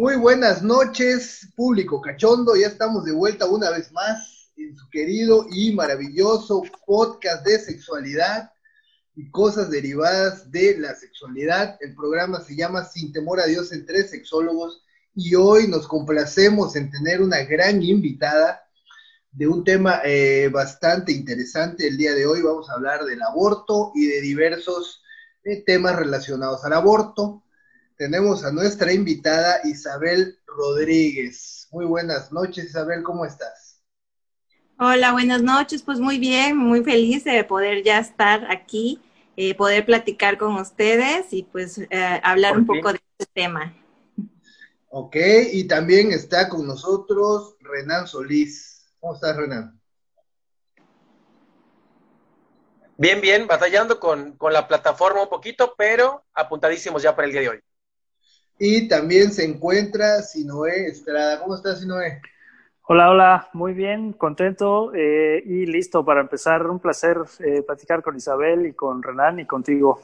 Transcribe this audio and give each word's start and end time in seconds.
Muy 0.00 0.16
buenas 0.16 0.62
noches, 0.62 1.46
público 1.54 2.00
cachondo. 2.00 2.56
Ya 2.56 2.68
estamos 2.68 3.04
de 3.04 3.12
vuelta 3.12 3.44
una 3.44 3.68
vez 3.68 3.92
más 3.92 4.50
en 4.56 4.74
su 4.74 4.88
querido 4.88 5.44
y 5.52 5.74
maravilloso 5.74 6.62
podcast 6.86 7.44
de 7.44 7.58
sexualidad 7.58 8.50
y 9.14 9.30
cosas 9.30 9.68
derivadas 9.68 10.50
de 10.50 10.78
la 10.78 10.94
sexualidad. 10.94 11.76
El 11.80 11.94
programa 11.94 12.40
se 12.40 12.56
llama 12.56 12.86
Sin 12.86 13.12
temor 13.12 13.40
a 13.40 13.44
Dios 13.44 13.72
entre 13.72 14.08
sexólogos 14.08 14.82
y 15.14 15.34
hoy 15.34 15.68
nos 15.68 15.86
complacemos 15.86 16.76
en 16.76 16.90
tener 16.90 17.20
una 17.20 17.42
gran 17.42 17.82
invitada 17.82 18.62
de 19.32 19.48
un 19.48 19.64
tema 19.64 20.00
eh, 20.02 20.48
bastante 20.50 21.12
interesante. 21.12 21.86
El 21.86 21.98
día 21.98 22.14
de 22.14 22.24
hoy 22.24 22.40
vamos 22.40 22.70
a 22.70 22.72
hablar 22.72 23.04
del 23.04 23.20
aborto 23.20 23.92
y 23.94 24.06
de 24.06 24.22
diversos 24.22 25.02
eh, 25.44 25.62
temas 25.62 25.94
relacionados 25.94 26.64
al 26.64 26.72
aborto 26.72 27.44
tenemos 28.00 28.46
a 28.46 28.50
nuestra 28.50 28.94
invitada 28.94 29.60
Isabel 29.64 30.38
Rodríguez. 30.46 31.68
Muy 31.70 31.84
buenas 31.84 32.32
noches, 32.32 32.64
Isabel, 32.64 33.02
¿cómo 33.02 33.26
estás? 33.26 33.82
Hola, 34.78 35.12
buenas 35.12 35.42
noches, 35.42 35.82
pues 35.82 36.00
muy 36.00 36.18
bien, 36.18 36.56
muy 36.56 36.82
feliz 36.82 37.24
de 37.24 37.44
poder 37.44 37.84
ya 37.84 37.98
estar 37.98 38.50
aquí, 38.50 39.02
eh, 39.36 39.54
poder 39.54 39.84
platicar 39.84 40.38
con 40.38 40.54
ustedes 40.54 41.30
y 41.34 41.42
pues 41.42 41.76
eh, 41.76 42.20
hablar 42.24 42.56
un 42.56 42.64
poco 42.64 42.90
de 42.90 43.00
este 43.18 43.30
tema. 43.34 43.76
Ok, 44.88 45.16
y 45.52 45.68
también 45.68 46.10
está 46.12 46.48
con 46.48 46.66
nosotros 46.66 47.56
Renan 47.60 48.06
Solís. 48.06 48.94
¿Cómo 48.98 49.14
estás, 49.14 49.36
Renan? 49.36 49.78
Bien, 52.96 53.20
bien, 53.20 53.46
batallando 53.46 54.00
con, 54.00 54.38
con 54.38 54.54
la 54.54 54.66
plataforma 54.66 55.22
un 55.22 55.28
poquito, 55.28 55.74
pero 55.76 56.24
apuntadísimos 56.32 57.02
ya 57.02 57.14
para 57.14 57.26
el 57.26 57.32
día 57.32 57.42
de 57.42 57.48
hoy. 57.50 57.60
Y 58.62 58.88
también 58.88 59.32
se 59.32 59.42
encuentra 59.42 60.20
Sinoé 60.20 60.88
Estrada. 60.88 61.40
¿Cómo 61.40 61.56
estás, 61.56 61.80
Sinoé? 61.80 62.20
Hola, 62.82 63.08
hola, 63.08 63.48
muy 63.54 63.72
bien, 63.72 64.12
contento 64.12 64.92
eh, 64.94 65.42
y 65.46 65.64
listo 65.64 66.04
para 66.04 66.20
empezar. 66.20 66.66
Un 66.66 66.78
placer 66.78 67.16
eh, 67.38 67.62
platicar 67.62 68.02
con 68.02 68.16
Isabel 68.16 68.66
y 68.66 68.74
con 68.74 69.02
Renan 69.02 69.40
y 69.40 69.46
contigo. 69.46 70.02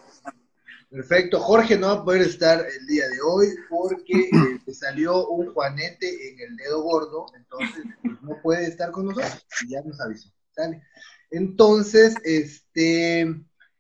Perfecto, 0.89 1.39
Jorge 1.39 1.77
no 1.77 1.89
va 1.89 1.93
a 2.01 2.05
poder 2.05 2.23
estar 2.23 2.61
el 2.61 2.87
día 2.87 3.07
de 3.09 3.21
hoy 3.21 3.49
porque 3.69 4.21
eh, 4.21 4.59
salió 4.73 5.29
un 5.29 5.53
juanete 5.53 6.31
en 6.31 6.41
el 6.41 6.57
dedo 6.57 6.81
gordo, 6.81 7.27
entonces 7.37 7.85
pues, 8.01 8.23
no 8.23 8.41
puede 8.43 8.69
estar 8.69 8.91
con 8.91 9.05
nosotros, 9.05 9.45
ya 9.69 9.83
nos 9.83 10.01
avisó. 10.01 10.31
¿sale? 10.53 10.83
Entonces, 11.31 12.15
este, 12.25 13.35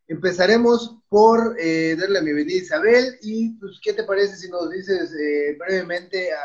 Empezaremos 0.08 0.98
por 1.08 1.56
eh, 1.58 1.96
darle 1.98 2.20
la 2.20 2.24
bienvenida 2.24 2.58
a 2.58 2.62
Isabel 2.62 3.18
y 3.22 3.54
pues, 3.58 3.80
¿qué 3.82 3.92
te 3.92 4.04
parece 4.04 4.36
si 4.36 4.48
nos 4.48 4.70
dices 4.70 5.12
eh, 5.12 5.56
brevemente 5.58 6.32
a, 6.32 6.38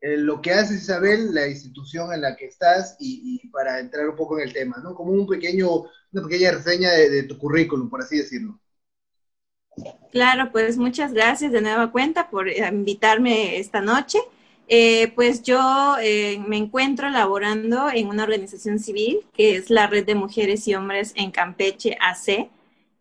eh, 0.00 0.16
lo 0.16 0.40
que 0.40 0.52
haces 0.52 0.82
Isabel, 0.82 1.34
la 1.34 1.46
institución 1.46 2.14
en 2.14 2.22
la 2.22 2.36
que 2.36 2.46
estás 2.46 2.96
y, 2.98 3.46
para 3.50 3.78
entrar 3.78 4.08
un 4.08 4.16
poco 4.16 4.38
en 4.38 4.48
el 4.48 4.54
tema, 4.54 4.78
¿no? 4.82 4.94
Como 4.94 5.12
un 5.12 5.26
pequeño, 5.26 5.82
una 6.12 6.22
pequeña 6.26 6.52
reseña 6.52 6.90
de, 6.92 7.24
tu 7.24 7.36
currículum, 7.36 7.90
por 7.90 8.00
así 8.00 8.16
decirlo. 8.16 8.58
Claro, 10.10 10.50
pues 10.50 10.78
muchas 10.78 11.12
gracias 11.12 11.52
de 11.52 11.60
nueva 11.60 11.92
cuenta 11.92 12.30
por 12.30 12.48
invitarme 12.48 13.58
esta 13.58 13.82
noche. 13.82 14.18
Pues 15.16 15.42
yo 15.42 15.96
me 16.46 16.56
encuentro 16.56 17.10
laborando 17.10 17.90
en 17.90 18.06
una 18.06 18.22
organización 18.22 18.78
civil 18.78 19.20
que 19.32 19.56
es 19.56 19.68
la 19.68 19.88
Red 19.88 20.06
de 20.06 20.14
Mujeres 20.14 20.68
y 20.68 20.74
Hombres 20.74 21.12
en 21.16 21.30
Campeche 21.30 21.96
AC. 22.00 22.50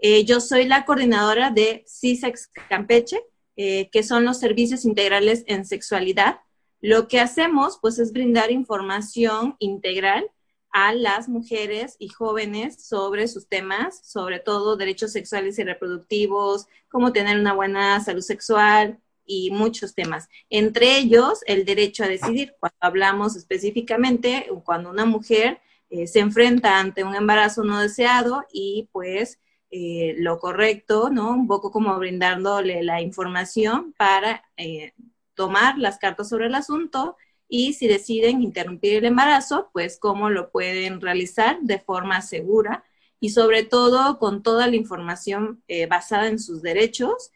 Eh, 0.01 0.23
yo 0.23 0.39
soy 0.39 0.65
la 0.65 0.85
coordinadora 0.85 1.51
de 1.51 1.83
CISEX 1.85 2.49
Campeche, 2.69 3.19
eh, 3.57 3.89
que 3.91 4.01
son 4.01 4.23
los 4.23 4.39
servicios 4.39 4.85
integrales 4.85 5.43
en 5.47 5.65
sexualidad. 5.65 6.39
Lo 6.79 7.09
que 7.09 7.19
hacemos, 7.19 7.77
pues, 7.81 7.99
es 7.99 8.13
brindar 8.13 8.49
información 8.49 9.57
integral 9.59 10.31
a 10.71 10.93
las 10.93 11.27
mujeres 11.27 11.97
y 11.99 12.07
jóvenes 12.09 12.85
sobre 12.87 13.27
sus 13.27 13.49
temas, 13.49 13.99
sobre 14.09 14.39
todo 14.39 14.77
derechos 14.77 15.11
sexuales 15.11 15.59
y 15.59 15.63
reproductivos, 15.63 16.67
cómo 16.89 17.11
tener 17.11 17.37
una 17.37 17.53
buena 17.53 17.99
salud 18.01 18.21
sexual 18.21 18.99
y 19.29 19.51
muchos 19.51 19.93
temas. 19.93 20.27
Entre 20.49 20.97
ellos, 20.97 21.41
el 21.45 21.63
derecho 21.63 22.03
a 22.03 22.07
decidir. 22.07 22.55
Cuando 22.59 22.77
hablamos 22.79 23.35
específicamente, 23.35 24.47
cuando 24.65 24.89
una 24.89 25.05
mujer 25.05 25.61
eh, 25.91 26.07
se 26.07 26.19
enfrenta 26.19 26.79
ante 26.79 27.03
un 27.03 27.15
embarazo 27.15 27.63
no 27.63 27.79
deseado 27.79 28.43
y 28.51 28.89
pues 28.91 29.39
eh, 29.69 30.15
lo 30.17 30.39
correcto, 30.39 31.11
¿no? 31.11 31.29
Un 31.29 31.47
poco 31.47 31.71
como 31.71 31.95
brindándole 31.99 32.81
la 32.83 33.01
información 33.01 33.93
para 33.97 34.43
eh, 34.57 34.93
tomar 35.35 35.77
las 35.77 35.99
cartas 35.99 36.29
sobre 36.29 36.47
el 36.47 36.55
asunto 36.55 37.15
y 37.47 37.73
si 37.73 37.87
deciden 37.87 38.41
interrumpir 38.41 38.95
el 38.95 39.05
embarazo, 39.05 39.69
pues 39.73 39.99
cómo 39.99 40.31
lo 40.31 40.49
pueden 40.49 41.01
realizar 41.01 41.59
de 41.61 41.79
forma 41.79 42.21
segura 42.23 42.83
y 43.19 43.29
sobre 43.29 43.63
todo 43.63 44.17
con 44.17 44.41
toda 44.41 44.65
la 44.67 44.75
información 44.75 45.63
basada 45.89 46.27
en 46.27 46.39
sus 46.39 46.61
derechos 46.61 47.31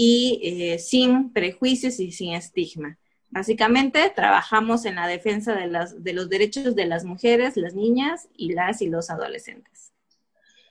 y 0.00 0.78
sin 0.78 1.32
prejuicios 1.32 1.98
y 1.98 2.12
sin 2.12 2.34
estigma. 2.34 2.98
Básicamente 3.30 4.10
trabajamos 4.14 4.84
en 4.84 4.94
la 4.94 5.06
defensa 5.06 5.54
de, 5.54 5.66
las, 5.66 6.02
de 6.02 6.12
los 6.12 6.28
derechos 6.28 6.74
de 6.74 6.86
las 6.86 7.04
mujeres, 7.04 7.56
las 7.56 7.74
niñas 7.74 8.28
y 8.34 8.52
las 8.52 8.80
y 8.80 8.88
los 8.88 9.10
adolescentes. 9.10 9.92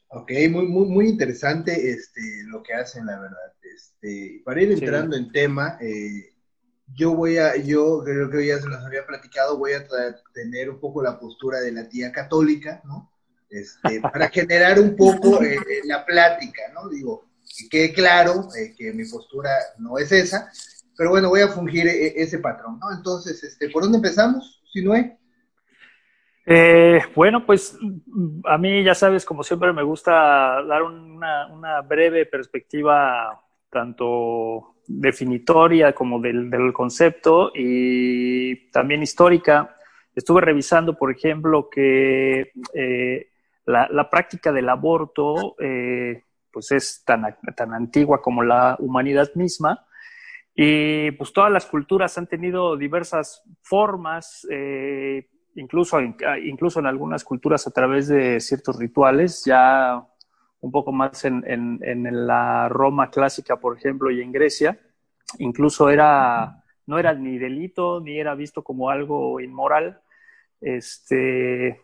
Ok, 0.10 0.32
muy, 0.50 0.66
muy, 0.66 0.88
muy 0.88 1.10
interesante 1.10 1.92
este, 1.92 2.22
lo 2.46 2.64
que 2.64 2.74
hacen, 2.74 3.06
la 3.06 3.20
verdad. 3.20 3.54
Este, 3.76 4.42
para 4.46 4.62
ir 4.62 4.72
entrando 4.72 5.18
en 5.18 5.32
tema, 5.32 5.78
eh, 5.82 6.34
yo 6.96 7.14
voy 7.14 7.38
a, 7.38 7.58
yo 7.58 8.02
creo 8.06 8.30
que 8.30 8.48
ya 8.48 8.60
se 8.60 8.70
los 8.70 8.84
había 8.84 9.06
platicado, 9.06 9.58
voy 9.58 9.74
a 9.74 9.86
tener 10.34 10.70
un 10.70 10.80
poco 10.80 11.04
la 11.04 11.20
postura 11.20 11.60
de 11.60 11.74
la 11.74 11.90
tía 11.90 12.12
católica, 12.12 12.82
¿no? 12.86 13.12
Este, 13.50 14.02
para 14.02 14.30
generar 14.30 14.80
un 14.80 14.96
poco 14.96 15.42
eh, 15.44 15.56
eh, 15.56 15.82
la 15.86 16.06
plática, 16.06 16.62
¿no? 16.74 16.90
Digo, 16.90 17.27
que 17.70 17.94
claro 17.94 18.48
que 18.78 18.94
mi 18.94 19.06
postura 19.06 19.52
no 19.78 19.98
es 19.98 20.12
esa, 20.12 20.52
pero 20.98 21.12
bueno, 21.12 21.30
voy 21.30 21.42
a 21.42 21.50
fungir 21.50 21.88
ese 21.88 22.40
patrón, 22.40 22.80
¿no? 22.80 22.92
Entonces, 22.96 23.44
este, 23.44 23.70
¿por 23.70 23.84
dónde 23.84 23.98
empezamos, 23.98 24.64
si 24.72 24.84
no 24.84 24.96
es? 24.96 25.12
Eh, 26.50 27.02
bueno, 27.14 27.46
pues 27.46 27.78
a 28.46 28.58
mí 28.58 28.82
ya 28.82 28.96
sabes, 28.96 29.26
como 29.26 29.44
siempre 29.44 29.74
me 29.74 29.84
gusta 29.84 30.64
dar 30.64 30.82
una, 30.82 31.82
breve 31.82 32.26
perspectiva 32.26 33.44
tanto 33.70 34.76
definitoria 34.88 35.94
como 35.94 36.22
del, 36.22 36.72
concepto 36.72 37.52
y 37.54 38.72
también 38.72 39.04
histórica. 39.04 39.76
Estuve 40.16 40.40
revisando, 40.40 40.98
por 40.98 41.12
ejemplo, 41.12 41.70
que 41.70 42.54
eh, 42.74 43.30
la, 43.66 44.10
práctica 44.10 44.54
del 44.54 44.70
aborto 44.70 45.56
eh, 45.60 46.24
pues 46.58 46.72
es 46.72 47.04
tan, 47.06 47.24
tan 47.56 47.74
antigua 47.74 48.22
como 48.22 48.44
la 48.44 48.76
humanidad 48.80 49.30
misma 49.36 49.86
y 50.56 51.12
pues 51.12 51.32
todas 51.32 51.52
las 51.52 51.66
culturas 51.68 52.18
han 52.18 52.28
tenido 52.28 52.76
diversas 52.76 53.44
formas 53.62 54.46
incluso, 55.58 56.00
incluso 56.44 56.80
en 56.80 56.86
algunas 56.86 57.24
culturas 57.24 57.68
a 57.68 57.72
través 57.72 58.08
de 58.08 58.40
ciertos 58.40 58.78
rituales, 58.78 59.44
ya 59.46 60.04
un 60.62 60.72
poco 60.72 60.92
más 60.92 61.26
en, 61.26 61.44
en, 61.46 62.28
la 62.28 62.70
Roma 62.70 63.10
clásica, 63.10 63.58
por 63.58 63.78
ejemplo, 63.78 64.12
y 64.12 64.22
en 64.22 64.32
Grecia, 64.32 64.80
incluso 65.40 65.90
era, 65.90 66.64
no 66.86 67.00
era 67.00 67.14
ni 67.14 67.38
delito, 67.38 68.00
ni 68.00 68.20
era 68.20 68.36
visto 68.36 68.64
como 68.64 68.90
algo 68.90 69.40
inmoral. 69.40 70.02
Este, 70.62 71.82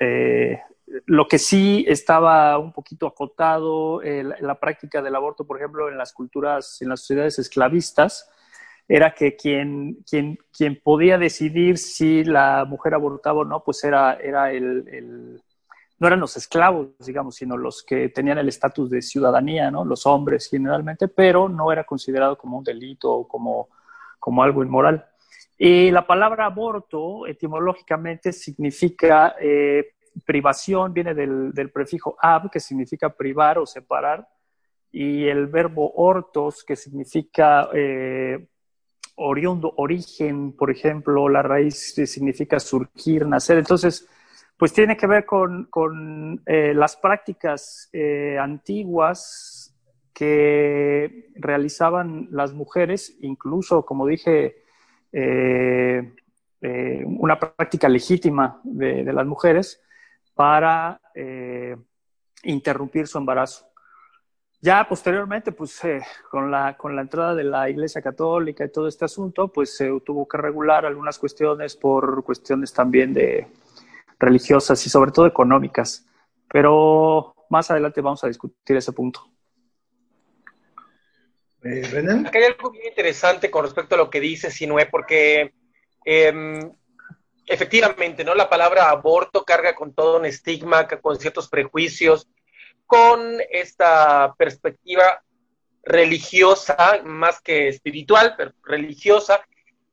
eh, 0.00 0.60
lo 1.06 1.28
que 1.28 1.38
sí 1.38 1.84
estaba 1.88 2.58
un 2.58 2.72
poquito 2.72 3.06
acotado, 3.06 4.02
eh, 4.02 4.24
la 4.40 4.58
práctica 4.58 5.02
del 5.02 5.14
aborto, 5.14 5.46
por 5.46 5.58
ejemplo, 5.58 5.88
en 5.88 5.98
las 5.98 6.12
culturas, 6.12 6.80
en 6.80 6.88
las 6.88 7.00
sociedades 7.00 7.38
esclavistas, 7.38 8.30
era 8.88 9.14
que 9.14 9.36
quien, 9.36 9.98
quien, 10.08 10.38
quien 10.50 10.80
podía 10.82 11.18
decidir 11.18 11.76
si 11.76 12.24
la 12.24 12.64
mujer 12.66 12.94
abortaba 12.94 13.40
o 13.40 13.44
no, 13.44 13.62
pues 13.62 13.84
era, 13.84 14.14
era 14.14 14.50
el, 14.50 15.42
no 15.98 16.06
eran 16.06 16.20
los 16.20 16.36
esclavos, 16.38 16.88
digamos, 17.00 17.36
sino 17.36 17.56
los 17.56 17.82
que 17.82 18.08
tenían 18.08 18.38
el 18.38 18.48
estatus 18.48 18.88
de 18.88 19.02
ciudadanía, 19.02 19.70
¿no? 19.70 19.84
Los 19.84 20.06
hombres 20.06 20.48
generalmente, 20.48 21.08
pero 21.08 21.50
no 21.50 21.70
era 21.70 21.84
considerado 21.84 22.38
como 22.38 22.58
un 22.58 22.64
delito 22.64 23.12
o 23.12 23.28
como, 23.28 23.68
como 24.18 24.42
algo 24.42 24.62
inmoral. 24.62 25.06
Y 25.58 25.90
la 25.90 26.06
palabra 26.06 26.46
aborto 26.46 27.26
etimológicamente 27.26 28.32
significa 28.32 29.34
eh, 29.40 29.96
privación, 30.24 30.92
viene 30.92 31.14
del, 31.14 31.70
prefijo 31.72 32.16
ab, 32.20 32.50
que 32.50 32.60
significa 32.60 33.10
privar 33.10 33.58
o 33.58 33.66
separar, 33.66 34.28
y 34.90 35.26
el 35.26 35.46
verbo 35.46 35.92
ortos, 35.94 36.64
que 36.64 36.76
significa 36.76 37.68
eh, 37.74 38.48
oriundo, 39.16 39.74
origen, 39.76 40.52
por 40.52 40.70
ejemplo, 40.70 41.28
la 41.28 41.42
raíz 41.42 41.94
significa 41.94 42.58
surgir, 42.58 43.26
nacer. 43.26 43.58
Entonces, 43.58 44.08
pues 44.56 44.72
tiene 44.72 44.96
que 44.96 45.06
ver 45.06 45.24
con, 45.26 46.42
eh, 46.46 46.72
las 46.74 46.96
prácticas 46.96 47.90
eh, 47.92 48.38
antiguas 48.40 49.74
que 50.14 51.30
realizaban 51.36 52.28
las 52.30 52.52
mujeres, 52.54 53.16
incluso, 53.20 53.84
como 53.84 54.06
dije, 54.06 54.64
una 56.60 57.38
práctica 57.38 57.88
legítima 57.88 58.60
de, 58.64 59.04
las 59.04 59.26
mujeres 59.26 59.80
para 60.38 61.00
interrumpir 62.44 63.08
su 63.08 63.18
embarazo. 63.18 63.66
Ya 64.60 64.86
posteriormente, 64.88 65.50
pues 65.50 65.80
con, 66.30 66.48
la, 66.50 66.76
con 66.76 66.94
la 66.94 67.02
entrada 67.02 67.34
de 67.34 67.42
la 67.42 67.68
Iglesia 67.68 68.00
Católica 68.00 68.64
y 68.64 68.70
todo 68.70 68.86
este 68.86 69.04
asunto, 69.04 69.48
pues 69.48 69.76
se 69.76 69.90
tuvo 70.04 70.28
que 70.28 70.36
regular 70.36 70.86
algunas 70.86 71.18
cuestiones 71.18 71.74
por 71.76 72.22
cuestiones 72.22 72.72
también 72.72 73.12
de, 73.12 73.48
religiosas 74.18 74.84
y 74.86 74.90
sobre 74.90 75.12
todo 75.12 75.26
económicas. 75.26 76.06
Pero 76.50 77.34
más 77.50 77.70
adelante 77.70 78.00
vamos 78.00 78.22
a 78.24 78.28
discutir 78.28 78.76
ese 78.76 78.92
punto. 78.92 79.20
Eh, 81.64 81.82
Acá 82.26 82.38
hay 82.38 82.44
algo 82.44 82.70
bien 82.70 82.86
interesante 82.86 83.50
con 83.50 83.64
respecto 83.64 83.94
a 83.94 83.98
lo 83.98 84.10
que 84.10 84.20
dice 84.20 84.50
Sinue, 84.50 84.86
porque 84.86 85.54
em, 86.04 86.72
efectivamente, 87.48 88.24
¿no? 88.24 88.34
La 88.34 88.48
palabra 88.48 88.90
aborto 88.90 89.44
carga 89.44 89.74
con 89.74 89.94
todo 89.94 90.18
un 90.18 90.26
estigma, 90.26 90.86
con 90.86 91.18
ciertos 91.18 91.48
prejuicios, 91.48 92.28
con 92.86 93.38
esta 93.50 94.34
perspectiva 94.38 95.22
religiosa, 95.82 97.00
más 97.04 97.40
que 97.40 97.68
espiritual, 97.68 98.34
pero 98.36 98.52
religiosa, 98.62 99.40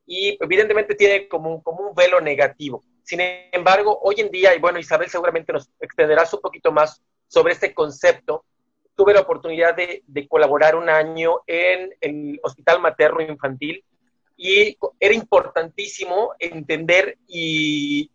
y 0.05 0.37
evidentemente 0.41 0.95
tiene 0.95 1.27
como 1.27 1.63
como 1.63 1.89
un 1.89 1.95
velo 1.95 2.21
negativo. 2.21 2.83
Sin 3.03 3.19
embargo, 3.51 3.99
hoy 4.01 4.15
en 4.17 4.31
día, 4.31 4.55
y 4.55 4.59
bueno, 4.59 4.79
Isabel 4.79 5.09
seguramente 5.09 5.53
nos 5.53 5.69
extenderás 5.79 6.33
un 6.33 6.41
poquito 6.41 6.71
más 6.71 7.01
sobre 7.27 7.53
este 7.53 7.73
concepto, 7.73 8.43
tuve 8.95 9.13
la 9.13 9.21
oportunidad 9.21 9.75
de, 9.75 10.27
colaborar 10.27 10.75
un 10.75 10.89
año 10.89 11.41
en 11.45 11.93
el 12.01 12.39
Hospital 12.43 12.81
Materno 12.81 13.21
Infantil 13.21 13.83
y 14.37 14.77
era 14.99 15.13
importantísimo 15.13 16.33
entender 16.39 17.17
y 17.27 18.11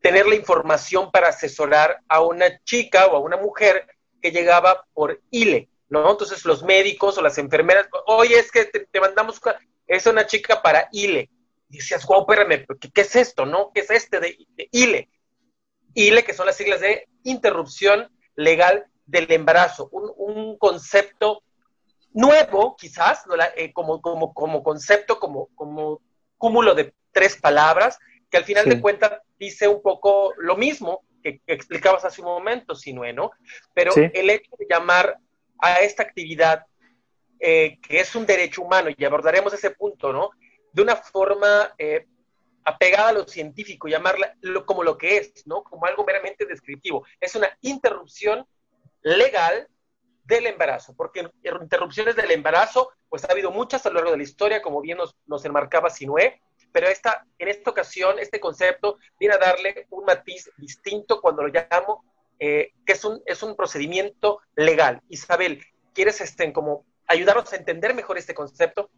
tener 0.00 0.26
la 0.26 0.34
información 0.34 1.10
para 1.10 1.28
asesorar 1.28 2.00
a 2.08 2.20
una 2.20 2.62
chica 2.64 3.06
o 3.06 3.16
a 3.16 3.20
una 3.20 3.36
mujer 3.36 3.86
que 4.20 4.30
llegaba 4.30 4.86
por 4.92 5.20
ILE, 5.30 5.68
¿no? 5.88 6.10
Entonces 6.10 6.44
los 6.44 6.62
médicos 6.62 7.18
o 7.18 7.22
las 7.22 7.38
enfermeras, 7.38 7.88
oye, 8.06 8.38
es 8.38 8.50
que 8.50 8.64
te, 8.66 9.00
mandamos, 9.00 9.40
es 9.86 10.06
una 10.06 10.26
chica 10.26 10.62
para 10.62 10.88
ILE 10.92 11.30
y 11.70 11.76
decías, 11.78 12.06
wow, 12.06 12.20
espérame, 12.20 12.66
¿qué, 12.92 13.00
es 13.00 13.16
esto, 13.16 13.44
no? 13.46 13.70
¿Qué 13.74 13.80
es 13.80 13.90
este 13.90 14.20
de, 14.20 14.36
ILE? 14.72 15.08
ILE, 15.94 16.24
que 16.24 16.34
son 16.34 16.46
las 16.46 16.56
siglas 16.56 16.80
de 16.80 17.08
interrupción 17.24 18.08
legal 18.36 18.86
del 19.06 19.30
embarazo, 19.32 19.88
un, 19.90 20.56
concepto 20.58 21.42
nuevo, 22.18 22.76
quizás, 22.76 23.24
eh, 23.56 23.72
como, 23.72 24.02
como, 24.02 24.34
como 24.34 24.62
concepto, 24.62 25.18
como, 25.18 25.48
como 25.54 26.00
cúmulo 26.36 26.74
de 26.74 26.92
tres 27.12 27.36
palabras, 27.36 27.98
que 28.30 28.36
al 28.36 28.44
final 28.44 28.68
de 28.68 28.80
cuentas 28.80 29.12
dice 29.38 29.68
un 29.68 29.80
poco 29.80 30.34
lo 30.36 30.56
mismo 30.56 31.02
que, 31.22 31.40
explicabas 31.46 32.04
hace 32.04 32.20
un 32.20 32.26
momento, 32.26 32.74
Sinue, 32.74 33.12
¿no? 33.12 33.30
Pero 33.72 33.92
el 33.96 34.30
hecho 34.30 34.50
de 34.58 34.66
llamar 34.68 35.16
a 35.60 35.76
esta 35.76 36.02
actividad, 36.02 36.66
eh, 37.40 37.78
que 37.80 38.00
es 38.00 38.14
un 38.14 38.26
derecho 38.26 38.62
humano, 38.62 38.90
y 38.96 39.04
abordaremos 39.04 39.54
ese 39.54 39.70
punto, 39.70 40.12
¿no? 40.12 40.30
de 40.72 40.82
una 40.82 40.96
forma 40.96 41.74
eh, 41.78 42.06
apegada 42.64 43.08
a 43.08 43.12
lo 43.12 43.26
científico, 43.26 43.88
llamarla 43.88 44.34
como 44.66 44.82
lo 44.82 44.98
que 44.98 45.16
es, 45.16 45.46
¿no? 45.46 45.62
Como 45.62 45.86
algo 45.86 46.04
meramente 46.04 46.44
descriptivo. 46.44 47.06
Es 47.20 47.34
una 47.34 47.48
interrupción 47.62 48.46
legal 49.02 49.68
del 50.28 50.46
embarazo, 50.46 50.94
porque 50.94 51.28
interrupciones 51.42 52.14
del 52.14 52.30
embarazo, 52.30 52.92
pues 53.08 53.24
ha 53.24 53.32
habido 53.32 53.50
muchas 53.50 53.84
a 53.86 53.88
lo 53.88 53.94
largo 53.96 54.10
de 54.10 54.18
la 54.18 54.22
historia, 54.22 54.60
como 54.60 54.82
bien 54.82 54.98
nos, 54.98 55.16
nos 55.26 55.42
enmarcaba 55.46 55.88
Sinué, 55.88 56.42
pero 56.70 56.86
esta, 56.86 57.24
en 57.38 57.48
esta 57.48 57.70
ocasión, 57.70 58.18
este 58.18 58.38
concepto 58.38 58.98
viene 59.18 59.34
a 59.34 59.38
darle 59.38 59.86
un 59.88 60.04
matiz 60.04 60.50
distinto 60.58 61.22
cuando 61.22 61.42
lo 61.42 61.48
llamo, 61.48 62.04
eh, 62.38 62.72
que 62.84 62.92
es 62.92 63.04
un, 63.06 63.22
es 63.24 63.42
un 63.42 63.56
procedimiento 63.56 64.40
legal. 64.54 65.00
Isabel, 65.08 65.64
¿quieres 65.94 66.20
este, 66.20 66.52
como 66.52 66.84
ayudarnos 67.06 67.50
a 67.52 67.56
entender 67.56 67.94
mejor 67.94 68.18
este 68.18 68.34
concepto? 68.34 68.90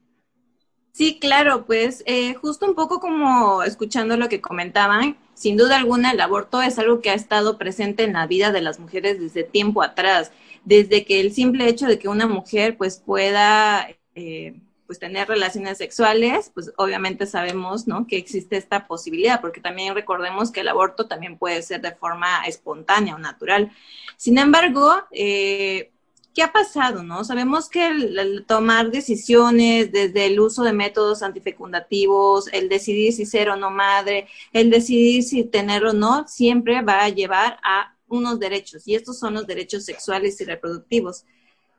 Sí, 0.93 1.19
claro, 1.21 1.65
pues 1.67 2.03
eh, 2.07 2.35
justo 2.35 2.67
un 2.67 2.75
poco 2.75 3.01
como 3.01 3.63
escuchando 3.63 4.17
lo 4.17 4.29
que 4.29 4.41
comentaban, 4.41 5.17
sin 5.35 5.57
duda 5.57 5.77
alguna 5.77 6.11
el 6.11 6.21
aborto 6.21 6.61
es 6.61 6.79
algo 6.79 7.01
que 7.01 7.11
ha 7.11 7.15
estado 7.15 7.59
presente 7.59 8.03
en 8.05 8.15
la 8.15 8.27
vida 8.27 8.51
de 8.53 8.61
las 8.61 8.79
mujeres 8.81 9.21
desde 9.21 9.45
tiempo 9.45 9.83
atrás, 9.83 10.33
desde 10.65 11.05
que 11.05 11.21
el 11.21 11.33
simple 11.33 11.69
hecho 11.69 11.87
de 11.87 11.99
que 11.99 12.09
una 12.09 12.27
mujer 12.27 12.77
pues 12.77 12.99
pueda 12.99 13.89
eh, 14.15 14.61
pues 14.87 14.99
tener 14.99 15.29
relaciones 15.29 15.79
sexuales, 15.79 16.51
pues 16.53 16.73
obviamente 16.77 17.25
sabemos, 17.27 17.87
¿no? 17.87 18.07
Que 18.09 18.17
existe 18.19 18.57
esta 18.57 18.87
posibilidad, 18.89 19.41
porque 19.41 19.61
también 19.61 19.95
recordemos 19.95 20.51
que 20.51 20.61
el 20.61 20.69
aborto 20.69 21.07
también 21.07 21.39
puede 21.39 21.63
ser 21.63 21.81
de 21.81 21.93
forma 21.95 22.43
espontánea 22.47 23.15
o 23.15 23.19
natural. 23.19 23.71
Sin 24.17 24.37
embargo, 24.39 24.93
eh, 25.13 25.93
¿qué 26.35 26.43
ha 26.43 26.53
pasado? 26.53 27.03
¿no? 27.03 27.25
Sabemos 27.25 27.69
que 27.69 27.87
el, 27.89 28.45
tomar 28.47 28.91
decisiones 28.91 29.93
desde 29.93 30.27
el 30.27 30.41
uso 30.41 30.63
de 30.63 30.73
métodos 30.73 31.23
antifecundativos, 31.23 32.49
el 32.53 32.69
decidir 32.69 33.13
si 33.13 33.27
ser 33.27 33.51
o 33.51 33.57
no 33.57 33.71
madre, 33.71 34.29
el 34.53 34.71
decidir 34.71 35.23
si 35.23 35.45
tener 35.45 35.85
o 35.85 35.93
no, 35.93 36.27
siempre 36.29 36.83
va 36.83 37.05
a 37.05 37.09
llevar 37.09 37.59
a 37.63 37.97
unos 38.09 38.41
derechos, 38.41 38.89
y 38.89 38.97
estos 38.97 39.19
son 39.19 39.35
los 39.35 39.47
derechos 39.47 39.85
sexuales 39.85 40.41
y 40.41 40.45
reproductivos. 40.45 41.25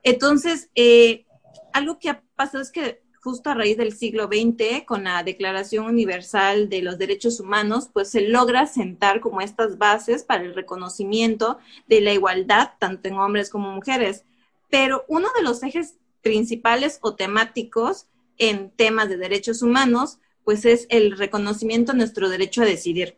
Entonces, 0.01 0.69
eh, 0.75 1.25
algo 1.73 1.99
que 1.99 2.09
ha 2.09 2.23
pasado 2.35 2.63
es 2.63 2.71
que 2.71 3.01
justo 3.21 3.49
a 3.51 3.53
raíz 3.53 3.77
del 3.77 3.93
siglo 3.93 4.27
XX, 4.27 4.83
con 4.85 5.03
la 5.03 5.23
Declaración 5.23 5.85
Universal 5.85 6.69
de 6.69 6.81
los 6.81 6.97
Derechos 6.97 7.39
Humanos, 7.39 7.89
pues 7.93 8.09
se 8.09 8.21
logra 8.21 8.65
sentar 8.65 9.19
como 9.19 9.41
estas 9.41 9.77
bases 9.77 10.23
para 10.23 10.43
el 10.43 10.55
reconocimiento 10.55 11.59
de 11.87 12.01
la 12.01 12.13
igualdad 12.13 12.71
tanto 12.79 13.09
en 13.09 13.17
hombres 13.17 13.51
como 13.51 13.71
mujeres 13.71 14.25
pero 14.71 15.05
uno 15.07 15.27
de 15.35 15.43
los 15.43 15.61
ejes 15.61 15.97
principales 16.21 16.97
o 17.01 17.13
temáticos 17.15 18.07
en 18.37 18.71
temas 18.71 19.09
de 19.09 19.17
derechos 19.17 19.61
humanos, 19.61 20.17
pues 20.43 20.65
es 20.65 20.87
el 20.89 21.17
reconocimiento 21.17 21.91
de 21.91 21.99
nuestro 21.99 22.29
derecho 22.29 22.63
a 22.63 22.65
decidir. 22.65 23.17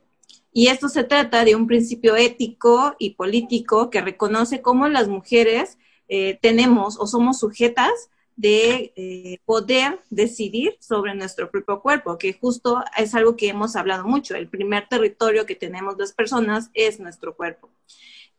Y 0.52 0.68
esto 0.68 0.90
se 0.90 1.04
trata 1.04 1.46
de 1.46 1.56
un 1.56 1.68
principio 1.68 2.16
ético 2.16 2.96
y 3.00 3.12
político 3.12 3.90
que 3.90 4.02
reconoce 4.02 4.62
cómo 4.62 4.88
las 4.88 5.08
mujeres 5.08 5.78
eh, 6.10 6.38
tenemos 6.42 7.00
o 7.00 7.08
somos 7.08 7.40
sujetas 7.40 8.10
de 8.36 8.94
eh, 8.96 9.40
poder 9.46 10.00
decidir 10.10 10.76
sobre 10.80 11.14
nuestro 11.14 11.52
propio 11.52 11.82
cuerpo, 11.82 12.18
que 12.18 12.34
justo 12.34 12.84
es 12.98 13.14
algo 13.14 13.36
que 13.36 13.50
hemos 13.50 13.76
hablado 13.76 14.06
mucho. 14.06 14.36
El 14.36 14.48
primer 14.48 14.88
territorio 14.90 15.46
que 15.46 15.56
tenemos 15.56 15.98
las 15.98 16.14
personas 16.14 16.72
es 16.74 17.00
nuestro 17.00 17.36
cuerpo. 17.36 17.70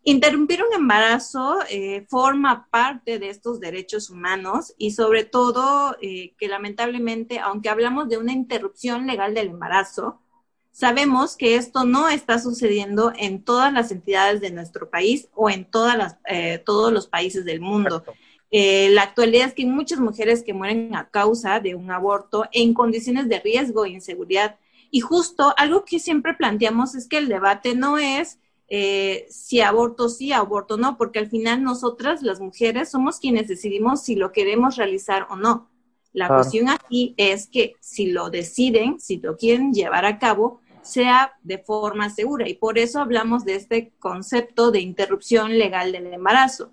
Interrumpir 0.06 0.62
un 0.62 0.74
embarazo 0.74 1.56
eh, 1.70 2.04
forma 2.10 2.68
parte 2.70 3.18
de 3.18 3.30
estos 3.30 3.58
derechos 3.58 4.10
humanos 4.10 4.74
y 4.76 4.90
sobre 4.90 5.24
todo 5.24 5.96
eh, 6.02 6.34
que 6.36 6.46
lamentablemente, 6.46 7.38
aunque 7.38 7.70
hablamos 7.70 8.10
de 8.10 8.18
una 8.18 8.32
interrupción 8.32 9.06
legal 9.06 9.32
del 9.32 9.48
embarazo, 9.48 10.20
sabemos 10.72 11.38
que 11.38 11.56
esto 11.56 11.84
no 11.84 12.10
está 12.10 12.38
sucediendo 12.38 13.14
en 13.16 13.42
todas 13.42 13.72
las 13.72 13.90
entidades 13.92 14.42
de 14.42 14.50
nuestro 14.50 14.90
país 14.90 15.28
o 15.32 15.48
en 15.48 15.64
todas 15.64 15.96
las, 15.96 16.16
eh, 16.28 16.58
todos 16.58 16.92
los 16.92 17.06
países 17.06 17.46
del 17.46 17.62
mundo. 17.62 18.04
la 18.50 19.02
actualidad 19.02 19.48
es 19.48 19.54
que 19.54 19.62
hay 19.62 19.68
muchas 19.68 20.00
mujeres 20.00 20.42
que 20.44 20.52
mueren 20.52 20.94
a 20.94 21.08
causa 21.08 21.60
de 21.60 21.74
un 21.74 21.90
aborto 21.90 22.44
en 22.52 22.74
condiciones 22.74 23.26
de 23.28 23.40
riesgo 23.40 23.86
e 23.86 23.90
inseguridad. 23.90 24.58
Y 24.90 25.00
justo 25.00 25.54
algo 25.56 25.84
que 25.86 25.98
siempre 25.98 26.34
planteamos 26.34 26.94
es 26.94 27.08
que 27.08 27.18
el 27.18 27.28
debate 27.28 27.74
no 27.74 27.98
es 27.98 28.38
eh, 28.68 29.26
si 29.28 29.60
aborto 29.60 30.08
sí, 30.08 30.32
aborto 30.32 30.76
no, 30.76 30.96
porque 30.96 31.18
al 31.18 31.28
final 31.28 31.62
nosotras, 31.62 32.22
las 32.22 32.40
mujeres, 32.40 32.90
somos 32.90 33.18
quienes 33.18 33.48
decidimos 33.48 34.02
si 34.02 34.16
lo 34.16 34.32
queremos 34.32 34.76
realizar 34.76 35.26
o 35.30 35.36
no. 35.36 35.70
La 36.12 36.28
cuestión 36.28 36.68
aquí 36.68 37.12
es 37.16 37.48
que 37.48 37.74
si 37.80 38.06
lo 38.12 38.30
deciden, 38.30 39.00
si 39.00 39.16
lo 39.16 39.36
quieren 39.36 39.72
llevar 39.72 40.04
a 40.04 40.20
cabo, 40.20 40.60
sea 40.82 41.32
de 41.42 41.58
forma 41.58 42.08
segura. 42.08 42.48
Y 42.48 42.54
por 42.54 42.78
eso 42.78 43.00
hablamos 43.00 43.44
de 43.44 43.56
este 43.56 43.92
concepto 43.98 44.70
de 44.70 44.80
interrupción 44.80 45.58
legal 45.58 45.90
del 45.90 46.06
embarazo, 46.06 46.70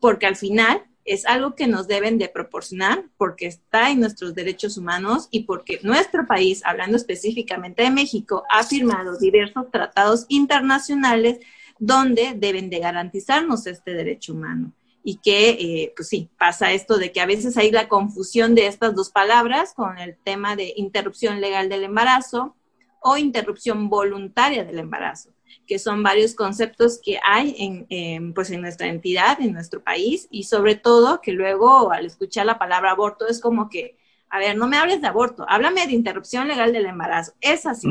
porque 0.00 0.26
al 0.26 0.34
final 0.34 0.82
es 1.04 1.26
algo 1.26 1.54
que 1.54 1.66
nos 1.66 1.88
deben 1.88 2.18
de 2.18 2.28
proporcionar 2.28 3.04
porque 3.16 3.46
está 3.46 3.90
en 3.90 4.00
nuestros 4.00 4.34
derechos 4.34 4.76
humanos 4.76 5.28
y 5.30 5.44
porque 5.44 5.80
nuestro 5.82 6.26
país, 6.26 6.62
hablando 6.64 6.96
específicamente 6.96 7.82
de 7.82 7.90
México, 7.90 8.44
ha 8.50 8.62
firmado 8.62 9.18
diversos 9.18 9.70
tratados 9.70 10.26
internacionales 10.28 11.38
donde 11.78 12.34
deben 12.36 12.68
de 12.70 12.80
garantizarnos 12.80 13.66
este 13.66 13.94
derecho 13.94 14.34
humano. 14.34 14.72
Y 15.02 15.16
que, 15.16 15.50
eh, 15.50 15.92
pues 15.96 16.08
sí, 16.08 16.28
pasa 16.38 16.72
esto 16.72 16.98
de 16.98 17.10
que 17.10 17.22
a 17.22 17.26
veces 17.26 17.56
hay 17.56 17.70
la 17.70 17.88
confusión 17.88 18.54
de 18.54 18.66
estas 18.66 18.94
dos 18.94 19.08
palabras 19.08 19.72
con 19.72 19.96
el 19.96 20.16
tema 20.18 20.56
de 20.56 20.74
interrupción 20.76 21.40
legal 21.40 21.70
del 21.70 21.84
embarazo 21.84 22.54
o 23.00 23.16
interrupción 23.16 23.88
voluntaria 23.88 24.62
del 24.62 24.78
embarazo 24.78 25.30
que 25.66 25.78
son 25.78 26.02
varios 26.02 26.34
conceptos 26.34 27.00
que 27.02 27.18
hay 27.24 27.86
en, 27.88 28.34
pues 28.34 28.50
en 28.50 28.60
nuestra 28.60 28.88
entidad, 28.88 29.40
en 29.40 29.52
nuestro 29.52 29.82
país, 29.82 30.26
y 30.30 30.44
sobre 30.44 30.74
todo 30.74 31.20
que 31.20 31.32
luego 31.32 31.92
al 31.92 32.06
escuchar 32.06 32.46
la 32.46 32.58
palabra 32.58 32.90
aborto 32.90 33.26
es 33.28 33.40
como 33.40 33.68
que, 33.68 33.96
a 34.28 34.38
ver, 34.38 34.56
no 34.56 34.66
me 34.66 34.76
hables 34.76 35.00
de 35.00 35.06
aborto, 35.06 35.44
háblame 35.48 35.86
de 35.86 35.92
interrupción 35.92 36.48
legal 36.48 36.72
del 36.72 36.86
embarazo, 36.86 37.32
es 37.40 37.66
así. 37.66 37.88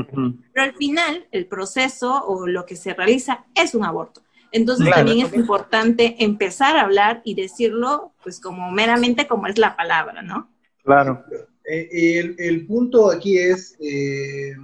Pero 0.54 0.66
al 0.66 0.76
final 0.76 1.28
el 1.32 1.48
proceso 1.48 2.24
o 2.26 2.48
lo 2.48 2.66
que 2.66 2.76
se 2.76 2.94
realiza 2.94 3.46
es 3.56 3.76
un 3.76 3.86
aborto. 3.86 4.22
Entonces 4.52 4.90
también 4.90 5.26
es 5.26 5.34
importante 5.34 6.16
empezar 6.20 6.76
a 6.76 6.82
hablar 6.82 7.22
y 7.24 7.36
decirlo 7.36 8.14
pues 8.24 8.40
como 8.40 8.72
meramente 8.72 9.28
como 9.28 9.48
es 9.48 9.58
la 9.58 9.76
palabra, 9.76 10.22
¿no? 10.22 10.50
Claro. 10.84 11.24
Eh, 11.70 12.20
el, 12.20 12.36
el, 12.40 12.66
punto 12.66 13.12
aquí 13.12 13.38
es, 13.38 13.78
eh, 13.80 14.56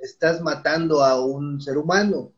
estás 0.00 0.40
matando 0.40 1.04
a 1.04 1.22
un 1.22 1.60
ser 1.60 1.76
humano, 1.76 2.32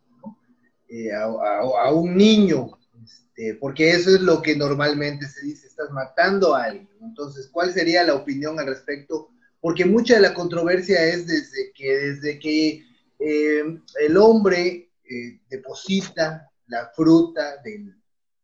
eh, 0.89 1.13
a, 1.13 1.93
un 1.93 2.17
niño, 2.17 2.79
este, 3.03 3.55
porque 3.55 3.91
eso 3.91 4.11
es 4.11 4.21
lo 4.21 4.41
que 4.41 4.57
normalmente 4.57 5.27
se 5.27 5.45
dice, 5.45 5.67
estás 5.67 5.91
matando 5.91 6.55
a 6.55 6.65
alguien. 6.65 6.89
Entonces, 7.01 7.49
¿cuál 7.49 7.73
sería 7.73 8.05
la 8.05 8.15
opinión 8.15 8.59
al 8.59 8.67
respecto? 8.67 9.31
Porque 9.61 9.85
mucha 9.85 10.15
de 10.15 10.21
la 10.21 10.35
controversia 10.35 11.05
es 11.05 11.27
desde 11.27 11.73
que, 11.75 11.97
desde 11.97 12.39
que 12.39 12.85
eh, 13.19 13.81
el 14.01 14.17
hombre 14.17 14.91
eh, 15.05 15.41
deposita 15.49 16.51
la 16.67 16.91
fruta 16.95 17.57
del 17.63 17.95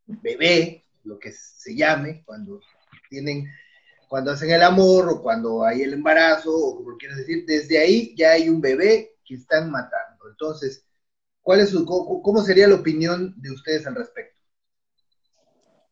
bebé, 0.07 0.85
lo 1.05 1.19
que 1.19 1.33
se 1.33 1.75
llame, 1.75 2.23
cuando 2.25 2.61
tienen 3.09 3.47
cuando 4.09 4.31
hacen 4.31 4.51
el 4.51 4.63
amor 4.63 5.09
o 5.09 5.23
cuando 5.23 5.65
hay 5.65 5.83
el 5.83 5.95
embarazo 5.95 6.57
o 6.57 6.77
como 6.77 6.97
quieras 6.97 7.19
decir, 7.19 7.45
desde 7.47 7.79
ahí 7.79 8.15
ya 8.17 8.31
hay 8.31 8.49
un 8.49 8.61
bebé 8.61 9.17
que 9.25 9.35
están 9.35 9.73
matando. 9.73 10.29
Entonces, 10.31 10.85
¿Cuál 11.45 11.61
es 11.61 11.71
su, 11.71 11.85
cómo 11.85 12.41
sería 12.41 12.67
la 12.67 12.77
opinión 12.77 13.35
de 13.37 13.51
ustedes 13.51 13.87
al 13.87 13.95
respecto? 13.95 14.41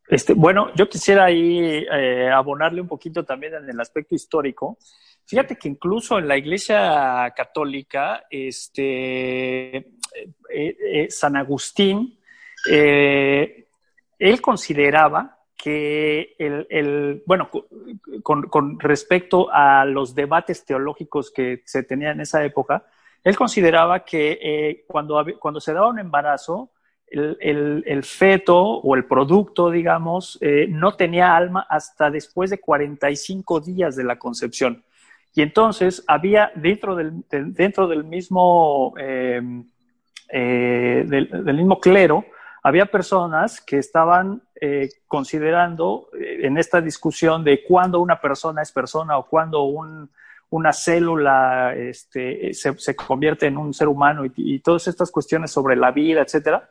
Este, 0.08 0.32
bueno, 0.32 0.74
yo 0.74 0.88
quisiera 0.88 1.26
ahí 1.26 1.84
eh, 1.92 2.30
abonarle 2.30 2.80
un 2.80 2.88
poquito 2.88 3.22
también 3.22 3.54
en 3.54 3.68
el 3.68 3.78
aspecto 3.78 4.14
histórico. 4.14 4.78
Fíjate 5.26 5.56
que 5.56 5.68
incluso 5.68 6.18
en 6.18 6.26
la 6.26 6.38
Iglesia 6.38 7.34
Católica, 7.36 8.24
este, 8.30 9.76
eh, 9.76 9.86
eh, 10.50 11.06
San 11.10 11.36
Agustín, 11.36 12.18
él 12.66 14.40
consideraba 14.40 15.38
que 15.54 16.34
el, 16.38 17.22
bueno, 17.26 17.50
con, 18.22 18.44
con, 18.44 18.80
respecto 18.80 19.52
a 19.52 19.84
los 19.84 20.14
debates 20.14 20.64
teológicos 20.64 21.30
que 21.30 21.62
se 21.66 21.82
tenían 21.82 22.14
en 22.14 22.20
esa 22.22 22.42
época, 22.42 22.86
él 23.24 23.36
consideraba 23.36 24.04
que 24.04 24.38
eh, 24.42 24.84
cuando, 24.86 25.24
cuando 25.38 25.60
se 25.60 25.72
daba 25.72 25.88
un 25.88 25.98
embarazo, 25.98 26.70
el, 27.06 27.84
el, 27.86 28.04
feto 28.04 28.58
o 28.58 28.96
el 28.96 29.04
producto, 29.04 29.70
digamos, 29.70 30.38
eh, 30.40 30.66
no 30.66 30.96
tenía 30.96 31.36
alma 31.36 31.66
hasta 31.68 32.10
después 32.10 32.48
de 32.48 32.58
45 32.58 33.60
días 33.60 33.96
de 33.96 34.04
la 34.04 34.18
concepción. 34.18 34.82
Y 35.34 35.42
entonces 35.42 36.02
había 36.08 36.52
dentro 36.54 36.96
del, 36.96 37.22
dentro 37.28 37.86
del 37.86 38.04
mismo, 38.04 38.94
em, 38.96 39.68
eh, 40.30 41.04
del, 41.06 41.54
mismo 41.54 41.80
clero, 41.80 42.24
había 42.62 42.86
personas 42.86 43.60
que 43.60 43.78
estaban 43.78 44.42
considerando 45.08 46.08
en 46.14 46.56
esta 46.56 46.80
discusión 46.80 47.42
de 47.42 47.64
cuándo 47.64 48.00
una 48.00 48.20
persona 48.20 48.62
es 48.62 48.70
persona 48.70 49.18
o 49.18 49.26
cuándo 49.26 49.64
un, 49.64 50.08
una 50.52 50.72
célula 50.72 51.74
este, 51.74 52.52
se, 52.52 52.94
convierte 52.94 53.46
en 53.46 53.56
un 53.56 53.72
ser 53.72 53.88
humano 53.88 54.22
y, 54.36 54.58
todas 54.60 54.86
estas 54.86 55.10
cuestiones 55.10 55.50
sobre 55.50 55.76
la 55.76 55.92
vida, 55.92 56.20
etcétera. 56.20 56.68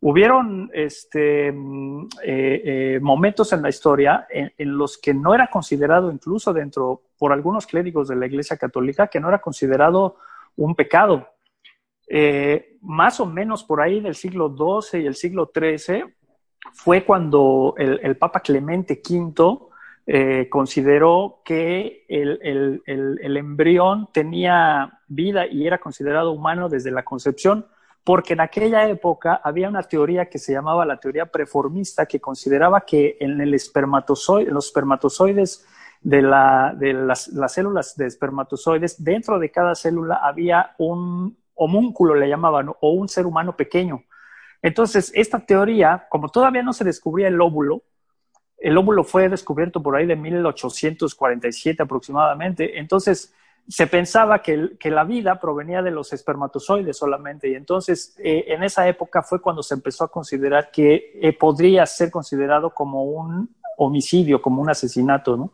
Hubieron 0.00 0.68
este, 0.74 1.52
mm, 1.52 2.08
eh, 2.24 2.62
eh, 2.64 3.00
momentos 3.00 3.52
en 3.52 3.62
la 3.62 3.68
historia 3.68 4.26
en, 4.28 4.76
los 4.76 4.98
que 4.98 5.14
no 5.14 5.34
era 5.34 5.46
considerado, 5.46 6.10
incluso 6.10 6.52
dentro, 6.52 7.02
por 7.16 7.32
algunos 7.32 7.64
clérigos 7.64 8.08
de 8.08 8.16
la 8.16 8.26
Iglesia 8.26 8.56
Católica, 8.56 9.06
que 9.06 9.20
no 9.20 9.28
era 9.28 9.40
considerado 9.40 10.16
un 10.56 10.74
pecado. 10.74 11.28
Eh, 12.08 12.76
más 12.80 13.20
o 13.20 13.26
menos 13.26 13.62
por 13.62 13.80
ahí 13.80 14.00
del 14.00 14.16
siglo 14.16 14.52
XII 14.52 15.00
y 15.00 15.06
el 15.06 15.14
siglo 15.14 15.52
XIII 15.54 16.06
fue 16.72 17.04
cuando 17.04 17.74
el, 17.78 18.00
el 18.02 18.16
Papa 18.16 18.40
Clemente 18.40 19.00
V 19.08 19.71
eh, 20.04 20.48
consideró 20.50 21.42
que 21.44 22.04
el, 22.08 22.82
embrión 23.36 24.08
tenía 24.12 25.00
vida 25.06 25.46
y 25.46 25.66
era 25.66 25.78
considerado 25.78 26.32
humano 26.32 26.68
desde 26.68 26.90
la 26.90 27.04
concepción, 27.04 27.66
porque 28.02 28.32
en 28.32 28.40
aquella 28.40 28.88
época 28.88 29.40
había 29.44 29.68
una 29.68 29.84
teoría 29.84 30.26
que 30.26 30.40
se 30.40 30.52
llamaba 30.52 30.84
la 30.84 30.98
teoría 30.98 31.26
preformista, 31.26 32.06
que 32.06 32.20
consideraba 32.20 32.80
que 32.80 33.16
en, 33.20 33.40
el 33.40 33.54
espermatozoide, 33.54 34.50
los 34.50 34.66
espermatozoides 34.66 35.64
de, 36.00 36.20
las, 36.20 37.30
células 37.46 37.96
de 37.96 38.06
espermatozoides, 38.06 39.04
dentro 39.04 39.38
de 39.38 39.52
cada 39.52 39.76
célula 39.76 40.16
había 40.16 40.74
un 40.78 41.38
homúnculo, 41.54 42.16
le 42.16 42.28
llamaban, 42.28 42.70
o 42.80 42.92
un 42.92 43.08
ser 43.08 43.24
humano 43.24 43.56
pequeño. 43.56 44.02
Entonces, 44.62 45.12
esta 45.14 45.38
teoría, 45.38 46.06
como 46.08 46.28
todavía 46.28 46.64
no 46.64 46.72
se 46.72 46.82
descubría 46.82 47.28
el 47.28 47.40
óvulo, 47.40 47.82
el 48.62 48.78
óvulo 48.78 49.02
fue 49.02 49.28
descubierto 49.28 49.82
por 49.82 49.96
ahí 49.96 50.06
de 50.06 50.16
1847 50.16 51.82
aproximadamente. 51.82 52.78
Entonces, 52.78 53.34
se 53.68 53.86
pensaba 53.86 54.40
que, 54.40 54.76
la 54.84 55.04
vida 55.04 55.40
provenía 55.40 55.82
de 55.82 55.90
los 55.90 56.12
espermatozoides 56.12 56.96
solamente. 56.96 57.48
Y 57.48 57.54
entonces, 57.54 58.14
eh, 58.18 58.44
en 58.48 58.62
esa 58.62 58.86
época 58.88 59.22
fue 59.22 59.40
cuando 59.40 59.62
se 59.62 59.74
empezó 59.74 60.04
a 60.04 60.10
considerar 60.10 60.70
que 60.70 61.12
eh, 61.20 61.32
podría 61.32 61.86
ser 61.86 62.10
considerado 62.10 62.70
como 62.70 63.04
un 63.04 63.54
homicidio, 63.78 64.40
como 64.40 64.62
un 64.62 64.70
asesinato, 64.70 65.36
¿no? 65.36 65.52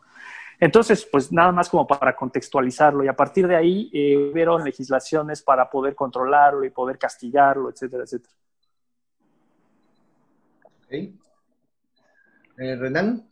Entonces, 0.59 1.07
pues 1.09 1.31
nada 1.31 1.51
más 1.51 1.69
como 1.69 1.87
para 1.87 2.15
contextualizarlo. 2.15 3.03
Y 3.03 3.07
a 3.07 3.15
partir 3.15 3.47
de 3.47 3.55
ahí 3.55 3.89
eh, 3.93 4.17
hubieron 4.17 4.63
legislaciones 4.63 5.41
para 5.41 5.69
poder 5.69 5.95
controlarlo 5.95 6.65
y 6.65 6.69
poder 6.69 6.97
castigarlo, 6.97 7.69
etcétera, 7.69 8.03
etcétera. 8.03 8.33
Eh, 12.59 12.75
Renan. 12.75 13.25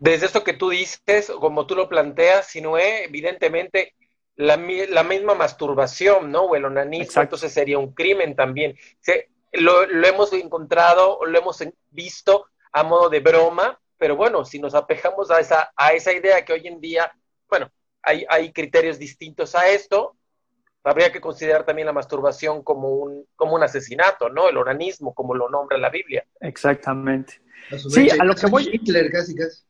Desde 0.00 0.26
esto 0.26 0.42
que 0.42 0.54
tú 0.54 0.70
dices, 0.70 1.30
como 1.38 1.66
tú 1.66 1.76
lo 1.76 1.88
planteas, 1.88 2.48
Sinué, 2.48 3.04
evidentemente 3.04 3.94
la, 4.34 4.56
misma 4.56 5.34
masturbación, 5.36 6.32
¿no? 6.32 6.42
O 6.42 6.56
el 6.56 6.64
onanismo, 6.64 7.22
entonces 7.22 7.52
sería 7.52 7.78
un 7.78 7.92
crimen 7.94 8.34
también. 8.34 8.76
lo, 9.52 9.84
hemos 10.04 10.32
encontrado, 10.32 11.24
lo 11.24 11.38
hemos 11.38 11.62
visto 11.90 12.46
a 12.72 12.82
modo 12.82 13.08
de 13.08 13.20
broma, 13.20 13.80
pero 13.96 14.16
bueno, 14.16 14.44
si 14.44 14.58
nos 14.58 14.74
apejamos 14.74 15.30
a 15.30 15.38
esa, 15.38 15.72
a 15.76 15.92
esa 15.92 16.12
idea 16.12 16.44
que 16.44 16.54
hoy 16.54 16.66
en 16.66 16.80
día, 16.80 17.12
bueno, 17.48 17.70
hay, 18.02 18.26
hay 18.28 18.52
criterios 18.52 18.98
distintos 18.98 19.54
a 19.54 19.68
esto, 19.68 20.16
habría 20.84 21.12
que 21.12 21.20
considerar 21.20 21.64
también 21.64 21.86
la 21.86 21.92
masturbación 21.92 22.62
como 22.62 22.88
un, 22.88 23.26
como 23.36 23.54
un 23.54 23.62
asesinato, 23.62 24.28
¿no? 24.28 24.48
El 24.48 24.56
oranismo, 24.56 25.14
como 25.14 25.34
lo 25.34 25.48
nombra 25.48 25.78
la 25.78 25.90
Biblia. 25.90 26.24
Exactamente. 26.40 27.40
sí, 27.88 28.08
a 28.10 28.24
lo 28.24 28.34
que 28.34 28.46
voy. 28.46 28.68
Hitler, 28.72 29.10
casi, 29.10 29.34
casi. 29.34 29.62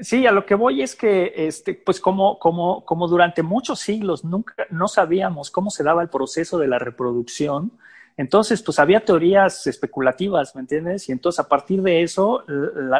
Sí, 0.00 0.26
a 0.26 0.32
lo 0.32 0.44
que 0.44 0.54
voy 0.54 0.82
es 0.82 0.94
que, 0.94 1.32
este, 1.34 1.74
pues 1.74 2.00
como, 2.00 2.38
como, 2.38 2.84
como 2.84 3.08
durante 3.08 3.42
muchos 3.42 3.80
siglos 3.80 4.24
nunca 4.24 4.54
no 4.70 4.88
sabíamos 4.88 5.50
cómo 5.50 5.70
se 5.70 5.84
daba 5.84 6.02
el 6.02 6.08
proceso 6.08 6.58
de 6.58 6.68
la 6.68 6.78
reproducción, 6.78 7.72
entonces 8.16 8.62
pues 8.62 8.78
había 8.78 9.04
teorías 9.04 9.66
especulativas, 9.66 10.54
¿me 10.54 10.60
entiendes? 10.60 11.08
Y 11.08 11.12
entonces 11.12 11.40
a 11.40 11.48
partir 11.48 11.82
de 11.82 12.02
eso, 12.02 12.44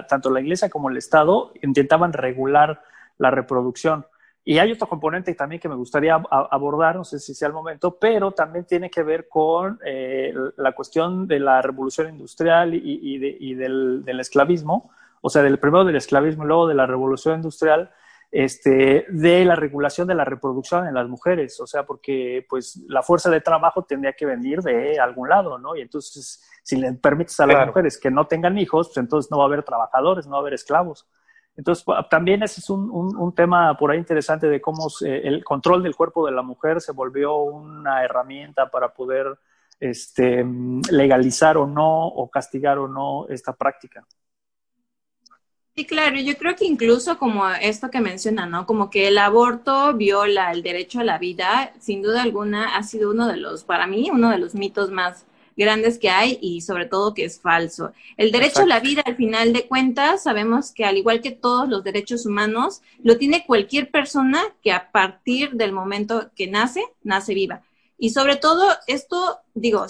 tanto 0.09 0.31
la 0.31 0.41
Iglesia 0.41 0.71
como 0.71 0.91
el 0.91 0.97
Estado 0.97 1.53
intentaban 1.63 2.13
regular 2.13 2.83
la 3.19 3.31
reproducción. 3.31 4.07
Y 4.47 4.59
hay 4.59 4.71
otro 4.73 4.87
componente 4.87 5.35
también 5.35 5.59
que 5.59 5.71
me 5.71 5.75
gustaría 5.75 6.15
abordar, 6.31 6.97
no 6.97 7.05
sé 7.05 7.19
si 7.19 7.35
sea 7.35 7.49
el 7.49 7.55
momento, 7.55 7.99
pero 7.99 8.33
también 8.33 8.67
tiene 8.67 8.91
que 8.91 9.03
ver 9.03 9.27
con 9.27 9.81
eh, 9.85 10.35
la 10.57 10.73
cuestión 10.73 11.27
de 11.27 11.41
la 11.41 11.63
revolución 11.63 12.11
industrial 12.11 12.75
y, 12.75 13.55
del, 13.55 14.05
esclavismo, 14.21 14.91
o 15.23 15.31
sea, 15.31 15.43
del 15.43 15.59
primero 15.59 15.87
del 15.87 15.97
esclavismo 15.97 16.45
y 16.45 16.47
luego 16.47 16.69
de 16.69 16.75
la 16.75 16.85
revolución 16.85 17.37
industrial, 17.37 17.91
este, 18.31 19.07
de 19.09 19.45
la 19.47 19.57
regulación 19.57 20.09
de 20.09 20.15
la 20.15 20.27
reproducción 20.27 20.87
en 20.87 20.95
las 20.95 21.09
mujeres, 21.09 21.59
o 21.61 21.67
sea, 21.67 21.87
porque 21.87 22.45
pues 22.47 22.77
la 22.87 23.03
fuerza 23.03 23.31
de 23.31 23.41
trabajo 23.41 23.85
tendría 23.85 24.13
que 24.13 24.27
venir 24.27 24.61
de 24.61 24.99
algún 24.99 25.31
lado, 25.31 25.57
¿no? 25.57 25.75
Y 25.75 25.81
entonces, 25.81 26.45
si 26.63 26.77
le 26.77 26.93
permites 26.95 27.41
a 27.41 27.47
las 27.47 27.67
mujeres 27.67 27.97
que 27.97 28.11
no 28.11 28.27
tengan 28.27 28.59
hijos, 28.59 28.89
pues 28.89 28.99
entonces 28.99 29.31
no 29.31 29.39
va 29.39 29.45
a 29.45 29.47
haber 29.47 29.63
trabajadores, 29.63 30.27
no 30.27 30.33
va 30.33 30.39
a 30.39 30.41
haber 30.41 30.55
esclavos. 30.55 31.09
Entonces, 31.57 31.85
también 32.11 32.43
ese 32.43 32.61
es 32.61 32.69
un, 32.69 32.91
un, 32.91 33.35
tema 33.35 33.77
por 33.77 33.91
ahí 33.91 33.99
interesante 33.99 34.49
de 34.49 34.61
cómo 34.61 34.89
el 35.03 35.45
control 35.45 35.85
del 35.85 35.95
cuerpo 35.95 36.27
de 36.27 36.33
la 36.33 36.43
mujer 36.43 36.81
se 36.81 36.91
volvió 36.91 37.37
una 37.37 38.03
herramienta 38.03 38.69
para 38.69 38.93
poder 38.93 39.39
este, 39.79 40.45
legalizar 40.91 41.57
o 41.57 41.67
no, 41.67 42.07
o 42.07 42.29
castigar 42.29 42.79
o 42.79 42.89
no 42.89 43.29
esta 43.29 43.53
práctica. 43.53 44.05
Sí, 45.77 45.87
claro, 45.87 46.17
yo 46.17 46.37
creo 46.39 46.55
que 46.55 46.65
incluso 46.65 47.19
como 47.19 47.49
esto 47.49 47.91
que 47.91 48.01
menciona, 48.01 48.47
¿no? 48.47 48.65
Como 48.65 48.91
que 48.91 49.09
el 49.09 49.19
aborto 49.19 49.93
viola 49.95 50.53
el 50.53 50.63
derecho 50.63 51.01
a 51.01 51.05
la 51.05 51.19
vida, 51.19 51.73
sin 51.81 52.01
duda 52.01 52.23
alguna 52.23 52.77
ha 52.77 52.83
sido 52.85 53.11
uno 53.11 53.27
de 53.27 53.37
los, 53.37 53.65
para 53.65 53.89
mí, 53.89 54.09
uno 54.13 54.31
de 54.31 54.39
los 54.39 54.55
mitos 54.55 54.93
más 54.93 55.27
grandes 55.57 55.99
que 55.99 56.11
hay 56.11 56.39
y 56.41 56.61
sobre 56.61 56.87
todo 56.87 57.15
que 57.15 57.25
es 57.25 57.41
falso. 57.41 57.93
El 58.17 58.33
derecho 58.33 58.63
a 58.63 58.67
la 58.67 58.81
vida, 58.81 59.03
al 59.05 59.17
final 59.17 59.53
de 59.53 59.67
cuentas, 59.67 60.25
sabemos 60.25 60.73
que 60.73 60.85
al 60.85 60.97
igual 60.97 61.21
que 61.21 61.31
todos 61.31 61.69
los 61.69 61.85
derechos 61.85 62.27
humanos, 62.27 62.83
lo 63.03 63.19
tiene 63.19 63.45
cualquier 63.47 63.91
persona 63.91 64.43
que 64.63 64.73
a 64.73 64.91
partir 64.91 65.53
del 65.53 65.73
momento 65.73 66.31
que 66.35 66.47
nace, 66.47 66.83
nace 67.03 67.35
viva. 67.35 67.63
Y 67.99 68.11
sobre 68.11 68.37
todo, 68.37 68.69
esto, 68.87 69.39
digo, 69.55 69.87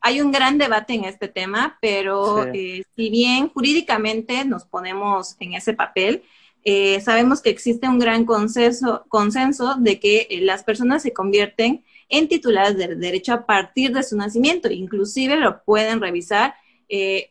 hay 0.00 0.20
un 0.20 0.30
gran 0.30 0.58
debate 0.58 0.94
en 0.94 1.04
este 1.04 1.28
tema, 1.28 1.78
pero 1.80 2.46
eh, 2.52 2.84
si 2.94 3.10
bien 3.10 3.48
jurídicamente 3.48 4.44
nos 4.44 4.64
ponemos 4.64 5.36
en 5.40 5.54
ese 5.54 5.74
papel, 5.74 6.22
eh, 6.64 7.00
sabemos 7.00 7.40
que 7.40 7.50
existe 7.50 7.88
un 7.88 7.98
gran 7.98 8.24
consenso, 8.24 9.04
consenso 9.08 9.76
de 9.76 9.98
que 9.98 10.26
eh, 10.30 10.40
las 10.42 10.64
personas 10.64 11.02
se 11.02 11.12
convierten 11.12 11.84
en 12.08 12.28
titulares 12.28 12.76
del 12.76 12.98
derecho 12.98 13.32
a 13.32 13.46
partir 13.46 13.92
de 13.92 14.02
su 14.02 14.16
nacimiento, 14.16 14.70
inclusive 14.70 15.36
lo 15.36 15.62
pueden 15.64 16.00
revisar 16.00 16.54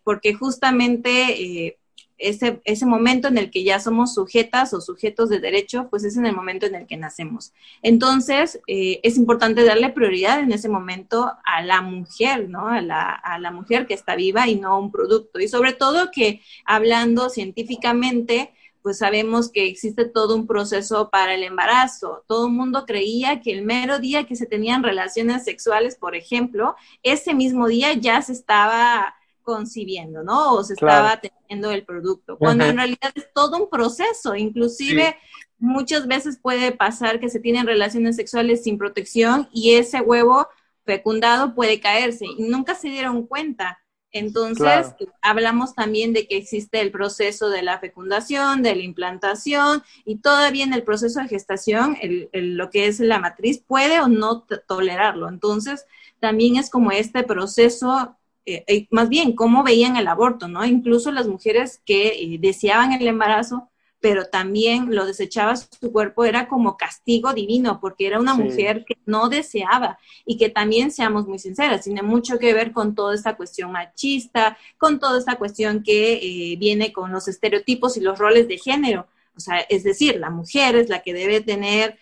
porque 0.04 0.36
justamente 0.36 1.76
ese, 2.18 2.62
ese 2.66 2.86
momento 2.86 3.28
en 3.28 3.38
el 3.38 3.52
que 3.52 3.64
ya 3.64 3.80
somos 3.80 4.14
sujetas 4.14 4.74
o 4.74 4.82
sujetos 4.82 5.30
de 5.30 5.40
derecho, 5.40 5.88
pues 5.90 6.04
es 6.04 6.18
en 6.18 6.26
el 6.26 6.36
momento 6.36 6.66
en 6.66 6.76
el 6.76 6.88
que 6.88 6.98
nacemos. 6.98 7.54
Entonces, 7.84 8.60
eh, 8.68 9.00
es 9.04 9.18
importante 9.18 9.64
darle 9.64 9.90
prioridad 9.90 10.40
en 10.40 10.52
ese 10.52 10.70
momento 10.70 11.32
a 11.44 11.62
la 11.62 11.82
mujer, 11.82 12.50
¿no? 12.50 12.68
A 12.68 12.82
la, 12.82 13.12
a 13.12 13.40
la 13.40 13.52
mujer 13.52 13.86
que 13.86 13.94
está 13.94 14.16
viva 14.16 14.48
y 14.48 14.56
no 14.56 14.74
a 14.74 14.80
un 14.80 14.92
producto. 14.92 15.40
Y 15.40 15.48
sobre 15.48 15.74
todo 15.74 16.10
que 16.12 16.42
hablando 16.66 17.30
científicamente, 17.30 18.52
pues 18.88 19.00
sabemos 19.00 19.52
que 19.52 19.68
existe 19.68 20.06
todo 20.06 20.34
un 20.34 20.48
proceso 20.48 21.10
para 21.10 21.34
el 21.34 21.44
embarazo. 21.44 22.24
Todo 22.26 22.48
el 22.48 22.54
mundo 22.54 22.86
creía 22.86 23.42
que 23.42 23.52
el 23.52 23.66
mero 23.66 24.00
día 24.00 24.26
que 24.26 24.38
se 24.38 24.46
tenían 24.46 24.82
relaciones 24.82 25.44
sexuales, 25.44 25.98
por 25.98 26.16
ejemplo, 26.16 26.74
ese 27.04 27.34
mismo 27.34 27.68
día 27.68 27.92
ya 27.92 28.22
se 28.22 28.32
estaba 28.32 29.14
concibiendo, 29.42 30.24
¿no? 30.24 30.54
O 30.54 30.64
se 30.64 30.76
estaba 30.76 31.20
teniendo 31.20 31.70
el 31.72 31.84
producto, 31.84 32.38
cuando 32.38 32.64
en 32.64 32.78
realidad 32.78 33.12
es 33.14 33.28
todo 33.34 33.58
un 33.58 33.70
proceso, 33.70 34.38
inclusive 34.38 35.18
muchas 35.58 36.08
veces 36.08 36.40
puede 36.42 36.72
pasar 36.72 37.20
que 37.20 37.28
se 37.28 37.42
tienen 37.42 37.68
relaciones 37.68 38.16
sexuales 38.16 38.64
sin 38.64 38.78
protección 38.78 39.50
y 39.52 39.74
ese 39.74 40.00
huevo 40.00 40.48
fecundado 40.86 41.54
puede 41.54 41.82
caerse 41.82 42.24
y 42.26 42.44
nunca 42.44 42.74
se 42.74 42.88
dieron 42.88 43.28
cuenta. 43.28 43.82
Entonces, 44.18 44.94
hablamos 45.22 45.76
también 45.76 46.14
de 46.14 46.28
que 46.28 46.38
existe 46.38 46.82
el 46.82 46.92
proceso 46.92 47.50
de 47.50 47.62
la 47.62 47.80
fecundación, 47.80 48.64
de 48.64 48.76
la 48.76 48.84
implantación 48.84 49.84
y 50.06 50.18
todavía 50.18 50.64
en 50.64 50.74
el 50.74 50.84
proceso 50.84 51.20
de 51.22 51.28
gestación, 51.28 51.98
lo 52.34 52.70
que 52.70 52.88
es 52.88 53.00
la 53.00 53.20
matriz 53.20 53.64
puede 53.66 54.00
o 54.00 54.08
no 54.08 54.46
tolerarlo. 54.68 55.30
Entonces, 55.30 55.86
también 56.20 56.58
es 56.58 56.70
como 56.70 56.92
este 56.92 57.24
proceso 57.24 58.18
eh, 58.50 58.64
eh, 58.68 58.88
más 58.92 59.10
bien 59.10 59.36
cómo 59.36 59.62
veían 59.62 59.98
el 59.98 60.08
aborto, 60.08 60.48
¿no? 60.48 60.66
Incluso 60.66 61.12
las 61.12 61.28
mujeres 61.28 61.82
que 61.86 62.08
eh, 62.08 62.38
deseaban 62.40 62.94
el 62.94 63.06
embarazo, 63.06 63.70
pero 64.00 64.28
también 64.28 64.96
lo 64.96 65.06
desechaba 65.06 65.56
su 65.56 65.92
cuerpo, 65.92 66.24
era 66.24 66.48
como 66.48 66.78
castigo 66.78 67.34
divino, 67.34 67.80
porque 67.80 68.08
era 68.08 68.20
una 68.20 68.36
mujer 68.36 68.86
que 68.86 68.98
no 69.06 69.28
deseaba 69.28 69.98
y 70.26 70.38
que 70.38 70.50
también, 70.50 70.92
seamos 70.92 71.28
muy 71.28 71.40
sinceras, 71.40 71.84
tiene 71.84 72.04
mucho 72.04 72.38
que 72.38 72.54
ver 72.54 72.72
con 72.72 72.94
toda 72.94 73.16
esta 73.16 73.36
cuestión 73.36 73.72
machista, 73.72 74.58
con 74.78 75.00
toda 75.00 75.18
esta 75.18 75.38
cuestión 75.38 75.84
que 75.84 76.56
viene 76.60 76.94
con 76.94 77.12
los 77.12 77.28
estereotipos 77.28 77.98
y 77.98 78.02
los 78.02 78.20
roles 78.20 78.48
de 78.48 78.58
género. 78.58 79.08
O 79.36 79.40
sea, 79.40 79.60
es 79.62 79.84
decir, 79.84 80.18
la 80.18 80.32
mujer 80.32 80.76
es 80.76 80.90
la 80.90 81.04
que 81.04 81.14
debe 81.14 81.42
tener 81.42 82.00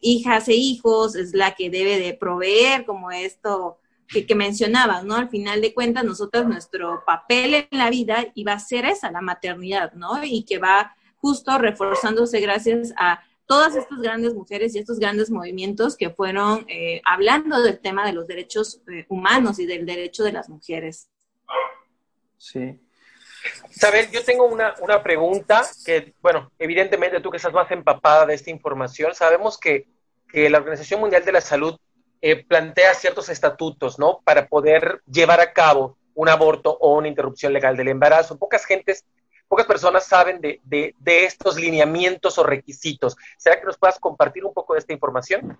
hijas 0.00 0.48
e 0.48 0.54
hijos, 0.54 1.14
es 1.16 1.34
la 1.34 1.54
que 1.54 1.70
debe 1.70 1.98
de 1.98 2.12
proveer 2.14 2.84
como 2.84 3.10
esto, 3.10 3.78
que, 4.08 4.26
que 4.26 4.34
mencionabas, 4.34 5.04
¿no? 5.04 5.16
Al 5.16 5.28
final 5.28 5.60
de 5.60 5.74
cuentas, 5.74 6.04
nosotros, 6.04 6.46
nuestro 6.46 7.02
papel 7.04 7.54
en 7.54 7.78
la 7.78 7.90
vida 7.90 8.26
iba 8.34 8.52
a 8.52 8.58
ser 8.58 8.84
esa, 8.84 9.10
la 9.10 9.20
maternidad, 9.20 9.92
¿no? 9.92 10.22
Y 10.22 10.44
que 10.44 10.58
va 10.58 10.94
justo 11.16 11.58
reforzándose 11.58 12.40
gracias 12.40 12.92
a 12.96 13.22
todas 13.46 13.76
estas 13.76 14.00
grandes 14.00 14.34
mujeres 14.34 14.74
y 14.74 14.78
estos 14.78 14.98
grandes 14.98 15.30
movimientos 15.30 15.96
que 15.96 16.10
fueron 16.10 16.64
eh, 16.68 17.00
hablando 17.04 17.62
del 17.62 17.78
tema 17.78 18.04
de 18.04 18.12
los 18.12 18.26
derechos 18.26 18.80
eh, 18.92 19.06
humanos 19.08 19.58
y 19.58 19.66
del 19.66 19.86
derecho 19.86 20.24
de 20.24 20.32
las 20.32 20.48
mujeres. 20.48 21.08
Sí. 22.36 22.78
Isabel, 23.70 24.10
yo 24.10 24.24
tengo 24.24 24.44
una, 24.44 24.74
una, 24.80 25.02
pregunta 25.02 25.64
que, 25.84 26.14
bueno, 26.20 26.50
evidentemente 26.58 27.20
tú 27.20 27.30
que 27.30 27.36
estás 27.36 27.52
más 27.52 27.70
empapada 27.70 28.26
de 28.26 28.34
esta 28.34 28.50
información, 28.50 29.14
sabemos 29.14 29.58
que, 29.58 29.86
que 30.28 30.50
la 30.50 30.58
Organización 30.58 31.00
Mundial 31.00 31.24
de 31.24 31.32
la 31.32 31.40
Salud 31.40 31.78
eh, 32.20 32.44
plantea 32.44 32.94
ciertos 32.94 33.28
estatutos, 33.28 33.98
¿no? 33.98 34.20
Para 34.24 34.48
poder 34.48 35.02
llevar 35.06 35.40
a 35.40 35.52
cabo 35.52 35.96
un 36.14 36.28
aborto 36.28 36.76
o 36.80 36.96
una 36.96 37.08
interrupción 37.08 37.52
legal 37.52 37.76
del 37.76 37.88
embarazo. 37.88 38.38
Pocas 38.38 38.64
gentes, 38.64 39.04
pocas 39.48 39.66
personas 39.66 40.06
saben 40.06 40.40
de, 40.40 40.60
de, 40.64 41.24
estos 41.24 41.56
lineamientos 41.60 42.38
o 42.38 42.42
requisitos. 42.42 43.16
¿Será 43.36 43.60
que 43.60 43.66
nos 43.66 43.76
puedas 43.76 43.98
compartir 43.98 44.44
un 44.44 44.54
poco 44.54 44.72
de 44.72 44.80
esta 44.80 44.92
información? 44.92 45.56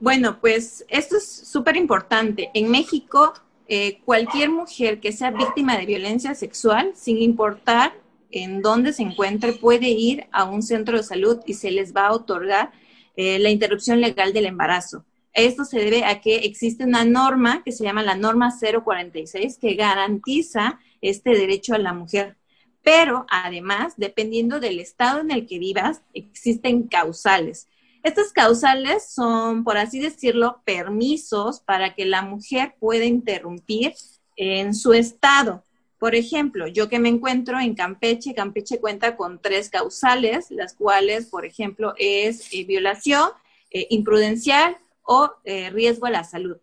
Bueno, 0.00 0.40
pues 0.40 0.84
esto 0.88 1.16
es 1.18 1.28
súper 1.28 1.76
importante. 1.76 2.50
En 2.54 2.70
México, 2.70 3.34
eh, 3.68 4.00
cualquier 4.04 4.50
mujer 4.50 5.00
que 5.00 5.12
sea 5.12 5.30
víctima 5.30 5.76
de 5.76 5.86
violencia 5.86 6.34
sexual, 6.34 6.92
sin 6.94 7.18
importar 7.18 7.94
en 8.30 8.62
dónde 8.62 8.92
se 8.92 9.02
encuentre, 9.02 9.52
puede 9.52 9.88
ir 9.88 10.26
a 10.32 10.44
un 10.44 10.62
centro 10.62 10.96
de 10.96 11.02
salud 11.02 11.40
y 11.46 11.54
se 11.54 11.70
les 11.70 11.94
va 11.94 12.06
a 12.06 12.12
otorgar 12.12 12.72
eh, 13.16 13.38
la 13.38 13.50
interrupción 13.50 14.00
legal 14.00 14.32
del 14.32 14.46
embarazo. 14.46 15.04
Esto 15.34 15.64
se 15.64 15.78
debe 15.78 16.04
a 16.04 16.20
que 16.20 16.36
existe 16.36 16.84
una 16.84 17.04
norma 17.04 17.62
que 17.64 17.72
se 17.72 17.84
llama 17.84 18.02
la 18.02 18.16
norma 18.16 18.52
046 18.58 19.58
que 19.58 19.74
garantiza 19.74 20.78
este 21.00 21.30
derecho 21.30 21.74
a 21.74 21.78
la 21.78 21.94
mujer. 21.94 22.36
Pero 22.82 23.26
además, 23.30 23.94
dependiendo 23.96 24.60
del 24.60 24.78
estado 24.78 25.20
en 25.20 25.30
el 25.30 25.46
que 25.46 25.58
vivas, 25.58 26.02
existen 26.12 26.82
causales. 26.88 27.68
Estas 28.02 28.32
causales 28.32 29.10
son, 29.10 29.62
por 29.64 29.78
así 29.78 30.00
decirlo, 30.00 30.60
permisos 30.64 31.60
para 31.60 31.94
que 31.94 32.04
la 32.04 32.22
mujer 32.22 32.74
pueda 32.80 33.04
interrumpir 33.04 33.94
en 34.36 34.74
su 34.74 34.92
estado. 34.92 35.62
Por 35.98 36.16
ejemplo, 36.16 36.66
yo 36.66 36.88
que 36.88 36.98
me 36.98 37.08
encuentro 37.08 37.60
en 37.60 37.76
Campeche, 37.76 38.34
Campeche 38.34 38.80
cuenta 38.80 39.16
con 39.16 39.40
tres 39.40 39.70
causales, 39.70 40.50
las 40.50 40.74
cuales, 40.74 41.26
por 41.26 41.46
ejemplo, 41.46 41.94
es 41.96 42.52
eh, 42.52 42.64
violación, 42.64 43.30
eh, 43.70 43.86
imprudencial 43.90 44.76
o 45.04 45.32
eh, 45.44 45.70
riesgo 45.70 46.06
a 46.06 46.10
la 46.10 46.24
salud. 46.24 46.56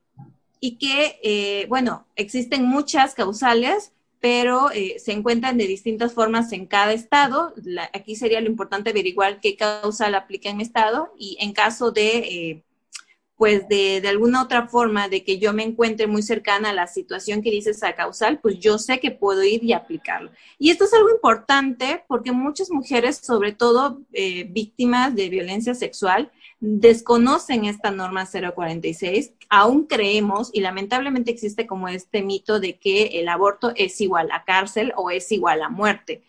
Y 0.60 0.78
que, 0.78 1.20
eh, 1.24 1.66
bueno, 1.70 2.06
existen 2.16 2.66
muchas 2.66 3.14
causales, 3.14 3.94
pero 4.20 4.72
eh, 4.72 4.98
se 5.00 5.14
encuentran 5.14 5.58
de 5.58 5.68
distintas 5.68 6.14
formas 6.14 6.52
en 6.52 6.66
cada 6.66 6.92
estado. 6.92 7.54
aquí 7.94 8.16
sería 8.16 8.42
lo 8.42 8.48
importante 8.48 8.90
averiguar 8.90 9.40
qué 9.40 9.56
causal 9.56 10.16
aplica 10.16 10.50
en 10.50 10.58
mi 10.58 10.64
estado 10.64 11.14
y 11.18 11.38
en 11.40 11.54
caso 11.54 11.92
de, 11.92 12.62
pues 13.38 13.70
de, 13.70 14.02
de, 14.02 14.10
alguna 14.10 14.44
otra 14.44 14.68
forma 14.68 15.08
de 15.08 15.24
que 15.24 15.40
yo 15.40 15.54
me 15.54 15.64
encuentre 15.64 16.08
muy 16.08 16.22
cercana 16.22 16.72
a 16.72 16.74
la 16.74 16.88
situación 16.88 17.42
que 17.42 17.52
dice 17.52 17.70
esa 17.70 17.96
causal, 17.96 18.40
pues 18.42 18.60
yo 18.60 18.78
sé 18.78 19.00
que 19.00 19.12
puedo 19.12 19.42
ir 19.44 19.64
y 19.64 19.72
aplicarlo. 19.72 20.32
Y 20.58 20.72
esto 20.72 20.84
es 20.84 20.94
algo 20.94 21.10
importante 21.12 22.04
porque 22.10 22.34
muchas 22.34 22.70
mujeres, 22.70 23.22
sobre 23.24 23.54
todo 23.54 24.02
víctimas 24.50 25.16
de 25.16 25.30
violencia 25.30 25.74
sexual, 25.74 26.30
desconocen 26.60 27.66
esta 27.66 27.92
norma 27.92 28.26
046, 28.26 29.34
aún 29.50 29.86
creemos 29.86 30.50
y 30.54 30.62
lamentablemente 30.62 31.32
existe 31.32 31.66
como 31.66 31.88
este 31.88 32.22
mito 32.22 32.60
de 32.60 32.78
que 32.78 33.20
el 33.20 33.30
aborto 33.30 33.72
es 33.76 34.00
igual 34.02 34.30
a 34.32 34.44
cárcel 34.44 34.94
o 34.96 35.10
es 35.10 35.32
igual 35.32 35.62
a 35.62 35.70
muerte. 35.70 36.24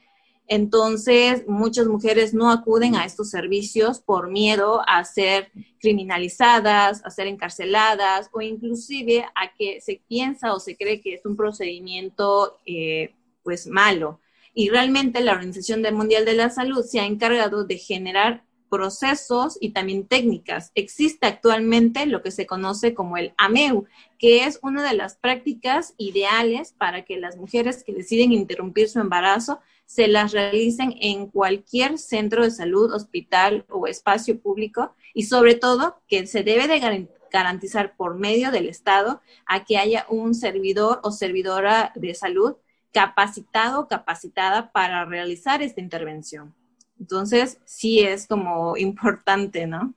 Entonces, 0.46 1.44
muchas 1.46 1.86
mujeres 1.86 2.34
no 2.34 2.50
acuden 2.50 2.96
a 2.96 3.04
estos 3.04 3.30
servicios 3.30 4.00
por 4.00 4.30
miedo 4.30 4.82
a 4.88 5.04
ser 5.04 5.52
criminalizadas, 5.78 7.04
a 7.04 7.10
ser 7.10 7.28
encarceladas 7.28 8.28
o 8.32 8.40
inclusive 8.40 9.24
a 9.36 9.54
que 9.56 9.80
se 9.80 10.02
piensa 10.08 10.52
o 10.52 10.58
se 10.58 10.76
cree 10.76 11.00
que 11.00 11.14
es 11.14 11.24
un 11.24 11.36
procedimiento 11.36 12.58
eh, 12.66 13.14
pues 13.44 13.68
malo. 13.68 14.20
Y 14.52 14.70
realmente 14.70 15.20
la 15.20 15.32
Organización 15.32 15.82
Mundial 15.94 16.24
de 16.24 16.34
la 16.34 16.50
Salud 16.50 16.84
se 16.84 16.98
ha 16.98 17.06
encargado 17.06 17.62
de 17.62 17.78
generar 17.78 18.42
procesos 18.70 19.58
y 19.60 19.70
también 19.70 20.06
técnicas. 20.06 20.70
Existe 20.74 21.26
actualmente 21.26 22.06
lo 22.06 22.22
que 22.22 22.30
se 22.30 22.46
conoce 22.46 22.94
como 22.94 23.18
el 23.18 23.34
AMEU, 23.36 23.84
que 24.18 24.44
es 24.44 24.58
una 24.62 24.88
de 24.88 24.96
las 24.96 25.16
prácticas 25.16 25.94
ideales 25.98 26.72
para 26.78 27.04
que 27.04 27.18
las 27.18 27.36
mujeres 27.36 27.84
que 27.84 27.92
deciden 27.92 28.32
interrumpir 28.32 28.88
su 28.88 29.00
embarazo 29.00 29.60
se 29.84 30.06
las 30.06 30.32
realicen 30.32 30.94
en 31.00 31.26
cualquier 31.26 31.98
centro 31.98 32.44
de 32.44 32.52
salud, 32.52 32.94
hospital 32.94 33.66
o 33.68 33.88
espacio 33.88 34.40
público 34.40 34.94
y 35.12 35.24
sobre 35.24 35.56
todo 35.56 36.00
que 36.06 36.26
se 36.28 36.44
debe 36.44 36.68
de 36.68 37.08
garantizar 37.32 37.96
por 37.96 38.14
medio 38.14 38.52
del 38.52 38.68
Estado 38.68 39.20
a 39.46 39.64
que 39.64 39.78
haya 39.78 40.06
un 40.08 40.34
servidor 40.34 41.00
o 41.02 41.10
servidora 41.10 41.92
de 41.96 42.14
salud 42.14 42.54
capacitado 42.92 43.80
o 43.80 43.88
capacitada 43.88 44.70
para 44.72 45.04
realizar 45.04 45.60
esta 45.60 45.80
intervención. 45.80 46.54
Entonces, 47.00 47.58
sí 47.64 48.00
es 48.00 48.26
como 48.26 48.76
importante, 48.76 49.66
¿no? 49.66 49.94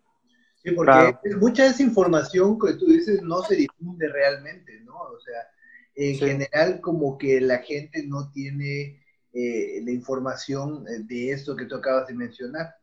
Sí, 0.63 0.71
porque 0.71 1.17
mucha 1.37 1.63
de 1.63 1.69
esa 1.69 1.83
información 1.83 2.57
que 2.57 2.73
tú 2.75 2.85
dices 2.85 3.21
no 3.21 3.41
se 3.43 3.57
difunde 3.57 4.07
realmente, 4.07 4.79
¿no? 4.85 4.95
O 4.95 5.19
sea, 5.19 5.41
en 5.95 6.17
general 6.17 6.79
como 6.79 7.17
que 7.17 7.41
la 7.41 7.57
gente 7.57 8.07
no 8.07 8.31
tiene 8.31 9.03
eh, 9.33 9.81
la 9.83 9.91
información 9.91 10.85
eh, 10.87 10.99
de 11.03 11.31
esto 11.31 11.57
que 11.57 11.65
tú 11.65 11.75
acabas 11.75 12.07
de 12.07 12.13
mencionar. 12.13 12.75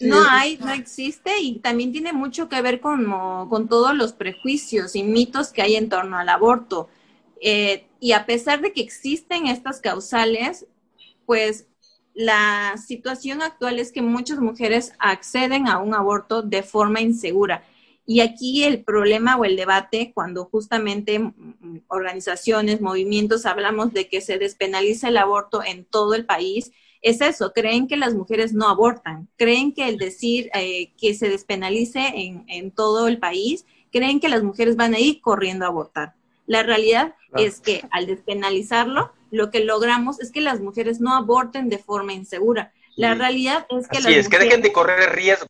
No 0.00 0.16
hay, 0.28 0.56
no 0.56 0.72
existe 0.72 1.38
y 1.40 1.58
también 1.60 1.92
tiene 1.92 2.12
mucho 2.12 2.48
que 2.48 2.60
ver 2.62 2.80
con, 2.80 3.04
con 3.48 3.68
todos 3.68 3.94
los 3.94 4.14
prejuicios 4.14 4.96
y 4.96 5.04
mitos 5.04 5.52
que 5.52 5.62
hay 5.62 5.76
en 5.76 5.90
torno 5.90 6.18
al 6.18 6.28
aborto. 6.30 6.88
Eh, 7.44 7.86
y 7.98 8.12
a 8.12 8.24
pesar 8.24 8.60
de 8.60 8.72
que 8.72 8.80
existen 8.80 9.48
estas 9.48 9.80
causales, 9.80 10.66
pues 11.26 11.66
la 12.14 12.76
situación 12.76 13.42
actual 13.42 13.80
es 13.80 13.90
que 13.90 14.00
muchas 14.00 14.38
mujeres 14.38 14.92
acceden 15.00 15.66
a 15.66 15.78
un 15.78 15.94
aborto 15.94 16.42
de 16.42 16.62
forma 16.62 17.00
insegura. 17.00 17.64
Y 18.06 18.20
aquí 18.20 18.62
el 18.62 18.84
problema 18.84 19.36
o 19.36 19.44
el 19.44 19.56
debate, 19.56 20.12
cuando 20.14 20.44
justamente 20.44 21.32
organizaciones, 21.88 22.80
movimientos 22.80 23.44
hablamos 23.44 23.92
de 23.92 24.08
que 24.08 24.20
se 24.20 24.38
despenaliza 24.38 25.08
el 25.08 25.16
aborto 25.16 25.64
en 25.64 25.84
todo 25.84 26.14
el 26.14 26.24
país, 26.24 26.72
es 27.00 27.20
eso, 27.20 27.52
creen 27.52 27.88
que 27.88 27.96
las 27.96 28.14
mujeres 28.14 28.52
no 28.52 28.68
abortan, 28.68 29.28
creen 29.36 29.72
que 29.72 29.88
el 29.88 29.98
decir 29.98 30.50
eh, 30.54 30.92
que 30.96 31.14
se 31.14 31.28
despenalice 31.28 32.00
en, 32.14 32.44
en 32.46 32.70
todo 32.70 33.08
el 33.08 33.18
país, 33.18 33.66
creen 33.90 34.20
que 34.20 34.28
las 34.28 34.44
mujeres 34.44 34.76
van 34.76 34.94
a 34.94 35.00
ir 35.00 35.20
corriendo 35.20 35.64
a 35.64 35.68
abortar. 35.68 36.14
La 36.46 36.62
realidad 36.62 37.14
es 37.36 37.60
que 37.60 37.84
al 37.90 38.06
despenalizarlo, 38.06 39.12
lo 39.30 39.50
que 39.50 39.64
logramos 39.64 40.20
es 40.20 40.30
que 40.30 40.40
las 40.40 40.60
mujeres 40.60 41.00
no 41.00 41.14
aborten 41.14 41.68
de 41.68 41.78
forma 41.78 42.12
insegura. 42.12 42.72
La 42.96 43.14
realidad 43.14 43.66
es 43.70 43.88
que 43.88 43.98
Así 43.98 44.14
es, 44.14 44.28
que 44.28 44.38
dejen 44.38 44.60
de 44.60 44.72
correr 44.72 45.14
riesgo. 45.14 45.46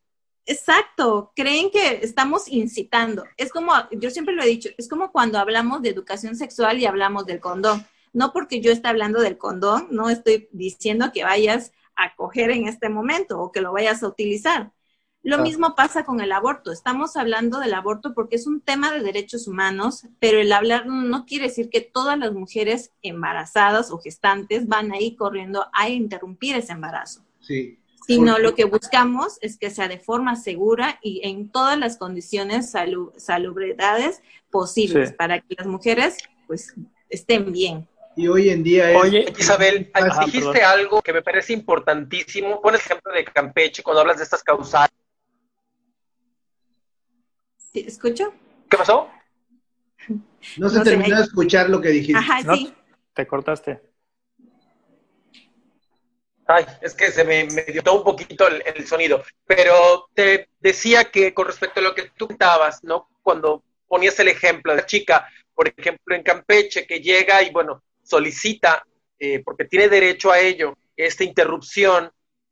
Exacto, 0.47 1.33
creen 1.37 1.71
que 1.71 2.01
estamos 2.03 2.49
incitando. 2.49 3.25
Es 3.37 3.51
como, 3.51 3.73
yo 3.93 4.11
siempre 4.11 4.35
lo 4.35 4.43
he 4.43 4.47
dicho, 4.47 4.71
es 4.77 4.89
como 4.89 5.13
cuando 5.13 5.39
hablamos 5.39 5.83
de 5.83 5.91
educación 5.91 6.37
sexual 6.37 6.79
y 6.79 6.87
hablamos 6.87 7.27
del 7.27 7.41
condón. 7.41 7.87
No 8.13 8.33
porque 8.33 8.61
yo 8.61 8.71
esté 8.71 8.89
hablando 8.89 9.21
del 9.21 9.39
condón, 9.39 9.89
no 9.91 10.11
estoy 10.11 10.49
diciendo 10.53 11.13
que 11.13 11.25
vayas 11.25 11.73
a 11.97 12.15
coger 12.15 12.51
en 12.51 12.69
este 12.69 12.89
momento 12.89 13.41
o 13.41 13.53
que 13.53 13.61
lo 13.61 13.73
vayas 13.73 14.03
a 14.03 14.09
utilizar. 14.09 14.73
Lo 15.25 15.39
mismo 15.39 15.77
pasa 15.77 16.05
con 16.05 16.21
el 16.21 16.33
aborto. 16.33 16.73
Estamos 16.73 17.17
hablando 17.17 17.61
del 17.61 17.75
aborto 17.75 18.13
porque 18.13 18.35
es 18.37 18.49
un 18.49 18.61
tema 18.61 18.93
de 18.93 19.01
derechos 19.01 19.47
humanos, 19.47 20.07
pero 20.19 20.41
el 20.41 20.53
hablar 20.53 20.87
no 20.87 21.27
quiere 21.27 21.47
decir 21.47 21.71
que 21.71 21.81
todas 21.81 22.19
las 22.19 22.33
mujeres 22.33 22.91
embarazadas 23.03 23.93
o 23.93 23.99
gestantes 23.99 24.67
van 24.67 24.91
a 24.93 25.01
ir 25.01 25.17
corriendo 25.17 25.67
a 25.73 25.89
interrumpir 25.89 26.57
ese 26.57 26.73
embarazo. 26.73 27.23
Sí. 27.41 27.79
Sino 28.05 28.39
lo 28.39 28.57
que 28.57 28.65
buscamos 28.65 29.39
es 29.43 29.57
que 29.59 29.71
sea 29.71 29.87
de 29.87 30.01
forma 30.01 30.35
segura 30.35 30.99
y 31.03 31.21
en 31.23 31.51
todas 31.51 31.79
las 31.79 31.99
condiciones 31.99 32.73
salubridades 33.17 34.23
posibles 34.51 35.13
para 35.13 35.41
que 35.41 35.55
las 35.57 35.69
mujeres 35.69 36.17
pues 36.49 36.75
estén 37.09 37.53
bien. 37.53 37.87
Y 38.17 38.27
hoy 38.27 38.51
en 38.51 38.65
día 38.65 38.91
es... 38.91 38.97
Oye, 39.01 39.33
Isabel, 39.39 39.91
dijiste 40.27 40.63
algo 40.65 41.01
que 41.01 41.13
me 41.13 41.23
parece 41.23 41.53
importantísimo. 41.53 42.61
Pon 42.61 42.75
el 42.75 42.81
ejemplo 42.81 43.13
de 43.13 43.25
Campeche 43.25 43.85
cuando 43.85 44.01
hablas 44.01 44.19
de 44.19 44.25
estas 44.25 44.43
causales 44.43 45.02
¿Escucho? 47.73 48.35
¿Qué 48.69 48.77
pasó? 48.77 49.11
No 50.59 50.69
se 50.69 50.81
terminó 50.81 51.17
de 51.17 51.23
escuchar 51.23 51.71
lo 51.71 51.81
que 51.81 51.89
dijiste. 51.89 52.19
Ajá, 52.19 52.55
sí. 52.55 52.75
te 53.15 53.27
cortaste. 53.27 53.81
Ay, 56.47 56.67
es 56.83 56.95
que 56.95 57.11
se 57.11 57.25
me, 57.25 57.47
dio 57.47 57.83
todo 57.83 57.99
un 57.99 58.05
poquito 58.05 58.47
el, 58.49 58.87
sonido. 58.87 59.23
Pero 59.47 60.09
te 60.13 60.49
decía 60.61 61.05
que 61.05 61.33
con 61.33 61.47
respecto 61.47 61.81
a 61.81 61.83
lo 61.83 61.95
que 61.95 62.11
tú 62.17 62.27
contabas, 62.27 62.83
¿no? 62.85 63.09
Cuando 63.23 63.63
ponías 63.87 64.19
el 64.21 64.29
ejemplo 64.29 64.73
de 64.73 64.81
la 64.81 64.87
chica, 64.87 65.29
por 65.55 65.69
ejemplo, 65.69 66.15
en 66.15 66.23
Campeche, 66.23 66.87
que 66.87 67.01
llega 67.01 67.43
y, 67.43 67.51
bueno, 67.51 67.83
solicita, 68.03 68.85
eh, 69.19 69.43
porque 69.45 69.65
tiene 69.67 69.89
derecho 69.89 70.33
a 70.33 70.41
ello, 70.41 70.77
esta 70.97 71.25
interrupción, 71.25 72.11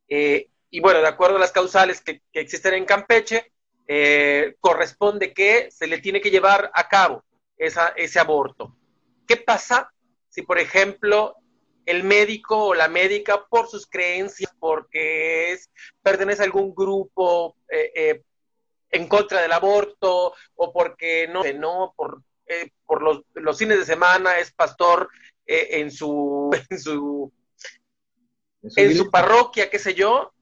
eh, 0.08 0.48
y 0.70 0.80
bueno, 0.80 1.00
de 1.00 1.08
acuerdo 1.08 1.36
a 1.36 1.40
las 1.40 1.52
causales 1.52 2.00
que 2.00 2.22
existen 2.32 2.74
en 2.74 2.84
Campeche, 2.84 3.52
eh, 3.92 4.54
corresponde 4.60 5.34
que 5.34 5.68
se 5.72 5.88
le 5.88 5.98
tiene 5.98 6.20
que 6.20 6.30
llevar 6.30 6.70
a 6.74 6.86
cabo 6.86 7.24
ese 7.56 8.20
aborto. 8.20 8.76
¿Qué 9.26 9.36
pasa 9.36 9.92
si, 10.28 10.42
por 10.42 10.60
ejemplo, 10.60 11.34
el 11.86 12.04
médico 12.04 12.66
o 12.66 12.74
la 12.74 12.86
médica, 12.86 13.46
por 13.46 13.66
sus 13.66 13.88
creencias, 13.88 14.54
porque 14.60 15.50
es, 15.50 15.70
pertenece 16.02 16.42
a 16.42 16.44
algún 16.44 16.72
grupo 16.72 17.56
eh, 17.68 17.90
eh, 17.96 18.22
en 18.90 19.08
contra 19.08 19.42
del 19.42 19.50
aborto, 19.50 20.34
o 20.54 20.72
porque 20.72 21.26
no, 21.26 21.42
no 21.54 21.92
por, 21.96 22.22
por 22.86 23.02
los, 23.02 23.22
los, 23.34 23.58
fines 23.58 23.80
de 23.80 23.86
semana 23.86 24.38
es 24.38 24.52
pastor 24.52 25.08
en 25.46 25.90
su, 25.90 26.56
en 26.70 26.78
su, 26.78 27.32
en 28.62 28.96
su 28.96 29.10
parroquia, 29.10 29.68
qué 29.68 29.80
sé 29.80 29.94
yo, 29.94 30.32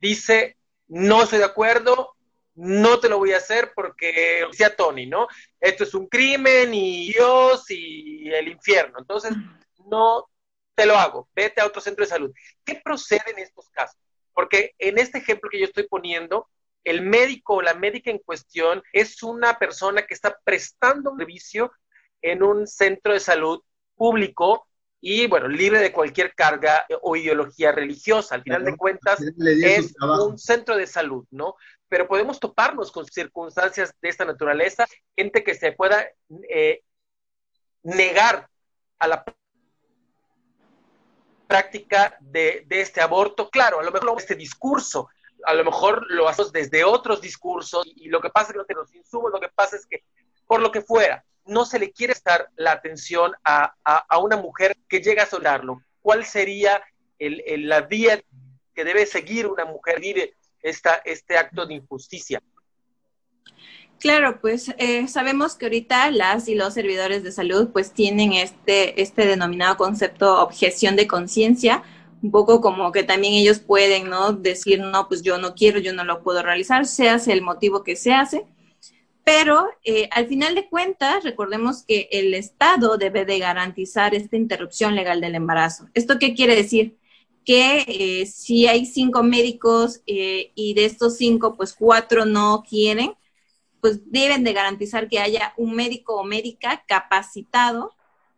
dice, 0.00 0.56
no 0.88 1.22
estoy 1.22 1.40
de 1.40 1.44
acuerdo, 1.44 2.13
no 2.54 3.00
te 3.00 3.08
lo 3.08 3.18
voy 3.18 3.32
a 3.32 3.38
hacer 3.38 3.72
porque 3.74 4.44
decía 4.50 4.74
Tony, 4.74 5.06
¿no? 5.06 5.26
Esto 5.60 5.84
es 5.84 5.94
un 5.94 6.06
crimen 6.06 6.72
y 6.72 7.12
Dios 7.12 7.64
y 7.70 8.30
el 8.30 8.48
infierno. 8.48 8.98
Entonces, 8.98 9.32
no 9.86 10.28
te 10.74 10.86
lo 10.86 10.96
hago. 10.96 11.28
Vete 11.34 11.60
a 11.60 11.66
otro 11.66 11.80
centro 11.80 12.04
de 12.04 12.10
salud. 12.10 12.32
¿Qué 12.64 12.80
procede 12.82 13.30
en 13.30 13.38
estos 13.38 13.68
casos? 13.70 14.00
Porque 14.32 14.74
en 14.78 14.98
este 14.98 15.18
ejemplo 15.18 15.50
que 15.50 15.60
yo 15.60 15.66
estoy 15.66 15.86
poniendo, 15.88 16.48
el 16.84 17.02
médico 17.02 17.54
o 17.54 17.62
la 17.62 17.74
médica 17.74 18.10
en 18.10 18.18
cuestión 18.18 18.82
es 18.92 19.22
una 19.22 19.58
persona 19.58 20.02
que 20.02 20.14
está 20.14 20.38
prestando 20.44 21.12
un 21.12 21.18
servicio 21.18 21.72
en 22.20 22.42
un 22.42 22.66
centro 22.66 23.12
de 23.12 23.20
salud 23.20 23.62
público 23.96 24.66
y, 25.00 25.26
bueno, 25.26 25.48
libre 25.48 25.80
de 25.80 25.92
cualquier 25.92 26.34
carga 26.34 26.86
o 27.02 27.14
ideología 27.14 27.72
religiosa. 27.72 28.34
Al 28.34 28.42
final 28.42 28.64
de 28.64 28.76
cuentas, 28.76 29.20
es 29.20 29.94
un 30.00 30.38
centro 30.38 30.76
de 30.76 30.86
salud, 30.86 31.26
¿no? 31.30 31.56
Pero 31.94 32.08
podemos 32.08 32.40
toparnos 32.40 32.90
con 32.90 33.06
circunstancias 33.06 33.94
de 34.02 34.08
esta 34.08 34.24
naturaleza, 34.24 34.84
gente 35.16 35.44
que 35.44 35.54
se 35.54 35.70
pueda 35.70 36.04
eh, 36.48 36.82
negar 37.84 38.50
a 38.98 39.06
la 39.06 39.24
práctica 41.46 42.18
de, 42.20 42.66
este 42.68 43.00
aborto. 43.00 43.48
Claro, 43.48 43.78
a 43.78 43.84
lo 43.84 43.92
mejor 43.92 44.12
este 44.18 44.34
discurso, 44.34 45.08
a 45.44 45.54
lo 45.54 45.64
mejor 45.64 46.04
lo 46.10 46.28
hacemos 46.28 46.50
desde 46.50 46.82
otros 46.82 47.20
discursos 47.20 47.86
y, 47.86 48.08
lo 48.08 48.20
que 48.20 48.30
pasa 48.30 48.52
es 48.52 48.66
que 48.66 48.74
los 48.74 48.92
insumos, 48.92 49.30
lo 49.30 49.38
que 49.38 49.50
pasa 49.50 49.76
es 49.76 49.86
que 49.86 50.02
por 50.48 50.60
lo 50.60 50.72
que 50.72 50.82
fuera, 50.82 51.24
no 51.44 51.64
se 51.64 51.78
le 51.78 51.92
quiere 51.92 52.12
estar 52.12 52.48
la 52.56 52.72
atención 52.72 53.34
a, 53.44 53.76
una 54.20 54.36
mujer 54.36 54.76
que 54.88 55.00
llega 55.00 55.22
a 55.22 55.26
soldarlo. 55.26 55.80
¿Cuál 56.02 56.24
sería 56.24 56.82
la 57.20 57.82
vía 57.82 58.20
que 58.74 58.82
debe 58.82 59.06
seguir 59.06 59.46
una 59.46 59.64
mujer 59.64 60.00
vive 60.00 60.34
esta, 60.64 60.94
este 61.04 61.36
acto 61.38 61.66
de 61.66 61.74
injusticia. 61.74 62.42
Claro, 64.00 64.40
pues 64.40 64.74
eh, 64.78 65.06
sabemos 65.08 65.54
que 65.54 65.66
ahorita 65.66 66.10
las 66.10 66.48
y 66.48 66.54
los 66.54 66.74
servidores 66.74 67.22
de 67.22 67.32
salud 67.32 67.68
pues 67.72 67.92
tienen 67.92 68.32
este, 68.32 69.00
este 69.00 69.26
denominado 69.26 69.76
concepto 69.76 70.42
objeción 70.42 70.96
de 70.96 71.06
conciencia, 71.06 71.82
un 72.22 72.30
poco 72.30 72.60
como 72.60 72.90
que 72.90 73.04
también 73.04 73.34
ellos 73.34 73.60
pueden, 73.60 74.10
¿no? 74.10 74.32
Decir, 74.32 74.80
no, 74.80 75.08
pues 75.08 75.22
yo 75.22 75.38
no 75.38 75.54
quiero, 75.54 75.78
yo 75.78 75.92
no 75.92 76.04
lo 76.04 76.22
puedo 76.22 76.42
realizar, 76.42 76.86
se 76.86 77.08
hace 77.08 77.32
el 77.32 77.42
motivo 77.42 77.84
que 77.84 77.96
se 77.96 78.12
hace, 78.12 78.46
pero 79.24 79.68
eh, 79.84 80.08
al 80.10 80.26
final 80.26 80.54
de 80.54 80.68
cuentas, 80.68 81.24
recordemos 81.24 81.82
que 81.82 82.08
el 82.12 82.34
Estado 82.34 82.98
debe 82.98 83.24
de 83.24 83.38
garantizar 83.38 84.14
esta 84.14 84.36
interrupción 84.36 84.94
legal 84.94 85.20
del 85.20 85.34
embarazo. 85.34 85.88
¿Esto 85.94 86.18
qué 86.18 86.34
quiere 86.34 86.56
decir? 86.56 86.98
Que 87.44 87.84
eh, 87.86 88.26
si 88.26 88.66
hay 88.66 88.86
cinco 88.86 89.22
médicos 89.22 90.02
eh, 90.06 90.52
y 90.54 90.74
de 90.74 90.86
estos 90.86 91.16
cinco, 91.16 91.54
pues 91.56 91.74
cuatro 91.74 92.24
no 92.24 92.64
quieren, 92.68 93.14
pues 93.80 94.10
deben 94.10 94.44
de 94.44 94.52
garantizar 94.54 95.08
que 95.08 95.18
haya 95.18 95.52
un 95.56 95.74
médico 95.74 96.16
o 96.16 96.24
médica 96.24 96.84
capacitado 96.86 97.94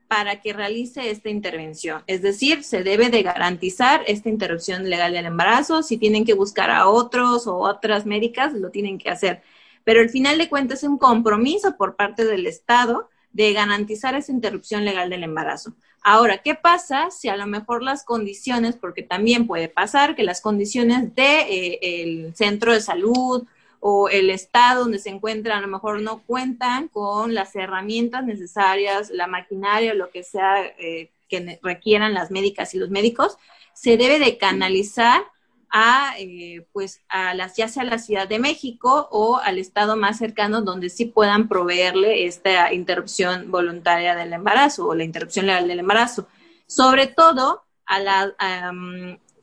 para 0.09 0.41
que 0.41 0.53
realice 0.53 1.11
esta 1.11 1.31
intervención. 1.31 2.03
Es 2.07 2.23
decir, 2.23 2.63
se 2.65 2.83
debe 2.83 3.11
de 3.11 3.23
garantizar 3.23 4.03
esta 4.07 4.29
interrupción 4.29 4.89
legal 4.89 5.13
del 5.13 5.27
embarazo. 5.27 5.83
Si 5.83 5.99
tienen 5.99 6.25
que 6.25 6.35
buscar 6.35 6.71
a 6.71 6.89
otros 6.89 7.47
o 7.47 7.57
otras 7.59 8.07
médicas, 8.07 8.53
lo 8.53 8.71
tienen 8.71 8.99
que 8.99 9.11
hacer. 9.11 9.43
Pero 9.85 10.01
al 10.01 10.11
final 10.11 10.39
de 10.39 10.49
cuentas 10.49 10.83
es 10.83 10.89
un 10.89 10.99
compromiso 10.99 11.77
por 11.77 11.97
parte 11.97 12.25
del 12.25 12.47
Estado 12.47 13.09
de 13.33 13.53
garantizar 13.53 14.15
esa 14.15 14.33
interrupción 14.33 14.85
legal 14.85 15.11
del 15.11 15.25
embarazo. 15.25 15.75
Ahora, 16.09 16.39
¿qué 16.39 16.55
pasa 16.55 17.11
si 17.11 17.29
a 17.29 17.37
lo 17.37 17.49
mejor 17.49 17.83
las 17.83 18.05
condiciones, 18.05 18.77
porque 18.77 19.03
también 19.03 19.49
puede 19.49 19.69
pasar 19.69 20.15
que 20.15 20.23
las 20.23 20.41
condiciones 20.41 21.01
del 21.01 21.15
de, 21.17 21.79
eh, 21.83 22.33
centro 22.33 22.73
de 22.73 22.81
salud 22.81 23.45
o 23.81 24.09
el 24.09 24.31
estado 24.31 24.83
donde 24.83 25.01
se 25.01 25.11
encuentran 25.11 25.59
a 25.59 25.63
lo 25.63 25.67
mejor 25.67 26.01
no 26.03 26.23
cuentan 26.23 26.87
con 26.87 27.35
las 27.35 27.57
herramientas 27.57 28.25
necesarias, 28.25 29.11
la 29.11 29.27
maquinaria, 29.27 29.95
lo 29.95 30.11
que 30.11 30.23
sea 30.23 30.65
eh, 30.79 31.11
que 31.29 31.59
requieran 31.61 32.15
las 32.15 32.31
médicas 32.31 32.73
y 32.73 32.79
los 32.79 32.91
médicos, 32.91 33.37
se 33.73 33.97
debe 33.97 34.21
de 34.21 34.39
canalizar 34.39 35.25
a, 35.71 36.15
eh, 36.19 36.67
pues, 36.73 37.03
a 37.09 37.35
las, 37.35 37.57
ya 37.57 37.69
sea 37.69 37.85
la 37.85 37.99
Ciudad 37.99 38.29
de 38.29 38.39
México 38.39 39.09
o 39.11 39.37
al 39.37 39.59
estado 39.59 39.97
más 39.97 40.19
cercano 40.19 40.63
donde 40.63 40.91
sí 40.91 41.07
puedan 41.07 41.49
proveerle 41.49 42.27
esta 42.27 42.73
interrupción 42.73 43.51
voluntaria 43.51 44.15
del 44.15 44.33
embarazo 44.33 44.87
o 44.87 44.95
la 44.95 45.05
interrupción 45.05 45.47
legal 45.47 45.69
del 45.69 45.81
embarazo. 45.81 46.29
Sobre 46.67 47.07
todo 47.07 47.63
a 47.85 48.01
la, 48.01 48.35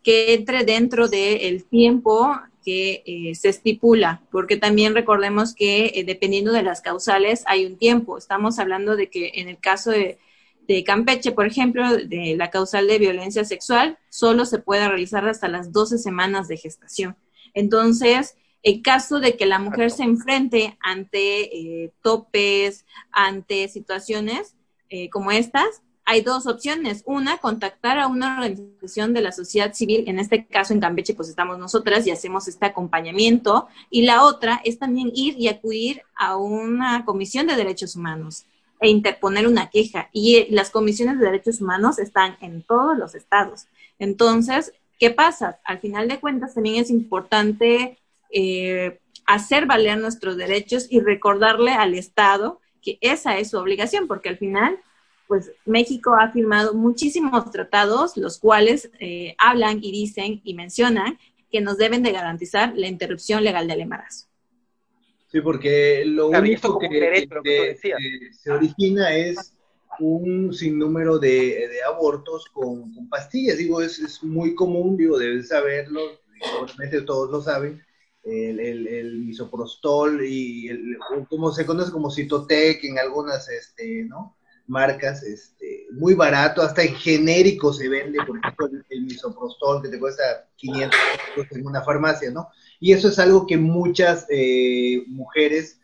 que 0.03 0.33
entre 0.33 0.65
dentro 0.65 1.07
del 1.07 1.63
tiempo 1.65 2.38
que 2.63 3.03
eh, 3.05 3.36
se 3.36 3.49
estipula, 3.49 4.21
porque 4.31 4.57
también 4.57 4.95
recordemos 4.95 5.53
que 5.53 5.91
eh, 5.95 6.03
dependiendo 6.05 6.51
de 6.51 6.63
las 6.63 6.81
causales 6.81 7.43
hay 7.45 7.65
un 7.65 7.77
tiempo. 7.77 8.17
Estamos 8.17 8.59
hablando 8.59 8.95
de 8.95 9.09
que 9.09 9.31
en 9.36 9.49
el 9.49 9.59
caso 9.59 9.91
de, 9.91 10.17
Campeche, 10.86 11.32
por 11.32 11.45
ejemplo, 11.45 11.97
de 11.97 12.36
la 12.38 12.49
causal 12.49 12.88
de 12.88 12.99
violencia 12.99 13.45
sexual, 13.45 13.97
solo 14.10 14.45
se 14.45 14.60
puede 14.60 14.88
realizar 14.88 15.28
hasta 15.28 15.47
las 15.47 15.71
12 15.71 15.97
semanas 15.97 16.47
de 16.47 16.58
gestación. 16.58 17.15
Entonces, 17.54 18.36
en 18.63 18.82
caso 18.82 19.19
de 19.19 19.36
que 19.36 19.45
la 19.45 19.60
mujer 19.60 19.91
se 19.91 20.04
enfrente 20.04 20.78
ante 20.82 21.58
eh, 21.84 21.91
topes, 22.02 22.86
ante 23.12 23.67
situaciones 23.67 24.56
como 25.12 25.32
estas, 25.32 25.82
hay 26.06 26.21
dos 26.21 26.47
opciones. 26.47 27.04
Una, 27.06 27.38
contactar 27.38 27.97
a 27.97 28.08
una 28.08 28.36
organización 28.38 29.13
de 29.13 29.21
la 29.21 29.32
sociedad 29.32 29.73
civil, 29.73 30.04
en 30.08 30.19
este 30.19 30.45
caso 30.45 30.73
en 30.73 30.80
Campeche, 30.80 31.13
pues 31.13 31.30
estamos 31.30 31.58
nosotras 31.58 32.06
y 32.06 32.12
hacemos 32.12 32.47
este 32.47 32.65
acompañamiento. 32.65 33.67
Y 33.89 34.04
la 34.04 34.23
otra 34.23 34.62
es 34.63 34.80
también 34.80 35.12
ir 35.13 35.36
y 35.38 35.47
acudir 35.47 36.02
a 36.15 36.38
una 36.38 37.06
comisión 37.06 37.47
de 37.47 37.56
derechos 37.56 37.95
humanos 37.95 38.45
e 38.79 38.89
interponer 38.89 39.47
una 39.47 39.69
queja. 39.69 40.09
Y 40.12 40.36
eh, 40.36 40.47
las 40.49 40.69
comisiones 40.69 41.19
de 41.19 41.25
derechos 41.25 41.62
humanos 41.62 41.99
están 41.99 42.38
en 42.41 42.62
todos 42.63 42.97
los 42.97 43.15
estados. 43.15 43.67
Entonces, 43.99 44.73
¿qué 44.99 45.12
pasa? 45.12 45.59
Al 45.63 45.79
final 45.79 46.07
de 46.07 46.19
cuentas, 46.19 46.53
también 46.53 46.75
es 46.75 46.89
importante 46.89 47.97
eh, 48.29 48.99
hacer 49.25 49.65
valer 49.65 49.97
nuestros 49.99 50.38
derechos 50.38 50.88
y 50.89 50.99
recordarle 50.99 51.71
al 51.71 51.93
Estado 51.93 52.59
que 52.81 52.97
esa 53.01 53.38
es 53.38 53.51
su 53.51 53.57
obligación, 53.57 54.07
porque 54.07 54.29
al 54.29 54.38
final 54.38 54.77
pues 55.27 55.51
México 55.65 56.15
ha 56.19 56.31
firmado 56.31 56.73
muchísimos 56.73 57.49
tratados, 57.49 58.17
los 58.17 58.38
cuales 58.38 58.91
eh, 58.99 59.36
hablan 59.38 59.79
y 59.81 59.91
dicen 59.91 60.41
y 60.43 60.53
mencionan 60.53 61.17
que 61.51 61.62
nos 61.62 61.77
deben 61.77 62.03
de 62.03 62.12
garantizar 62.12 62.73
la 62.75 62.88
interrupción 62.88 63.43
legal 63.43 63.67
del 63.67 63.81
embarazo. 63.81 64.27
Sí, 65.33 65.41
porque 65.41 66.03
lo 66.05 66.27
único 66.27 66.77
que, 66.77 67.75
se 68.31 68.51
origina 68.51 69.15
es 69.15 69.57
un 69.99 70.53
sinnúmero 70.53 71.17
de, 71.17 71.69
de 71.69 71.83
abortos 71.83 72.45
con, 72.53 72.93
con, 72.93 73.09
pastillas. 73.09 73.57
Digo, 73.57 73.81
es, 73.81 73.97
es, 73.97 74.23
muy 74.23 74.53
común, 74.53 74.95
digo, 74.95 75.17
deben 75.17 75.43
saberlo, 75.43 76.01
obviamente 76.61 77.01
todos 77.01 77.31
lo 77.31 77.41
saben, 77.41 77.83
el, 78.23 78.59
el, 78.59 78.87
el 78.87 79.19
misoprostol 79.21 80.23
y 80.23 80.67
el, 80.67 80.97
como 81.27 81.51
se 81.51 81.65
conoce 81.65 81.91
como 81.91 82.11
citotec 82.11 82.83
en 82.83 82.99
algunas, 82.99 83.49
este, 83.49 84.03
¿no? 84.03 84.37
marcas, 84.67 85.23
este, 85.23 85.87
muy 85.91 86.13
barato, 86.13 86.61
hasta 86.61 86.83
en 86.83 86.95
genérico 86.95 87.73
se 87.73 87.89
vende, 87.89 88.19
por 88.25 88.37
ejemplo, 88.37 88.69
el, 88.89 89.03
misoprostol 89.03 89.81
que 89.81 89.89
te 89.89 89.99
cuesta 89.99 90.47
500 90.55 90.99
pesos 91.35 91.57
en 91.57 91.67
una 91.67 91.81
farmacia, 91.81 92.31
¿no? 92.31 92.49
Y 92.83 92.91
eso 92.91 93.07
es 93.07 93.17
algo 93.17 93.47
que 93.47 93.55
muchas 93.55 94.27
eh, 94.29 95.05
mujeres 95.07 95.79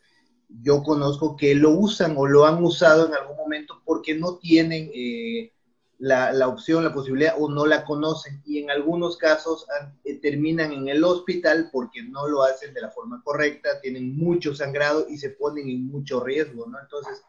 yo 0.61 0.83
conozco 0.83 1.37
que 1.37 1.55
lo 1.55 1.69
usan 1.69 2.15
o 2.17 2.27
lo 2.27 2.45
han 2.45 2.61
usado 2.61 3.07
en 3.07 3.13
algún 3.13 3.37
momento 3.37 3.81
porque 3.85 4.15
no 4.15 4.35
tienen 4.35 4.91
eh, 4.93 5.53
la, 5.97 6.33
la, 6.33 6.49
opción, 6.49 6.83
la 6.83 6.93
posibilidad 6.93 7.35
o 7.39 7.49
no 7.49 7.65
la 7.65 7.85
conocen 7.85 8.41
y 8.45 8.59
en 8.59 8.69
algunos 8.69 9.15
casos 9.15 9.65
eh, 10.03 10.15
terminan 10.15 10.73
en 10.73 10.89
el 10.89 11.01
hospital 11.05 11.69
porque 11.71 12.03
no 12.03 12.27
lo 12.27 12.43
hacen 12.43 12.73
de 12.73 12.81
la 12.81 12.89
forma 12.89 13.21
correcta, 13.23 13.79
tienen 13.79 14.17
mucho 14.17 14.53
sangrado 14.53 15.07
y 15.07 15.17
se 15.17 15.29
ponen 15.29 15.69
en 15.69 15.87
mucho 15.87 16.21
riesgo, 16.21 16.67
¿no? 16.67 16.81
Entonces, 16.81 17.23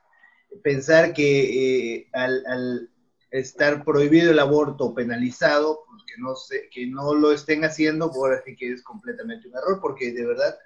pensar 0.64 1.14
que 1.14 1.94
eh, 1.94 2.09
al, 2.12 2.90
estar 3.31 3.85
prohibido 3.85 4.31
el 4.31 4.38
aborto 4.38 4.95
penalizado, 4.95 5.85
que 6.07 6.21
no, 6.21 6.35
se, 6.35 6.69
que 6.71 6.87
no 6.87 7.14
lo 7.14 7.33
estén 7.33 7.64
haciendo, 7.64 8.11
por 8.11 8.33
así 8.33 8.57
que 8.57 8.73
es 8.73 8.83
completamente 8.83 9.49
un 9.49 9.57
error, 9.57 9.79
porque 9.81 10.12
de 10.12 10.27
verdad 10.27 10.59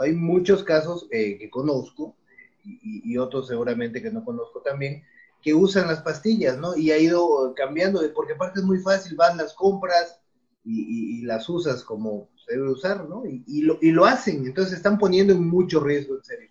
hay 0.00 0.12
muchos 0.12 0.62
casos 0.62 1.08
eh, 1.10 1.38
que 1.38 1.50
conozco 1.50 2.16
y, 2.62 3.16
otros 3.16 3.48
seguramente 3.48 4.02
que 4.02 4.10
no 4.10 4.24
conozco 4.24 4.60
también, 4.60 5.02
que 5.42 5.54
usan 5.54 5.88
las 5.88 6.02
pastillas, 6.02 6.58
¿no? 6.58 6.76
Y 6.76 6.90
ha 6.90 6.98
ido 6.98 7.54
cambiando, 7.54 8.02
porque 8.14 8.34
aparte 8.34 8.60
es 8.60 8.66
muy 8.66 8.78
fácil, 8.80 9.16
van 9.16 9.38
las 9.38 9.54
compras 9.54 10.20
y, 10.62 11.22
las 11.22 11.48
usas 11.48 11.82
como 11.82 12.28
se 12.44 12.52
debe 12.52 12.70
usar, 12.70 13.08
¿no? 13.08 13.22
Y, 13.24 13.62
lo, 13.62 13.78
y 13.80 13.92
lo 13.92 14.04
hacen, 14.04 14.46
entonces 14.46 14.74
están 14.74 14.98
poniendo 14.98 15.32
en 15.32 15.48
mucho 15.48 15.80
riesgo, 15.80 16.16
en 16.16 16.24
serio. 16.24 16.50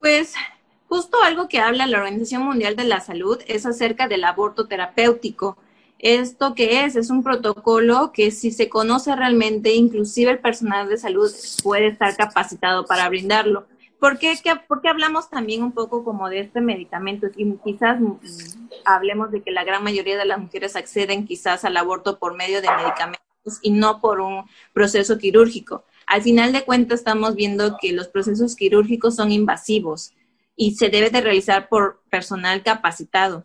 Pues 0.00 0.34
justo 0.88 1.18
algo 1.22 1.48
que 1.48 1.60
habla 1.60 1.86
la 1.86 1.98
Organización 1.98 2.42
Mundial 2.42 2.74
de 2.74 2.84
la 2.84 3.00
Salud 3.00 3.40
es 3.46 3.66
acerca 3.66 4.08
del 4.08 4.24
aborto 4.24 4.66
terapéutico. 4.66 5.58
¿Esto 5.98 6.54
qué 6.54 6.84
es? 6.84 6.96
Es 6.96 7.10
un 7.10 7.22
protocolo 7.22 8.12
que 8.12 8.30
si 8.30 8.50
se 8.50 8.68
conoce 8.68 9.14
realmente, 9.14 9.74
inclusive 9.74 10.30
el 10.30 10.38
personal 10.38 10.88
de 10.88 10.96
salud 10.96 11.30
puede 11.62 11.88
estar 11.88 12.16
capacitado 12.16 12.86
para 12.86 13.08
brindarlo. 13.08 13.66
¿Por 13.98 14.18
qué, 14.18 14.34
¿Por 14.68 14.80
qué 14.80 14.88
hablamos 14.88 15.28
también 15.28 15.64
un 15.64 15.72
poco 15.72 16.04
como 16.04 16.28
de 16.28 16.40
este 16.40 16.60
medicamento? 16.60 17.26
Y 17.36 17.52
quizás 17.64 18.00
mm, 18.00 18.18
hablemos 18.84 19.32
de 19.32 19.42
que 19.42 19.50
la 19.50 19.64
gran 19.64 19.82
mayoría 19.82 20.16
de 20.16 20.24
las 20.24 20.38
mujeres 20.38 20.76
acceden 20.76 21.26
quizás 21.26 21.64
al 21.64 21.76
aborto 21.76 22.18
por 22.20 22.36
medio 22.36 22.62
de 22.62 22.68
medicamentos 22.70 23.58
y 23.60 23.72
no 23.72 24.00
por 24.00 24.20
un 24.20 24.44
proceso 24.72 25.18
quirúrgico. 25.18 25.84
Al 26.06 26.22
final 26.22 26.52
de 26.52 26.64
cuentas 26.64 27.00
estamos 27.00 27.34
viendo 27.34 27.76
que 27.80 27.92
los 27.92 28.06
procesos 28.06 28.54
quirúrgicos 28.54 29.16
son 29.16 29.32
invasivos 29.32 30.12
y 30.58 30.72
se 30.74 30.90
debe 30.90 31.08
de 31.08 31.20
realizar 31.20 31.68
por 31.68 32.02
personal 32.10 32.64
capacitado. 32.64 33.44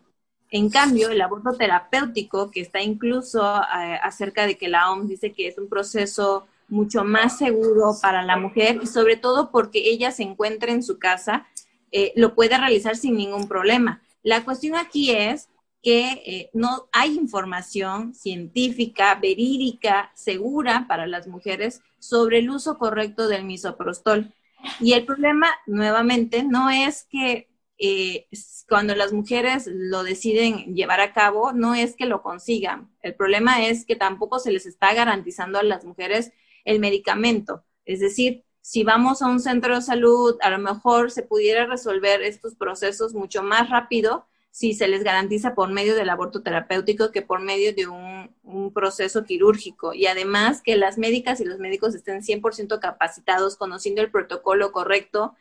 En 0.50 0.68
cambio, 0.68 1.10
el 1.10 1.20
aborto 1.22 1.52
terapéutico, 1.52 2.50
que 2.50 2.60
está 2.60 2.82
incluso 2.82 3.40
eh, 3.40 3.98
acerca 4.02 4.46
de 4.46 4.58
que 4.58 4.68
la 4.68 4.90
OMS 4.90 5.08
dice 5.08 5.32
que 5.32 5.46
es 5.46 5.56
un 5.56 5.68
proceso 5.68 6.46
mucho 6.68 7.04
más 7.04 7.38
seguro 7.38 7.94
para 8.02 8.22
la 8.22 8.36
mujer 8.36 8.80
y 8.82 8.86
sobre 8.86 9.16
todo 9.16 9.52
porque 9.52 9.90
ella 9.90 10.10
se 10.10 10.24
encuentra 10.24 10.72
en 10.72 10.82
su 10.82 10.98
casa, 10.98 11.46
eh, 11.92 12.12
lo 12.16 12.34
puede 12.34 12.58
realizar 12.58 12.96
sin 12.96 13.16
ningún 13.16 13.46
problema. 13.46 14.02
La 14.24 14.44
cuestión 14.44 14.74
aquí 14.74 15.12
es 15.12 15.48
que 15.84 16.22
eh, 16.26 16.50
no 16.52 16.88
hay 16.90 17.14
información 17.14 18.12
científica, 18.12 19.14
verídica, 19.14 20.10
segura 20.14 20.86
para 20.88 21.06
las 21.06 21.28
mujeres 21.28 21.80
sobre 22.00 22.38
el 22.38 22.50
uso 22.50 22.76
correcto 22.76 23.28
del 23.28 23.44
misoprostol. 23.44 24.34
Y 24.80 24.92
el 24.92 25.04
problema, 25.04 25.48
nuevamente, 25.66 26.42
no 26.42 26.70
es 26.70 27.06
que 27.10 27.48
eh, 27.78 28.28
cuando 28.68 28.94
las 28.94 29.12
mujeres 29.12 29.68
lo 29.70 30.04
deciden 30.04 30.74
llevar 30.74 31.00
a 31.00 31.12
cabo, 31.12 31.52
no 31.52 31.74
es 31.74 31.96
que 31.96 32.06
lo 32.06 32.22
consigan. 32.22 32.90
El 33.02 33.14
problema 33.14 33.66
es 33.66 33.84
que 33.84 33.96
tampoco 33.96 34.38
se 34.38 34.52
les 34.52 34.66
está 34.66 34.94
garantizando 34.94 35.58
a 35.58 35.62
las 35.62 35.84
mujeres 35.84 36.32
el 36.64 36.80
medicamento. 36.80 37.64
Es 37.84 38.00
decir, 38.00 38.44
si 38.60 38.82
vamos 38.82 39.20
a 39.20 39.26
un 39.26 39.40
centro 39.40 39.74
de 39.74 39.82
salud, 39.82 40.36
a 40.40 40.50
lo 40.50 40.58
mejor 40.58 41.10
se 41.10 41.22
pudiera 41.22 41.66
resolver 41.66 42.22
estos 42.22 42.54
procesos 42.54 43.12
mucho 43.12 43.42
más 43.42 43.68
rápido 43.68 44.26
si 44.54 44.72
se 44.72 44.86
les 44.86 45.02
garantiza 45.02 45.56
por 45.56 45.72
medio 45.72 45.96
del 45.96 46.08
aborto 46.10 46.40
terapéutico 46.40 47.10
que 47.10 47.22
por 47.22 47.40
medio 47.40 47.74
de 47.74 47.88
un, 47.88 48.32
proceso 48.72 49.24
quirúrgico. 49.24 49.94
Y 49.94 50.06
además 50.06 50.62
que 50.62 50.76
las 50.76 50.96
médicas 50.96 51.40
y 51.40 51.44
los 51.44 51.58
médicos 51.58 51.92
estén 51.92 52.22
100% 52.22 52.78
capacitados, 52.78 53.56
conociendo 53.56 54.00
el 54.00 54.12
protocolo 54.12 54.70
correcto 54.70 55.34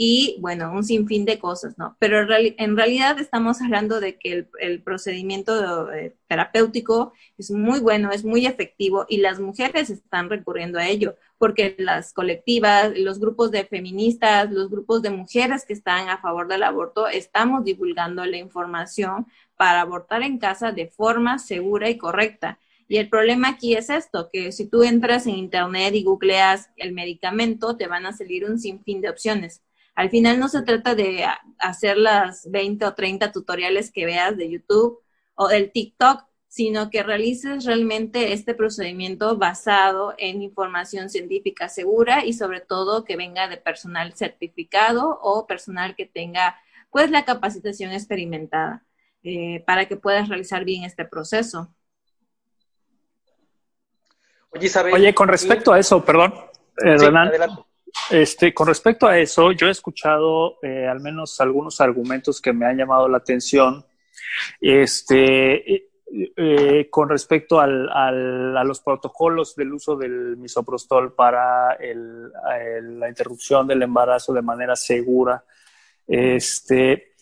y 0.00 0.36
bueno, 0.38 0.70
un 0.70 0.84
sinfín 0.84 1.24
de 1.24 1.40
cosas, 1.40 1.76
¿no? 1.76 1.96
Pero 1.98 2.20
en 2.30 2.76
realidad 2.76 3.18
estamos 3.18 3.60
hablando 3.60 3.98
de 3.98 4.16
que 4.16 4.46
el, 4.60 4.82
procedimiento 4.84 5.92
eh, 5.92 6.14
terapéutico 6.28 7.12
es 7.36 7.50
muy 7.50 7.80
bueno, 7.80 8.12
es 8.12 8.24
muy 8.24 8.46
efectivo 8.46 9.06
y 9.08 9.16
las 9.16 9.40
mujeres 9.40 9.90
están 9.90 10.30
recurriendo 10.30 10.78
a 10.78 10.86
ello, 10.86 11.16
porque 11.36 11.74
las 11.78 12.12
colectivas, 12.12 12.96
los 12.96 13.18
grupos 13.18 13.50
de 13.50 13.64
feministas, 13.64 14.52
los 14.52 14.70
grupos 14.70 15.02
de 15.02 15.10
mujeres 15.10 15.64
que 15.66 15.72
están 15.72 16.08
a 16.08 16.18
favor 16.18 16.46
del 16.46 16.62
aborto, 16.62 17.08
estamos 17.08 17.64
divulgando 17.64 18.24
la 18.24 18.36
información 18.36 19.26
para 19.56 19.80
abortar 19.80 20.22
en 20.22 20.38
casa 20.38 20.70
de 20.70 20.86
forma 20.86 21.40
segura 21.40 21.90
y 21.90 21.98
correcta. 21.98 22.60
Y 22.86 22.98
el 22.98 23.08
problema 23.08 23.48
aquí 23.48 23.74
es 23.74 23.90
esto, 23.90 24.30
que 24.32 24.52
si 24.52 24.68
tú 24.68 24.84
entras 24.84 25.26
en 25.26 25.34
internet 25.34 25.92
y 25.96 26.04
googleas 26.04 26.70
el 26.76 26.92
medicamento, 26.92 27.76
te 27.76 27.88
van 27.88 28.06
a 28.06 28.12
salir 28.12 28.44
un 28.44 28.60
sinfín 28.60 29.00
de 29.00 29.10
opciones 29.10 29.60
al 29.98 30.10
final 30.10 30.38
no 30.38 30.48
se 30.48 30.62
trata 30.62 30.94
de 30.94 31.26
hacer 31.58 31.96
las 31.96 32.48
20 32.48 32.84
o 32.84 32.94
30 32.94 33.32
tutoriales 33.32 33.90
que 33.90 34.06
veas 34.06 34.36
de 34.36 34.48
YouTube 34.48 35.00
o 35.34 35.48
del 35.48 35.72
TikTok, 35.72 36.24
sino 36.46 36.88
que 36.88 37.02
realices 37.02 37.64
realmente 37.64 38.32
este 38.32 38.54
procedimiento 38.54 39.36
basado 39.38 40.14
en 40.16 40.40
información 40.40 41.10
científica 41.10 41.68
segura 41.68 42.24
y 42.24 42.32
sobre 42.32 42.60
todo 42.60 43.02
que 43.04 43.16
venga 43.16 43.48
de 43.48 43.56
personal 43.56 44.14
certificado 44.14 45.18
o 45.20 45.48
personal 45.48 45.96
que 45.96 46.06
tenga 46.06 46.56
pues 46.90 47.10
la 47.10 47.24
capacitación 47.24 47.90
experimentada 47.90 48.84
eh, 49.24 49.64
para 49.66 49.86
que 49.88 49.96
puedas 49.96 50.28
realizar 50.28 50.64
bien 50.64 50.84
este 50.84 51.06
proceso. 51.06 51.74
Oye, 54.92 55.12
con 55.12 55.26
respecto 55.26 55.72
a 55.72 55.80
eso, 55.80 56.04
perdón, 56.04 56.34
eh, 56.84 56.96
Renan, 56.96 57.32
este, 58.10 58.54
con 58.54 58.66
respecto 58.66 59.06
a 59.06 59.18
eso, 59.18 59.52
yo 59.52 59.66
he 59.66 59.70
escuchado 59.70 60.58
eh, 60.62 60.86
al 60.86 61.00
menos 61.00 61.40
algunos 61.40 61.80
argumentos 61.80 62.40
que 62.40 62.52
me 62.52 62.66
han 62.66 62.76
llamado 62.76 63.08
la 63.08 63.18
atención. 63.18 63.84
Este, 64.60 65.74
eh, 65.74 65.88
eh, 66.36 66.88
con 66.90 67.08
respecto 67.08 67.60
al, 67.60 67.88
a 67.90 68.64
los 68.64 68.80
protocolos 68.80 69.54
del 69.54 69.74
uso 69.74 69.96
del 69.96 70.38
misoprostol 70.38 71.14
para 71.14 71.76
la 71.78 73.08
interrupción 73.08 73.66
del 73.66 73.82
embarazo 73.82 74.32
de 74.32 74.42
manera 74.42 74.74
segura. 74.74 75.44
Este, 76.06 77.12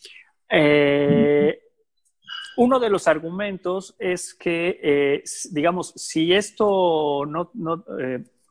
uno 2.57 2.79
de 2.79 2.91
los 2.91 3.09
argumentos 3.09 3.97
es 3.99 4.35
que, 4.35 5.23
digamos, 5.51 5.93
si 5.97 6.33
esto 6.33 7.25
no, 7.27 7.51
no 7.55 7.85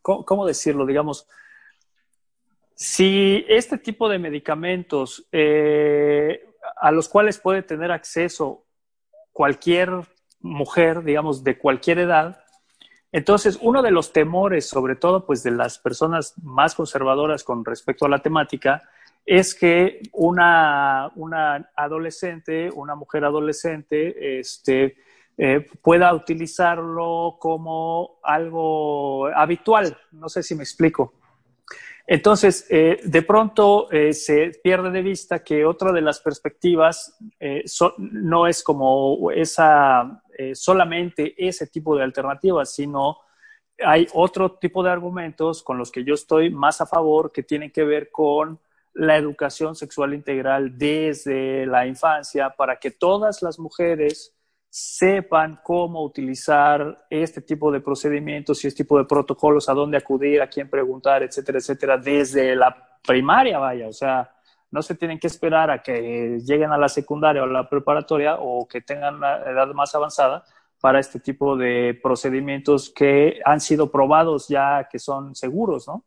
¿cómo 0.01 0.45
decirlo? 0.45 0.85
Digamos, 0.85 1.27
si 2.75 3.45
este 3.47 3.77
tipo 3.77 4.09
de 4.09 4.19
medicamentos 4.19 5.27
eh, 5.31 6.45
a 6.75 6.91
los 6.91 7.07
cuales 7.07 7.39
puede 7.39 7.63
tener 7.63 7.91
acceso 7.91 8.65
cualquier 9.31 9.91
mujer, 10.41 11.03
digamos, 11.03 11.43
de 11.43 11.57
cualquier 11.57 11.99
edad, 11.99 12.43
entonces 13.13 13.57
uno 13.61 13.81
de 13.81 13.91
los 13.91 14.11
temores, 14.11 14.67
sobre 14.67 14.97
todo 14.97 15.25
pues 15.25 15.41
de 15.41 15.51
las 15.51 15.79
personas 15.79 16.33
más 16.43 16.75
conservadoras 16.75 17.45
con 17.45 17.63
respecto 17.63 18.05
a 18.05 18.09
la 18.09 18.19
temática, 18.19 18.83
es 19.25 19.55
que 19.55 20.01
una, 20.11 21.11
una 21.15 21.71
adolescente, 21.75 22.69
una 22.75 22.93
mujer 22.95 23.23
adolescente, 23.23 24.39
este, 24.39 24.97
eh, 25.37 25.65
pueda 25.81 26.13
utilizarlo 26.13 27.37
como 27.39 28.19
algo 28.21 29.27
habitual. 29.27 29.97
No 30.11 30.29
sé 30.29 30.43
si 30.43 30.53
me 30.53 30.63
explico. 30.63 31.13
Entonces, 32.07 32.67
eh, 32.69 32.99
de 33.03 33.21
pronto 33.23 33.91
eh, 33.91 34.13
se 34.13 34.51
pierde 34.63 34.91
de 34.91 35.01
vista 35.01 35.43
que 35.43 35.65
otra 35.65 35.91
de 35.91 36.01
las 36.01 36.19
perspectivas 36.19 37.17
eh, 37.39 37.63
no 37.97 38.45
es 38.45 38.61
como 38.61 39.31
esa, 39.31 40.21
solamente 40.53 41.33
ese 41.37 41.67
tipo 41.67 41.95
de 41.95 42.03
alternativas, 42.03 42.73
sino 42.73 43.17
hay 43.83 44.07
otro 44.13 44.51
tipo 44.53 44.83
de 44.83 44.91
argumentos 44.91 45.63
con 45.63 45.77
los 45.77 45.91
que 45.91 46.03
yo 46.03 46.13
estoy 46.13 46.49
más 46.51 46.79
a 46.79 46.85
favor 46.85 47.31
que 47.31 47.43
tienen 47.43 47.71
que 47.71 47.83
ver 47.83 48.11
con 48.11 48.59
la 48.93 49.17
educación 49.17 49.75
sexual 49.75 50.13
integral 50.13 50.77
desde 50.77 51.65
la 51.65 51.87
infancia 51.87 52.51
para 52.51 52.77
que 52.77 52.91
todas 52.91 53.41
las 53.41 53.59
mujeres 53.59 54.34
sepan 54.77 55.61
cómo 55.63 56.03
utilizar 56.03 57.05
este 57.09 57.39
tipo 57.41 57.71
de 57.71 57.79
procedimientos 57.79 58.61
y 58.61 58.67
este 58.67 58.83
tipo 58.83 58.97
de 58.97 59.05
protocolos, 59.05 59.69
a 59.69 59.73
dónde 59.73 59.95
acudir, 59.95 60.41
a 60.41 60.49
quién 60.49 60.69
preguntar, 60.69 61.23
etcétera, 61.23 61.59
etcétera, 61.59 61.97
desde 61.97 62.57
la 62.57 62.75
primaria, 63.01 63.57
vaya, 63.57 63.87
o 63.87 63.93
sea, 63.93 64.29
no 64.71 64.81
se 64.81 64.95
tienen 64.95 65.17
que 65.17 65.27
esperar 65.27 65.71
a 65.71 65.81
que 65.81 66.41
lleguen 66.43 66.73
a 66.73 66.77
la 66.77 66.89
secundaria 66.89 67.41
o 67.41 67.45
a 67.45 67.47
la 67.47 67.69
preparatoria 67.69 68.35
o 68.37 68.67
que 68.67 68.81
tengan 68.81 69.15
una 69.15 69.37
edad 69.43 69.67
más 69.67 69.95
avanzada 69.95 70.43
para 70.81 70.99
este 70.99 71.21
tipo 71.21 71.55
de 71.55 71.97
procedimientos 72.03 72.89
que 72.89 73.39
han 73.45 73.61
sido 73.61 73.89
probados 73.89 74.49
ya 74.49 74.89
que 74.91 74.99
son 74.99 75.35
seguros, 75.35 75.87
¿no? 75.87 76.03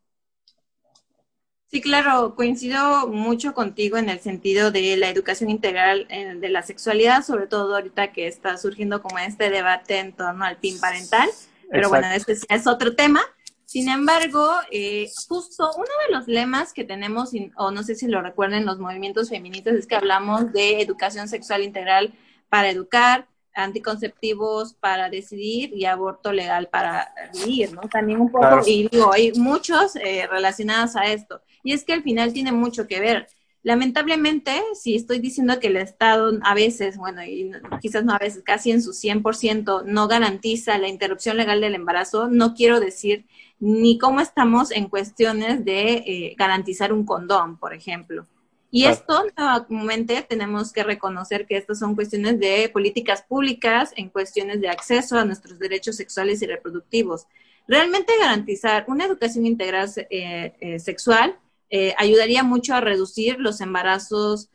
Sí, 1.71 1.83
claro, 1.83 2.35
coincido 2.35 3.09
mucho 3.09 3.53
contigo 3.53 3.99
en 3.99 4.09
el 4.09 4.21
sentido 4.21 4.71
de 4.71 4.97
la 4.97 5.11
educación 5.11 5.51
integral 5.51 6.07
eh, 6.09 6.35
de 6.35 6.49
la 6.49 6.63
sexualidad, 6.63 7.23
sobre 7.23 7.47
todo 7.47 7.75
ahorita 7.75 8.11
que 8.13 8.27
está 8.27 8.57
surgiendo 8.57 9.03
como 9.03 9.19
este 9.19 9.51
debate 9.51 9.99
en 9.99 10.15
torno 10.15 10.47
al 10.47 10.57
PIN 10.57 10.81
parental, 10.81 11.29
pero 11.71 11.91
bueno, 11.91 12.07
este 12.09 12.39
es 12.49 12.67
otro 12.67 12.97
tema. 12.97 13.21
Sin 13.67 13.91
embargo, 13.91 14.51
eh, 14.71 15.11
justo 15.29 15.71
uno 15.77 15.91
de 16.07 16.15
los 16.15 16.27
lemas 16.27 16.73
que 16.73 16.85
tenemos, 16.85 17.33
o 17.57 17.71
no 17.71 17.83
sé 17.83 17.97
si 17.97 18.07
lo 18.07 18.23
recuerden 18.23 18.65
los 18.65 18.79
movimientos 18.79 19.29
feministas, 19.29 19.75
es 19.75 19.87
que 19.87 19.95
hablamos 19.95 20.51
de 20.55 20.81
educación 20.81 21.29
sexual 21.29 21.63
integral 21.63 22.15
para 22.49 22.71
educar, 22.71 23.27
anticonceptivos 23.65 24.75
para 24.75 25.11
decidir 25.11 25.73
y 25.75 25.85
aborto 25.85 26.33
legal 26.33 26.69
para 26.69 27.13
vivir, 27.35 27.73
¿no? 27.73 27.83
También 27.83 28.21
un 28.21 28.31
poco, 28.31 28.61
y 28.67 28.89
digo, 28.89 29.13
hay 29.13 29.33
muchos 29.33 29.97
eh, 29.97 30.27
relacionados 30.31 30.97
a 30.97 31.07
esto. 31.13 31.41
Y 31.63 31.73
es 31.73 31.85
que 31.85 31.93
al 31.93 32.03
final 32.03 32.33
tiene 32.33 32.53
mucho 32.53 32.87
que 32.87 33.01
ver. 33.01 33.29
Lamentablemente, 33.63 34.63
si 34.75 34.95
estoy 34.95 35.19
diciendo 35.19 35.59
que 35.59 35.67
el 35.67 35.77
Estado 35.77 36.39
a 36.43 36.55
veces, 36.55 36.97
bueno, 36.97 37.25
y 37.25 37.51
quizás 37.81 38.05
no 38.05 38.15
a 38.15 38.19
veces, 38.19 38.43
casi 38.45 38.71
en 38.71 38.81
su 38.81 38.93
100% 38.93 39.85
no 39.85 40.09
garantiza 40.09 40.79
la 40.79 40.89
interrupción 40.89 41.37
legal 41.37 41.61
del 41.61 41.75
embarazo, 41.75 42.29
no 42.29 42.55
quiero 42.55 42.81
decir 42.81 43.27
ni 43.61 43.99
cómo 43.99 44.21
estamos 44.21 44.71
en 44.71 44.89
cuestiones 44.89 45.65
de 45.65 45.95
eh, 45.95 46.35
garantizar 46.39 46.93
un 46.93 47.05
condón, 47.05 47.59
por 47.59 47.75
ejemplo. 47.75 48.27
Y 48.71 48.85
esto, 48.85 49.25
nuevamente, 49.69 50.23
tenemos 50.29 50.73
que 50.73 50.83
reconocer 50.83 51.47
que 51.47 51.57
estas 51.57 51.79
son 51.79 51.95
cuestiones 51.95 52.39
de 52.39 52.69
políticas 52.69 53.23
públicas 53.23 53.93
en 53.97 54.11
cuestiones 54.11 54.61
de 54.61 54.69
acceso 54.69 55.19
a 55.19 55.25
nuestros 55.25 55.59
derechos 55.59 55.97
sexuales 55.97 56.43
y 56.43 56.47
reproductivos. 56.47 57.27
Realmente 57.67 58.13
garantizar 58.19 58.85
una 58.89 59.07
educación 59.07 59.47
integral 59.47 59.91
eh, 59.97 60.55
eh, 60.61 60.79
sexual 60.79 61.39
eh, 61.71 61.95
ayudaría 61.99 62.43
mucho 62.43 62.75
a 62.75 62.81
reducir 62.81 63.39
los 63.39 63.61
embarazos 63.61 64.49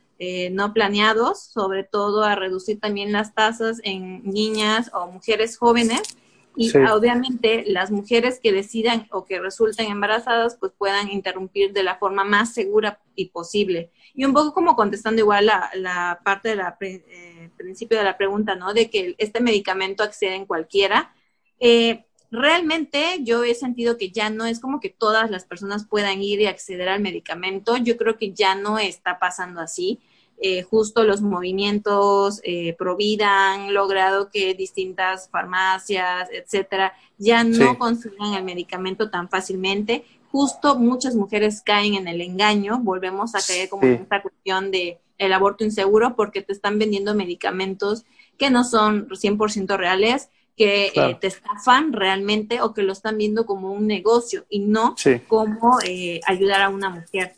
no 0.52 0.72
planeados, 0.72 1.42
sobre 1.42 1.84
todo 1.84 2.22
a 2.22 2.34
reducir 2.34 2.80
también 2.80 3.12
las 3.12 3.34
tasas 3.34 3.78
en 3.82 4.22
niñas 4.24 4.90
o 4.94 5.08
mujeres 5.08 5.58
jóvenes 5.58 6.16
y 6.56 6.76
obviamente 6.78 7.64
las 7.66 7.90
mujeres 7.90 8.38
que 8.40 8.52
decidan 8.52 9.06
o 9.10 9.24
que 9.24 9.40
resulten 9.40 9.90
embarazadas 9.90 10.56
pues 10.58 10.72
puedan 10.76 11.10
interrumpir 11.10 11.72
de 11.72 11.82
la 11.82 11.96
forma 11.96 12.24
más 12.24 12.54
segura 12.54 13.00
y 13.14 13.26
posible. 13.26 13.90
Y 14.14 14.24
un 14.24 14.32
poco 14.32 14.54
como 14.54 14.76
contestando 14.76 15.20
igual 15.20 15.46
la, 15.46 15.70
la 15.74 16.20
parte 16.24 16.50
del 16.50 16.60
eh, 16.80 17.50
principio 17.56 17.98
de 17.98 18.04
la 18.04 18.16
pregunta, 18.16 18.54
¿no? 18.54 18.72
De 18.72 18.88
que 18.88 19.14
este 19.18 19.40
medicamento 19.40 20.02
accede 20.02 20.36
en 20.36 20.46
cualquiera. 20.46 21.12
Eh, 21.58 22.04
realmente 22.30 23.18
yo 23.22 23.44
he 23.44 23.54
sentido 23.54 23.96
que 23.96 24.10
ya 24.10 24.30
no 24.30 24.46
es 24.46 24.60
como 24.60 24.80
que 24.80 24.90
todas 24.90 25.30
las 25.30 25.44
personas 25.44 25.86
puedan 25.86 26.22
ir 26.22 26.40
y 26.40 26.46
acceder 26.46 26.88
al 26.88 27.00
medicamento. 27.00 27.76
Yo 27.76 27.96
creo 27.96 28.16
que 28.16 28.32
ya 28.32 28.54
no 28.54 28.78
está 28.78 29.18
pasando 29.18 29.60
así. 29.60 30.00
Eh, 30.38 30.62
justo 30.62 31.04
los 31.04 31.22
movimientos 31.22 32.40
eh, 32.42 32.74
Provida 32.76 33.52
han 33.52 33.72
logrado 33.72 34.30
que 34.30 34.54
distintas 34.54 35.28
farmacias, 35.30 36.28
etcétera, 36.32 36.92
ya 37.18 37.44
no 37.44 37.78
consigan 37.78 38.34
el 38.34 38.44
medicamento 38.44 39.10
tan 39.10 39.28
fácilmente. 39.28 40.04
Justo 40.34 40.74
muchas 40.74 41.14
mujeres 41.14 41.62
caen 41.62 41.94
en 41.94 42.08
el 42.08 42.20
engaño, 42.20 42.80
volvemos 42.82 43.36
a 43.36 43.38
caer 43.40 43.68
como 43.68 43.84
en 43.84 44.02
esta 44.02 44.20
cuestión 44.20 44.72
de 44.72 44.98
el 45.16 45.32
aborto 45.32 45.62
inseguro 45.62 46.16
porque 46.16 46.42
te 46.42 46.52
están 46.52 46.76
vendiendo 46.76 47.14
medicamentos 47.14 48.04
que 48.36 48.50
no 48.50 48.64
son 48.64 49.08
100% 49.08 49.76
reales, 49.76 50.30
que 50.56 50.90
eh, 50.92 51.16
te 51.20 51.28
estafan 51.28 51.92
realmente 51.92 52.62
o 52.62 52.74
que 52.74 52.82
lo 52.82 52.92
están 52.92 53.16
viendo 53.16 53.46
como 53.46 53.70
un 53.70 53.86
negocio 53.86 54.44
y 54.48 54.58
no 54.58 54.96
como 55.28 55.78
eh, 55.86 56.20
ayudar 56.26 56.62
a 56.62 56.68
una 56.68 56.90
mujer. 56.90 57.36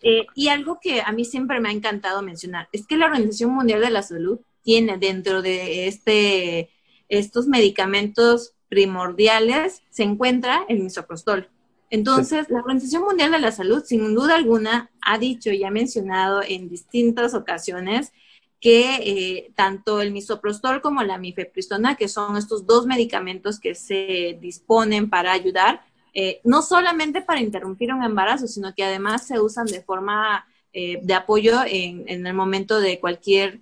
Eh, 0.00 0.24
y 0.34 0.48
algo 0.48 0.78
que 0.80 1.02
a 1.02 1.12
mí 1.12 1.26
siempre 1.26 1.60
me 1.60 1.68
ha 1.68 1.72
encantado 1.72 2.22
mencionar 2.22 2.70
es 2.72 2.86
que 2.86 2.96
la 2.96 3.04
Organización 3.04 3.50
Mundial 3.50 3.82
de 3.82 3.90
la 3.90 4.02
Salud 4.02 4.40
tiene 4.62 4.96
dentro 4.96 5.42
de 5.42 5.88
este, 5.88 6.70
estos 7.10 7.48
medicamentos 7.48 8.54
primordiales, 8.70 9.82
se 9.90 10.04
encuentra 10.04 10.64
el 10.70 10.78
misoprostol. 10.78 11.50
Entonces, 11.90 12.48
la 12.48 12.60
Organización 12.60 13.02
Mundial 13.02 13.32
de 13.32 13.40
la 13.40 13.50
Salud, 13.50 13.82
sin 13.84 14.14
duda 14.14 14.36
alguna, 14.36 14.90
ha 15.02 15.18
dicho 15.18 15.50
y 15.50 15.64
ha 15.64 15.70
mencionado 15.70 16.40
en 16.46 16.68
distintas 16.68 17.34
ocasiones 17.34 18.12
que 18.60 18.96
eh, 18.96 19.52
tanto 19.56 20.00
el 20.00 20.12
misoprostol 20.12 20.82
como 20.82 21.02
la 21.02 21.18
mifepristona, 21.18 21.96
que 21.96 22.08
son 22.08 22.36
estos 22.36 22.66
dos 22.66 22.86
medicamentos 22.86 23.58
que 23.58 23.74
se 23.74 24.38
disponen 24.40 25.10
para 25.10 25.32
ayudar, 25.32 25.82
eh, 26.14 26.40
no 26.44 26.62
solamente 26.62 27.22
para 27.22 27.40
interrumpir 27.40 27.92
un 27.92 28.04
embarazo, 28.04 28.46
sino 28.46 28.74
que 28.74 28.84
además 28.84 29.26
se 29.26 29.40
usan 29.40 29.66
de 29.66 29.82
forma 29.82 30.46
eh, 30.72 31.00
de 31.02 31.14
apoyo 31.14 31.60
en, 31.66 32.26
el 32.26 32.34
momento 32.34 32.80
de 32.80 33.00
cualquier 33.00 33.60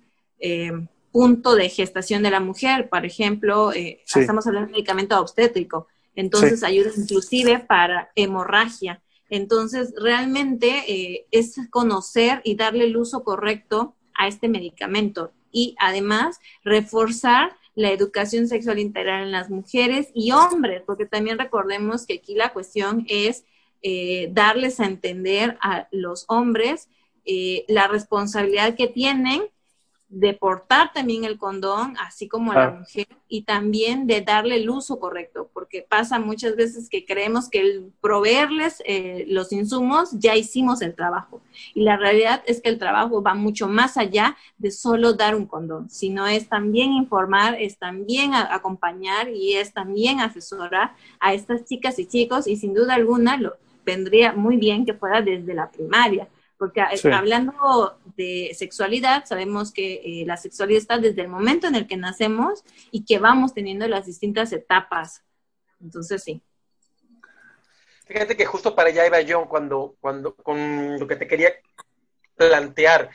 punto 1.11 1.55
de 1.55 1.69
gestación 1.69 2.21
de 2.21 2.31
la 2.31 2.39
mujer. 2.39 2.89
Por 2.89 3.05
ejemplo, 3.05 3.71
estamos 3.71 4.47
hablando 4.47 4.67
de 4.67 4.73
medicamento 4.73 5.19
obstétrico. 5.19 5.87
Entonces 6.15 6.63
ayuda 6.63 6.91
inclusive 6.95 7.59
para 7.59 8.11
hemorragia. 8.15 9.01
Entonces, 9.29 9.93
realmente 9.95 10.83
eh, 10.87 11.27
es 11.31 11.55
conocer 11.69 12.41
y 12.43 12.55
darle 12.55 12.85
el 12.85 12.97
uso 12.97 13.23
correcto 13.23 13.95
a 14.15 14.27
este 14.27 14.49
medicamento 14.49 15.31
y 15.51 15.75
además 15.79 16.39
reforzar 16.63 17.55
la 17.75 17.91
educación 17.91 18.47
sexual 18.47 18.79
integral 18.79 19.23
en 19.23 19.31
las 19.31 19.49
mujeres 19.49 20.09
y 20.13 20.31
hombres, 20.31 20.83
porque 20.85 21.05
también 21.05 21.37
recordemos 21.37 22.05
que 22.05 22.15
aquí 22.15 22.35
la 22.35 22.51
cuestión 22.51 23.05
es 23.07 23.45
eh, 23.81 24.29
darles 24.33 24.79
a 24.79 24.85
entender 24.85 25.57
a 25.61 25.87
los 25.91 26.25
hombres 26.27 26.89
eh, 27.23 27.63
la 27.67 27.87
responsabilidad 27.87 28.75
que 28.75 28.87
tienen 28.87 29.43
de 30.09 30.33
portar 30.33 30.91
también 30.91 31.23
el 31.23 31.37
condón, 31.37 31.95
así 31.99 32.27
como 32.27 32.51
a 32.51 32.55
la 32.55 32.71
mujer, 32.71 33.07
y 33.27 33.43
también 33.43 34.07
de 34.07 34.21
darle 34.21 34.55
el 34.55 34.67
uso 34.67 34.99
correcto, 34.99 35.51
porque 35.53 35.85
pasa 35.87 36.17
muchas 36.17 36.55
veces 36.55 36.89
que 36.89 37.05
creemos 37.05 37.47
que 37.47 37.59
el 37.61 37.93
proveerles 38.01 38.81
eh, 38.85 39.25
los 39.27 39.53
insumos 39.53 40.09
ya 40.13 40.35
hicimos 40.35 40.81
el 40.81 40.95
trabajo. 40.95 41.41
Y 41.75 41.83
la 41.83 41.95
realidad 41.95 42.41
es 42.47 42.59
que 42.59 42.69
el 42.69 42.79
trabajo 42.79 43.21
va 43.21 43.35
mucho 43.35 43.67
más 43.67 43.97
allá 43.97 44.35
de 44.57 44.71
solo 44.71 45.13
dar 45.13 45.35
un 45.35 45.45
condón, 45.45 45.91
sino 45.91 46.25
es 46.25 46.49
también 46.49 46.91
informar, 46.93 47.55
es 47.59 47.77
también 47.77 48.33
acompañar 48.33 49.29
y 49.29 49.53
es 49.53 49.73
también 49.73 50.21
asesorar 50.21 50.95
a 51.19 51.35
estas 51.35 51.65
chicas 51.65 51.99
y 51.99 52.07
chicos, 52.07 52.47
y 52.47 52.55
sin 52.55 52.73
duda 52.73 52.95
alguna 52.95 53.37
lo 53.37 53.57
vendría 53.85 54.33
muy 54.33 54.57
bien 54.57 54.85
que 54.85 54.93
fuera 54.95 55.21
desde 55.21 55.53
la 55.53 55.69
primaria 55.69 56.27
porque 56.59 56.81
eh, 56.81 57.13
hablando 57.13 57.97
de 58.17 58.51
sexualidad, 58.53 59.23
sabemos 59.25 59.71
que 59.71 60.01
eh, 60.03 60.25
la 60.25 60.35
sexualidad 60.35 60.81
está 60.81 60.97
desde 60.97 61.21
el 61.21 61.29
momento 61.29 61.67
en 61.67 61.75
el 61.75 61.87
que 61.87 61.95
nacemos 61.95 62.65
y 62.91 63.05
que 63.05 63.17
vamos 63.17 63.53
teniendo 63.53 63.87
las 63.87 64.05
distintas 64.05 64.51
etapas. 64.51 65.23
Entonces, 65.81 66.21
sí. 66.21 66.41
Fíjate 68.05 68.35
que 68.35 68.45
justo 68.45 68.75
para 68.75 68.89
allá 68.89 69.07
iba 69.07 69.21
yo 69.21 69.47
cuando, 69.47 69.95
cuando 70.01 70.35
con 70.35 70.99
lo 70.99 71.07
que 71.07 71.15
te 71.15 71.27
quería 71.27 71.53
plantear. 72.35 73.09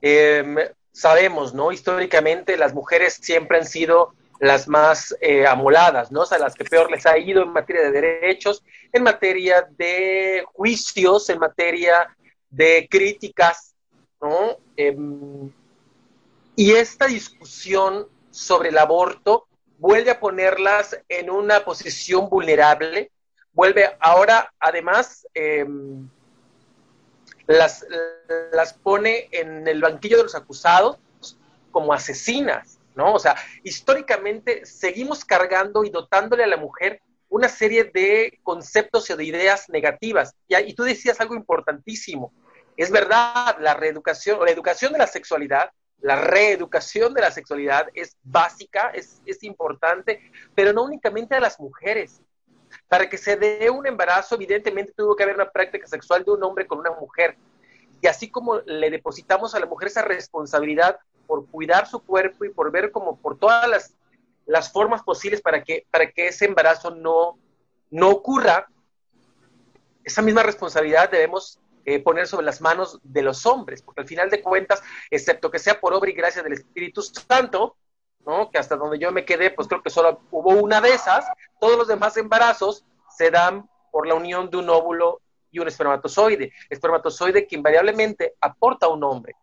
Em, 0.00 0.56
sabemos, 0.90 1.54
¿no? 1.54 1.70
Históricamente 1.70 2.56
las 2.56 2.74
mujeres 2.74 3.14
siempre 3.14 3.58
han 3.58 3.66
sido 3.66 4.14
las 4.40 4.66
más 4.66 5.14
eh, 5.20 5.46
amoladas, 5.46 6.10
¿no? 6.10 6.22
O 6.22 6.26
sea, 6.26 6.38
las 6.38 6.56
que 6.56 6.64
peor 6.64 6.90
les 6.90 7.06
ha 7.06 7.16
ido 7.16 7.44
en 7.44 7.52
materia 7.52 7.82
de 7.82 7.92
derechos, 7.92 8.64
en 8.92 9.04
materia 9.04 9.68
de 9.70 10.44
juicios, 10.52 11.30
en 11.30 11.38
materia 11.38 12.08
de 12.52 12.86
críticas, 12.88 13.74
¿no? 14.20 14.58
Em, 14.76 15.50
y 16.54 16.72
esta 16.72 17.06
discusión 17.06 18.06
sobre 18.30 18.68
el 18.68 18.78
aborto 18.78 19.48
vuelve 19.78 20.12
a 20.12 20.20
ponerlas 20.20 20.96
en 21.08 21.30
una 21.30 21.64
posición 21.64 22.28
vulnerable, 22.28 23.10
vuelve 23.52 23.96
ahora, 23.98 24.52
además, 24.60 25.26
em, 25.34 26.08
las, 27.46 27.84
las 28.52 28.74
pone 28.74 29.28
en 29.32 29.66
el 29.66 29.80
banquillo 29.80 30.18
de 30.18 30.22
los 30.24 30.34
acusados 30.34 30.98
como 31.70 31.92
asesinas, 31.92 32.78
¿no? 32.94 33.14
O 33.14 33.18
sea, 33.18 33.34
históricamente 33.64 34.64
seguimos 34.66 35.24
cargando 35.24 35.84
y 35.84 35.90
dotándole 35.90 36.44
a 36.44 36.48
la 36.48 36.58
mujer 36.58 37.00
una 37.32 37.48
serie 37.48 37.84
de 37.84 38.38
conceptos 38.42 39.08
y 39.08 39.16
de 39.16 39.24
ideas 39.24 39.70
negativas. 39.70 40.34
Y 40.48 40.74
tú 40.74 40.82
decías 40.82 41.18
algo 41.18 41.34
importantísimo, 41.34 42.30
es 42.76 42.90
verdad, 42.90 43.56
la 43.60 43.74
reeducación, 43.74 44.44
la 44.44 44.50
educación 44.50 44.92
de 44.92 44.98
la 44.98 45.06
sexualidad, 45.06 45.70
la 46.00 46.16
reeducación 46.16 47.14
de 47.14 47.20
la 47.20 47.30
sexualidad 47.30 47.86
es 47.94 48.16
básica, 48.22 48.92
es, 48.94 49.20
importante, 49.42 50.20
pero 50.54 50.72
no 50.72 50.82
únicamente 50.82 51.34
a 51.34 51.40
las 51.40 51.60
mujeres. 51.60 52.20
Para 52.88 53.08
que 53.08 53.18
se 53.18 53.36
dé 53.36 53.70
un 53.70 53.86
embarazo, 53.86 54.34
evidentemente 54.34 54.92
tuvo 54.96 55.14
que 55.14 55.22
haber 55.22 55.36
una 55.36 55.50
práctica 55.50 55.86
sexual 55.86 56.24
de 56.24 56.32
un 56.32 56.42
hombre 56.42 56.66
con 56.66 56.78
una 56.78 56.90
mujer. 56.90 57.36
Y 58.00 58.08
así 58.08 58.30
como 58.30 58.58
le 58.60 58.90
depositamos 58.90 59.54
a 59.54 59.60
la 59.60 59.66
mujer 59.66 59.88
esa 59.88 60.02
responsabilidad 60.02 60.98
por 61.26 61.46
cuidar 61.46 61.86
su 61.86 62.00
cuerpo 62.00 62.44
y 62.44 62.50
por 62.50 62.72
ver 62.72 62.90
como 62.90 63.16
por 63.16 63.38
todas 63.38 63.68
las, 63.68 63.94
las 64.44 64.72
formas 64.72 65.02
posibles 65.02 65.40
para 65.40 65.62
que, 65.62 65.86
para 65.90 66.10
que 66.10 66.26
ese 66.26 66.46
embarazo 66.46 66.90
no, 66.90 67.38
no 67.90 68.10
ocurra, 68.10 68.68
esa 70.02 70.20
misma 70.20 70.42
responsabilidad 70.42 71.10
debemos 71.10 71.60
eh, 71.84 72.00
poner 72.00 72.26
sobre 72.26 72.46
las 72.46 72.60
manos 72.60 73.00
de 73.02 73.22
los 73.22 73.46
hombres, 73.46 73.82
porque 73.82 74.02
al 74.02 74.08
final 74.08 74.30
de 74.30 74.42
cuentas, 74.42 74.82
excepto 75.10 75.50
que 75.50 75.58
sea 75.58 75.80
por 75.80 75.94
obra 75.94 76.10
y 76.10 76.14
gracia 76.14 76.42
del 76.42 76.54
Espíritu 76.54 77.02
Santo, 77.02 77.76
¿no? 78.26 78.50
que 78.50 78.58
hasta 78.58 78.76
donde 78.76 78.98
yo 78.98 79.10
me 79.12 79.24
quedé, 79.24 79.50
pues 79.50 79.68
creo 79.68 79.82
que 79.82 79.90
solo 79.90 80.20
hubo 80.30 80.50
una 80.50 80.80
de 80.80 80.94
esas, 80.94 81.26
todos 81.60 81.76
los 81.76 81.88
demás 81.88 82.16
embarazos 82.16 82.84
se 83.16 83.30
dan 83.30 83.68
por 83.90 84.06
la 84.06 84.14
unión 84.14 84.50
de 84.50 84.56
un 84.58 84.70
óvulo 84.70 85.20
y 85.50 85.58
un 85.58 85.68
espermatozoide, 85.68 86.52
espermatozoide 86.70 87.46
que 87.46 87.56
invariablemente 87.56 88.34
aporta 88.40 88.86
a 88.86 88.90
un 88.90 89.04
hombre. 89.04 89.34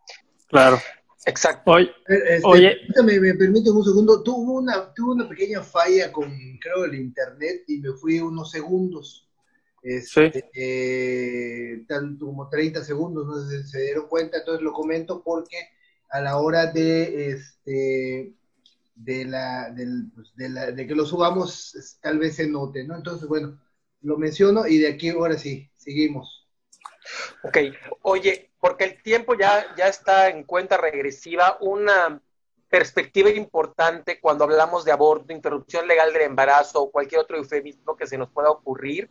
Claro. 0.48 0.78
Exacto. 1.26 1.70
Oye, 1.72 1.90
este, 2.06 2.40
Oye. 2.44 2.76
me 3.04 3.34
permite 3.34 3.70
un 3.70 3.84
segundo. 3.84 4.22
Tuve 4.22 4.52
una, 4.52 4.92
tuve 4.94 5.12
una 5.14 5.28
pequeña 5.28 5.62
falla 5.62 6.10
con, 6.10 6.30
creo, 6.58 6.84
el 6.86 6.94
internet 6.94 7.64
y 7.68 7.78
me 7.78 7.92
fui 7.92 8.20
unos 8.20 8.50
segundos. 8.50 9.29
Este, 9.82 10.50
eh, 10.54 11.84
tanto 11.88 12.26
como 12.26 12.48
30 12.48 12.84
segundos, 12.84 13.26
no 13.26 13.48
sé 13.48 13.62
si 13.62 13.70
se 13.70 13.82
dieron 13.82 14.08
cuenta, 14.08 14.38
entonces 14.38 14.62
lo 14.62 14.72
comento 14.72 15.22
porque 15.22 15.56
a 16.10 16.20
la 16.20 16.36
hora 16.36 16.66
de 16.66 17.30
este 17.30 18.34
de 18.94 19.24
la, 19.24 19.74
pues, 20.14 20.34
de, 20.36 20.48
la, 20.50 20.70
de 20.72 20.86
que 20.86 20.94
lo 20.94 21.06
subamos 21.06 21.98
tal 22.02 22.18
vez 22.18 22.36
se 22.36 22.46
note, 22.46 22.84
¿no? 22.84 22.96
Entonces, 22.96 23.26
bueno, 23.26 23.58
lo 24.02 24.18
menciono 24.18 24.66
y 24.66 24.78
de 24.78 24.88
aquí 24.88 25.08
ahora 25.08 25.38
sí, 25.38 25.70
seguimos. 25.76 26.46
Ok, 27.42 27.58
oye, 28.02 28.50
porque 28.60 28.84
el 28.84 29.02
tiempo 29.02 29.34
ya, 29.34 29.74
ya 29.76 29.88
está 29.88 30.28
en 30.28 30.44
cuenta 30.44 30.76
regresiva, 30.76 31.56
una 31.60 32.20
perspectiva 32.68 33.30
importante 33.30 34.20
cuando 34.20 34.44
hablamos 34.44 34.84
de 34.84 34.92
aborto, 34.92 35.32
interrupción 35.32 35.88
legal 35.88 36.12
del 36.12 36.22
embarazo 36.22 36.82
o 36.82 36.90
cualquier 36.90 37.22
otro 37.22 37.36
eufemismo 37.36 37.96
que 37.96 38.06
se 38.06 38.18
nos 38.18 38.30
pueda 38.30 38.50
ocurrir, 38.50 39.10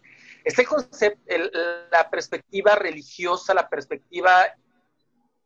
este 0.49 0.65
concepto, 0.65 1.21
la 1.91 2.09
perspectiva 2.09 2.73
religiosa, 2.73 3.53
la 3.53 3.69
perspectiva 3.69 4.47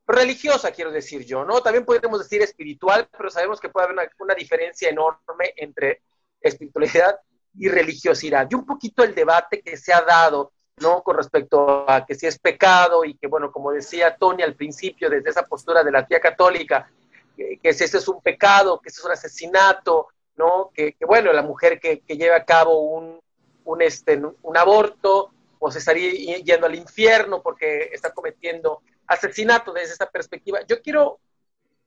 religiosa, 0.08 0.72
quiero 0.72 0.92
decir 0.92 1.26
yo, 1.26 1.44
¿no? 1.44 1.62
También 1.62 1.84
podríamos 1.84 2.20
decir 2.20 2.42
espiritual, 2.42 3.10
pero 3.18 3.30
sabemos 3.30 3.60
que 3.60 3.68
puede 3.68 3.88
haber 3.88 4.10
una, 4.20 4.34
diferencia 4.34 4.90
enorme 4.90 5.54
entre 5.58 6.04
espiritualidad 6.40 7.20
y 7.54 7.68
religiosidad. 7.68 8.48
Y 8.50 8.56
un 8.56 8.66
poquito 8.66 9.04
el 9.04 9.14
debate 9.14 9.62
que 9.62 9.76
se 9.76 9.92
ha 9.92 10.02
dado, 10.04 10.54
¿no? 10.78 11.04
Con 11.04 11.18
respecto 11.18 11.84
a 11.90 12.06
que 12.06 12.16
si 12.16 12.26
es 12.26 12.40
pecado 12.40 13.04
y 13.04 13.16
que, 13.16 13.28
bueno, 13.28 13.52
como 13.52 13.74
decía 13.74 14.16
Tony 14.16 14.42
al 14.42 14.56
principio, 14.56 15.10
desde 15.10 15.32
esa 15.32 15.44
postura 15.44 15.84
de 15.84 15.92
la 15.92 16.08
tía 16.08 16.22
católica, 16.22 16.90
que, 17.36 17.74
si 17.74 17.84
ese 17.84 17.98
es 17.98 18.08
un 18.08 18.22
pecado, 18.22 18.80
que 18.80 18.88
ese 18.88 19.02
es 19.02 19.06
un 19.06 19.12
asesinato, 19.12 20.08
¿no? 20.38 20.72
Que, 20.74 20.96
bueno, 21.06 21.34
la 21.34 21.42
mujer 21.42 21.78
que, 21.82 22.00
que 22.00 22.16
lleva 22.16 22.38
a 22.38 22.46
cabo 22.46 22.80
un, 22.80 23.23
un, 23.66 23.82
este, 23.82 24.22
un 24.42 24.58
aborto, 24.58 25.32
o 25.66 25.72
se 25.72 25.80
estaría 25.80 26.12
yendo 26.40 26.68
al 26.68 26.76
infierno 26.76 27.42
porque 27.42 27.90
está 27.94 28.14
cometiendo 28.14 28.82
asesinato 29.08 29.72
desde 29.72 29.94
esa 29.94 30.10
perspectiva. 30.10 30.60
Yo 30.68 30.82
quiero 30.82 31.20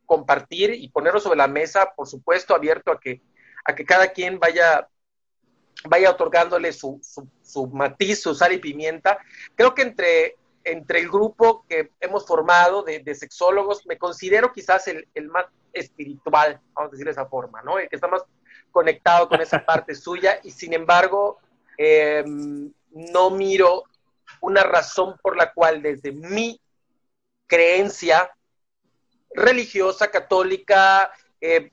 compartir 0.06 0.70
y 0.70 0.88
ponerlo 0.88 1.20
sobre 1.20 1.36
la 1.36 1.46
mesa, 1.46 1.92
por 1.94 2.06
supuesto, 2.06 2.54
abierto 2.54 2.90
a 2.90 2.98
que, 2.98 3.20
a 3.66 3.74
que 3.74 3.84
cada 3.84 4.08
quien 4.12 4.38
vaya, 4.38 4.88
vaya 5.84 6.10
otorgándole 6.10 6.72
su, 6.72 7.00
su, 7.42 7.66
matiz, 7.66 8.22
su 8.22 8.34
sal 8.34 8.54
y 8.54 8.58
pimienta. 8.58 9.18
Creo 9.54 9.74
que 9.74 9.82
entre, 9.82 10.36
entre 10.64 11.00
el 11.00 11.10
grupo 11.10 11.66
que 11.68 11.90
hemos 12.00 12.26
formado 12.26 12.82
de, 12.82 13.00
de 13.00 13.14
sexólogos, 13.14 13.84
me 13.86 13.98
considero 13.98 14.52
quizás 14.52 14.88
el, 14.88 15.06
el, 15.14 15.28
más 15.28 15.46
espiritual, 15.74 16.60
vamos 16.72 16.88
a 16.88 16.92
decir 16.92 17.04
de 17.04 17.12
esa 17.12 17.26
forma, 17.26 17.60
¿no? 17.60 17.78
El 17.78 17.90
que 17.90 17.96
está 17.96 18.08
más 18.08 18.22
conectado 18.70 19.28
con 19.28 19.42
esa 19.42 19.62
parte 19.66 19.94
suya 19.94 20.40
y 20.42 20.50
sin 20.50 20.72
embargo 20.72 21.40
Em, 21.78 22.72
no 22.90 23.30
miro 23.30 23.84
una 24.40 24.62
razón 24.62 25.16
por 25.22 25.36
la 25.36 25.52
cual 25.52 25.82
desde 25.82 26.12
mi 26.12 26.60
creencia 27.46 28.30
religiosa, 29.30 30.10
católica, 30.10 31.12
eh, 31.40 31.70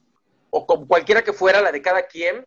o 0.49 0.67
con 0.67 0.85
cualquiera 0.85 1.23
que 1.23 1.33
fuera 1.33 1.61
la 1.61 1.71
de 1.71 1.81
cada 1.81 2.07
quien, 2.07 2.45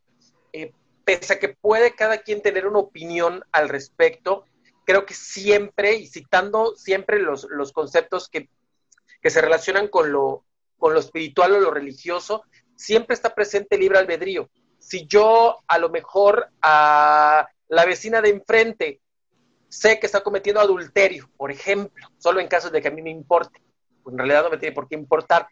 eh, 0.52 0.72
pese 1.04 1.34
a 1.34 1.38
que 1.38 1.48
puede 1.48 1.94
cada 1.94 2.18
quien 2.18 2.42
tener 2.42 2.66
una 2.66 2.78
opinión 2.78 3.44
al 3.52 3.68
respecto, 3.68 4.44
creo 4.84 5.06
que 5.06 5.14
siempre, 5.14 5.94
y 5.94 6.06
citando 6.06 6.76
siempre 6.76 7.18
los, 7.18 7.46
los 7.50 7.72
conceptos 7.72 8.28
que, 8.28 8.48
que, 9.20 9.30
se 9.30 9.40
relacionan 9.40 9.88
con 9.88 10.12
lo, 10.12 10.44
con 10.78 10.94
lo 10.94 11.00
espiritual 11.00 11.52
o 11.52 11.60
lo 11.60 11.70
religioso, 11.70 12.44
siempre 12.76 13.14
está 13.14 13.34
presente 13.34 13.74
el 13.74 13.80
libre 13.80 13.98
albedrío. 13.98 14.48
Si 14.86 15.04
yo 15.08 15.64
a 15.66 15.78
lo 15.78 15.88
mejor 15.90 16.48
a 16.62 17.48
la 17.66 17.84
vecina 17.84 18.20
de 18.20 18.28
enfrente 18.28 19.00
sé 19.68 19.98
que 19.98 20.06
está 20.06 20.22
cometiendo 20.22 20.60
adulterio, 20.60 21.28
por 21.36 21.50
ejemplo, 21.50 22.08
solo 22.18 22.38
en 22.38 22.46
caso 22.46 22.70
de 22.70 22.80
que 22.80 22.86
a 22.86 22.92
mí 22.92 23.02
me 23.02 23.10
importe, 23.10 23.60
pues 24.04 24.14
en 24.14 24.18
realidad 24.18 24.44
no 24.44 24.50
me 24.50 24.58
tiene 24.58 24.76
por 24.76 24.86
qué 24.86 24.94
importar, 24.94 25.48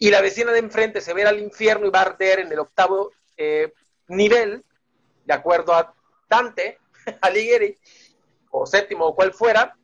y 0.00 0.10
la 0.10 0.20
vecina 0.20 0.50
de 0.50 0.58
enfrente 0.58 1.00
se 1.00 1.14
ve 1.14 1.22
al 1.22 1.38
infierno 1.38 1.86
y 1.86 1.90
va 1.90 2.00
a 2.00 2.06
arder 2.06 2.40
en 2.40 2.50
el 2.50 2.58
octavo 2.58 3.12
eh, 3.36 3.72
nivel, 4.08 4.64
de 5.24 5.34
acuerdo 5.34 5.72
a 5.72 5.94
Dante, 6.28 6.78
Alighieri, 7.20 7.78
o 8.50 8.66
séptimo 8.66 9.06
o 9.06 9.14
cual 9.14 9.32
fuera, 9.32 9.76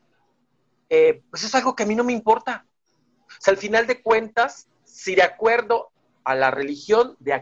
eh, 0.89 1.23
pues 1.31 1.45
es 1.45 1.55
algo 1.55 1.77
que 1.77 1.85
a 1.85 1.87
mí 1.87 1.95
no 1.95 2.03
me 2.03 2.13
importa. 2.13 2.67
O 3.29 3.41
sea, 3.41 3.53
al 3.53 3.59
final 3.59 3.87
de 3.87 4.03
cuentas, 4.03 4.67
si 4.83 5.15
de 5.15 5.23
acuerdo 5.23 5.93
a 6.25 6.35
la 6.35 6.51
religión 6.51 7.17
de 7.21 7.35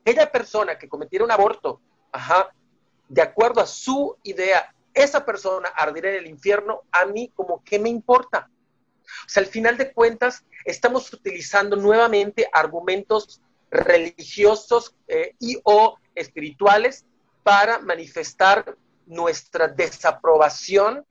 aquella 0.00 0.30
persona 0.30 0.78
que 0.78 0.88
cometiera 0.88 1.24
un 1.24 1.30
aborto, 1.30 1.80
ajá, 2.12 2.50
de 3.08 3.22
acuerdo 3.22 3.60
a 3.60 3.66
su 3.66 4.16
idea, 4.22 4.74
esa 4.94 5.24
persona 5.24 5.68
ardirá 5.68 6.10
en 6.10 6.16
el 6.16 6.26
infierno, 6.26 6.82
a 6.90 7.04
mí 7.06 7.30
como 7.34 7.62
que 7.64 7.78
me 7.78 7.88
importa. 7.88 8.48
O 9.26 9.28
sea, 9.28 9.42
al 9.42 9.48
final 9.48 9.76
de 9.76 9.92
cuentas, 9.92 10.44
estamos 10.64 11.12
utilizando 11.12 11.76
nuevamente 11.76 12.48
argumentos 12.52 13.40
religiosos 13.70 14.94
eh, 15.08 15.34
y 15.38 15.60
o 15.64 15.96
espirituales 16.14 17.04
para 17.42 17.78
manifestar 17.78 18.76
nuestra 19.06 19.68
desaprobación 19.68 21.04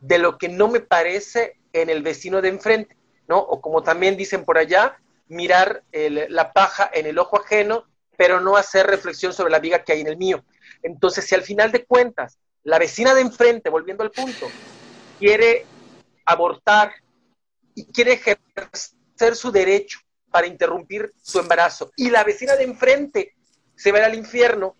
de 0.00 0.18
lo 0.18 0.38
que 0.38 0.48
no 0.48 0.68
me 0.68 0.80
parece 0.80 1.58
en 1.72 1.90
el 1.90 2.02
vecino 2.02 2.40
de 2.40 2.48
enfrente, 2.48 2.96
¿no? 3.28 3.38
O 3.38 3.60
como 3.60 3.82
también 3.82 4.16
dicen 4.16 4.44
por 4.44 4.58
allá, 4.58 4.98
mirar 5.28 5.82
la 5.92 6.52
paja 6.52 6.90
en 6.92 7.06
el 7.06 7.18
ojo 7.18 7.36
ajeno, 7.36 7.84
pero 8.18 8.40
no 8.40 8.56
hacer 8.56 8.84
reflexión 8.84 9.32
sobre 9.32 9.52
la 9.52 9.60
viga 9.60 9.84
que 9.84 9.92
hay 9.92 10.00
en 10.00 10.08
el 10.08 10.16
mío. 10.16 10.44
Entonces, 10.82 11.24
si 11.24 11.36
al 11.36 11.42
final 11.42 11.70
de 11.70 11.84
cuentas, 11.84 12.36
la 12.64 12.80
vecina 12.80 13.14
de 13.14 13.20
enfrente, 13.20 13.70
volviendo 13.70 14.02
al 14.02 14.10
punto, 14.10 14.48
quiere 15.20 15.64
abortar 16.26 16.92
y 17.76 17.86
quiere 17.86 18.14
ejercer 18.14 19.36
su 19.36 19.52
derecho 19.52 20.00
para 20.32 20.48
interrumpir 20.48 21.12
su 21.22 21.38
embarazo 21.38 21.92
y 21.96 22.10
la 22.10 22.24
vecina 22.24 22.56
de 22.56 22.64
enfrente 22.64 23.34
se 23.76 23.92
va 23.92 24.04
al 24.04 24.16
infierno, 24.16 24.74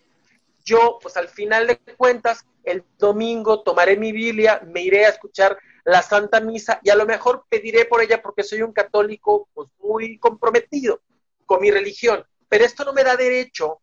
yo, 0.65 0.99
pues 1.01 1.17
al 1.17 1.29
final 1.29 1.69
de 1.69 1.79
cuentas, 1.97 2.45
el 2.65 2.85
domingo 2.99 3.63
tomaré 3.63 3.97
mi 3.97 4.11
Biblia, 4.11 4.61
me 4.67 4.83
iré 4.83 5.07
a 5.07 5.11
escuchar 5.11 5.57
la 5.85 6.03
Santa 6.03 6.41
Misa 6.41 6.81
y 6.83 6.91
a 6.91 6.97
lo 6.97 7.07
mejor 7.07 7.47
pediré 7.49 7.85
por 7.85 8.03
ella 8.03 8.21
porque 8.21 8.43
soy 8.43 8.63
un 8.63 8.73
católico 8.73 9.49
pues, 9.55 9.69
muy 9.79 10.19
comprometido 10.19 11.01
con 11.47 11.63
mi 11.63 11.71
religión. 11.71 12.27
Pero 12.49 12.65
esto 12.65 12.85
no 12.85 12.93
me 12.93 13.05
da 13.05 13.17
derecho 13.17 13.81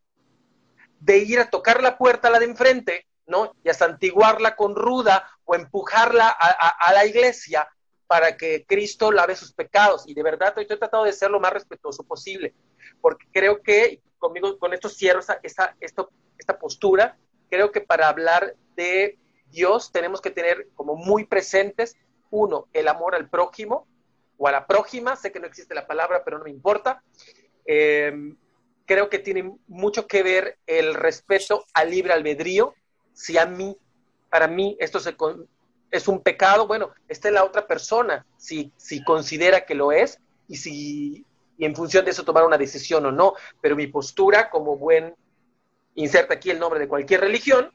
de 0.99 1.17
ir 1.17 1.39
a 1.39 1.49
tocar 1.49 1.83
la 1.83 1.97
puerta 1.97 2.27
a 2.27 2.31
la 2.31 2.39
de 2.39 2.45
enfrente, 2.45 3.07
¿no? 3.27 3.53
Y 3.63 3.69
a 3.69 3.73
santiguarla 3.73 4.55
con 4.55 4.75
ruda 4.75 5.29
o 5.43 5.55
empujarla 5.55 6.29
a 6.29 6.93
la 6.93 7.05
iglesia 7.05 7.67
para 8.07 8.37
que 8.37 8.65
Cristo 8.65 9.11
lave 9.11 9.35
sus 9.35 9.53
pecados. 9.53 10.03
Y 10.07 10.13
de 10.13 10.23
verdad 10.23 10.55
yo 10.55 10.61
he 10.75 10.77
tratado 10.77 11.03
de 11.03 11.13
ser 11.13 11.31
lo 11.31 11.39
más 11.39 11.53
respetuoso 11.53 12.03
posible, 12.03 12.53
porque 13.01 13.25
creo 13.31 13.61
que 13.61 14.01
conmigo, 14.17 14.57
con 14.57 14.73
esto 14.73 14.89
cierro 14.89 15.19
esta, 15.19 15.39
esta, 15.43 15.75
esta 16.37 16.59
postura, 16.59 17.17
creo 17.49 17.71
que 17.71 17.81
para 17.81 18.07
hablar 18.07 18.55
de 18.75 19.19
Dios 19.47 19.91
tenemos 19.91 20.21
que 20.21 20.31
tener 20.31 20.69
como 20.75 20.95
muy 20.95 21.25
presentes, 21.25 21.95
uno, 22.31 22.67
el 22.73 22.87
amor 22.87 23.15
al 23.15 23.29
prójimo 23.29 23.87
o 24.37 24.47
a 24.47 24.51
la 24.51 24.67
prójima, 24.67 25.15
sé 25.15 25.31
que 25.31 25.39
no 25.39 25.47
existe 25.47 25.75
la 25.75 25.87
palabra, 25.87 26.23
pero 26.23 26.37
no 26.37 26.43
me 26.43 26.49
importa. 26.49 27.03
Em, 27.65 28.35
creo 28.85 29.09
que 29.09 29.19
tiene 29.19 29.55
mucho 29.67 30.07
que 30.07 30.23
ver 30.23 30.57
el 30.67 30.93
respeto 30.93 31.65
al 31.73 31.91
libre 31.91 32.13
albedrío. 32.13 32.73
Si 33.13 33.37
a 33.37 33.45
mí, 33.45 33.77
para 34.29 34.47
mí, 34.47 34.77
esto 34.79 34.99
se, 34.99 35.15
es 35.91 36.07
un 36.07 36.21
pecado, 36.21 36.67
bueno, 36.67 36.91
esta 37.07 37.27
es 37.29 37.33
la 37.33 37.43
otra 37.43 37.67
persona, 37.67 38.25
si, 38.37 38.71
si 38.77 39.03
considera 39.03 39.65
que 39.65 39.75
lo 39.75 39.91
es 39.91 40.19
y 40.47 40.57
si 40.57 41.25
y 41.57 41.65
en 41.65 41.75
función 41.75 42.05
de 42.05 42.11
eso 42.11 42.23
tomar 42.23 42.45
una 42.45 42.57
decisión 42.57 43.05
o 43.05 43.11
no. 43.11 43.33
Pero 43.61 43.75
mi 43.75 43.87
postura 43.87 44.49
como 44.49 44.77
buen, 44.77 45.15
inserta 45.95 46.35
aquí 46.35 46.49
el 46.49 46.59
nombre 46.59 46.79
de 46.79 46.87
cualquier 46.87 47.21
religión, 47.21 47.71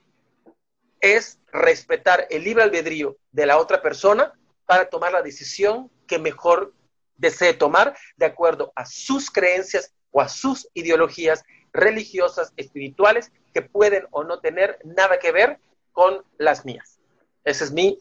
es 1.01 1.39
respetar 1.53 2.27
el 2.31 2.45
libre 2.45 2.63
albedrío 2.63 3.17
de 3.33 3.47
la 3.47 3.59
otra 3.59 3.81
persona 3.81 4.35
para 4.67 4.89
tomar 4.89 5.13
la 5.13 5.23
decisión 5.23 5.91
que 6.07 6.19
mejor 6.19 6.75
desee 7.17 7.55
tomar 7.55 7.97
de 8.17 8.27
acuerdo 8.27 8.73
a 8.77 8.85
sus 8.85 9.31
creencias 9.31 9.95
o 10.11 10.21
a 10.21 10.29
sus 10.29 10.69
ideologías 10.75 11.45
religiosas, 11.73 12.53
espirituales, 12.57 13.33
que 13.55 13.63
pueden 13.63 14.05
o 14.11 14.25
no 14.25 14.41
tener 14.41 14.79
nada 14.85 15.19
que 15.19 15.33
ver 15.33 15.59
con 15.93 16.25
las 16.39 16.65
mías. 16.65 16.99
Esa 17.45 17.65
es 17.65 17.73
mi 17.73 17.99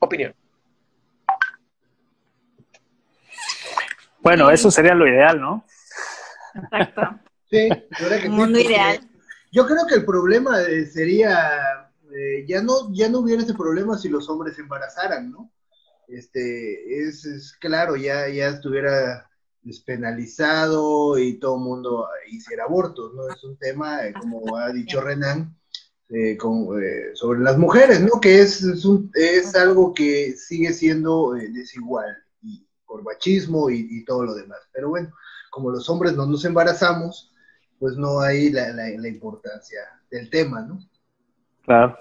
opinión. 0.00 0.34
Bueno, 4.20 4.50
eso 4.50 4.70
sería 4.70 4.94
lo 4.94 5.06
ideal, 5.06 5.40
¿no? 5.40 5.64
Exacto. 6.54 7.02
Sí, 7.52 7.68
que 7.98 8.28
mundo 8.30 8.58
ideal. 8.58 8.98
Yo 9.50 9.66
creo 9.66 9.86
que 9.86 9.96
el 9.96 10.06
problema 10.06 10.62
eh, 10.62 10.86
sería, 10.86 11.90
eh, 12.10 12.46
ya 12.48 12.62
no 12.62 12.90
ya 12.94 13.10
no 13.10 13.18
hubiera 13.18 13.42
ese 13.42 13.52
problema 13.52 13.98
si 13.98 14.08
los 14.08 14.26
hombres 14.30 14.56
se 14.56 14.62
embarazaran, 14.62 15.30
¿no? 15.30 15.52
Este, 16.08 17.02
es, 17.02 17.54
claro, 17.60 17.96
ya, 17.96 18.26
ya 18.28 18.48
estuviera 18.48 19.28
despenalizado 19.62 21.18
y 21.18 21.38
todo 21.38 21.56
el 21.56 21.62
mundo 21.62 22.08
hiciera 22.30 22.64
abortos, 22.64 23.14
¿no? 23.14 23.28
Es 23.28 23.42
un 23.44 23.56
tema, 23.56 24.06
eh, 24.06 24.12
como 24.12 24.56
ha 24.56 24.72
dicho 24.72 25.00
Renan, 25.00 25.56
eh, 26.14 26.36
eh, 26.36 27.10
sobre 27.14 27.40
las 27.40 27.56
mujeres, 27.56 28.02
¿no? 28.02 28.20
Que 28.20 28.42
es, 28.42 28.62
es, 29.14 29.54
algo 29.54 29.94
que 29.94 30.36
sigue 30.36 30.74
siendo 30.74 31.34
eh, 31.36 31.48
desigual 31.50 32.14
y 32.42 32.66
por 32.84 33.02
machismo 33.02 33.70
y, 33.70 34.04
todo 34.04 34.24
lo 34.24 34.34
demás. 34.34 34.58
Pero 34.74 34.90
bueno, 34.90 35.10
como 35.48 35.70
los 35.70 35.88
hombres 35.88 36.14
no 36.14 36.26
nos 36.26 36.44
embarazamos, 36.44 37.32
pues 37.78 37.96
no 37.96 38.20
hay 38.20 38.50
la, 38.50 38.74
la, 38.74 39.08
importancia 39.08 39.80
del 40.10 40.28
tema, 40.28 40.60
¿no? 40.60 40.80
Claro. 41.64 41.96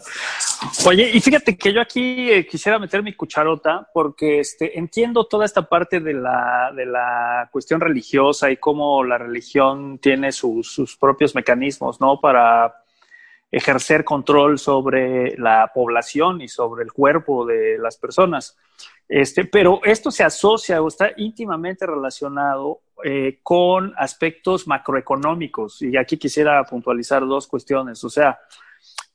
Oye, 0.87 1.11
y 1.13 1.21
fíjate 1.21 1.55
que 1.55 1.71
yo 1.71 1.81
aquí 1.81 2.45
quisiera 2.49 2.79
meter 2.79 3.03
mi 3.03 3.13
cucharota 3.13 3.87
porque 3.93 4.39
este, 4.39 4.77
entiendo 4.77 5.25
toda 5.25 5.45
esta 5.45 5.61
parte 5.69 5.99
de 5.99 6.13
la, 6.13 6.71
de 6.75 6.87
la 6.87 7.47
cuestión 7.51 7.79
religiosa 7.79 8.49
y 8.49 8.57
cómo 8.57 9.03
la 9.03 9.19
religión 9.19 9.99
tiene 9.99 10.31
sus, 10.31 10.73
sus 10.73 10.97
propios 10.97 11.35
mecanismos, 11.35 12.01
¿no? 12.01 12.19
Para 12.19 12.73
ejercer 13.51 14.03
control 14.03 14.57
sobre 14.57 15.37
la 15.37 15.71
población 15.73 16.41
y 16.41 16.47
sobre 16.47 16.83
el 16.83 16.91
cuerpo 16.91 17.45
de 17.45 17.77
las 17.77 17.97
personas. 17.97 18.57
Este, 19.07 19.45
pero 19.45 19.81
esto 19.83 20.09
se 20.09 20.23
asocia 20.23 20.81
o 20.81 20.87
está 20.87 21.11
íntimamente 21.17 21.85
relacionado 21.85 22.81
eh, 23.03 23.39
con 23.43 23.93
aspectos 23.97 24.67
macroeconómicos. 24.67 25.81
Y 25.81 25.97
aquí 25.97 26.17
quisiera 26.17 26.63
puntualizar 26.63 27.27
dos 27.27 27.45
cuestiones. 27.45 28.01
O 28.05 28.09
sea, 28.09 28.39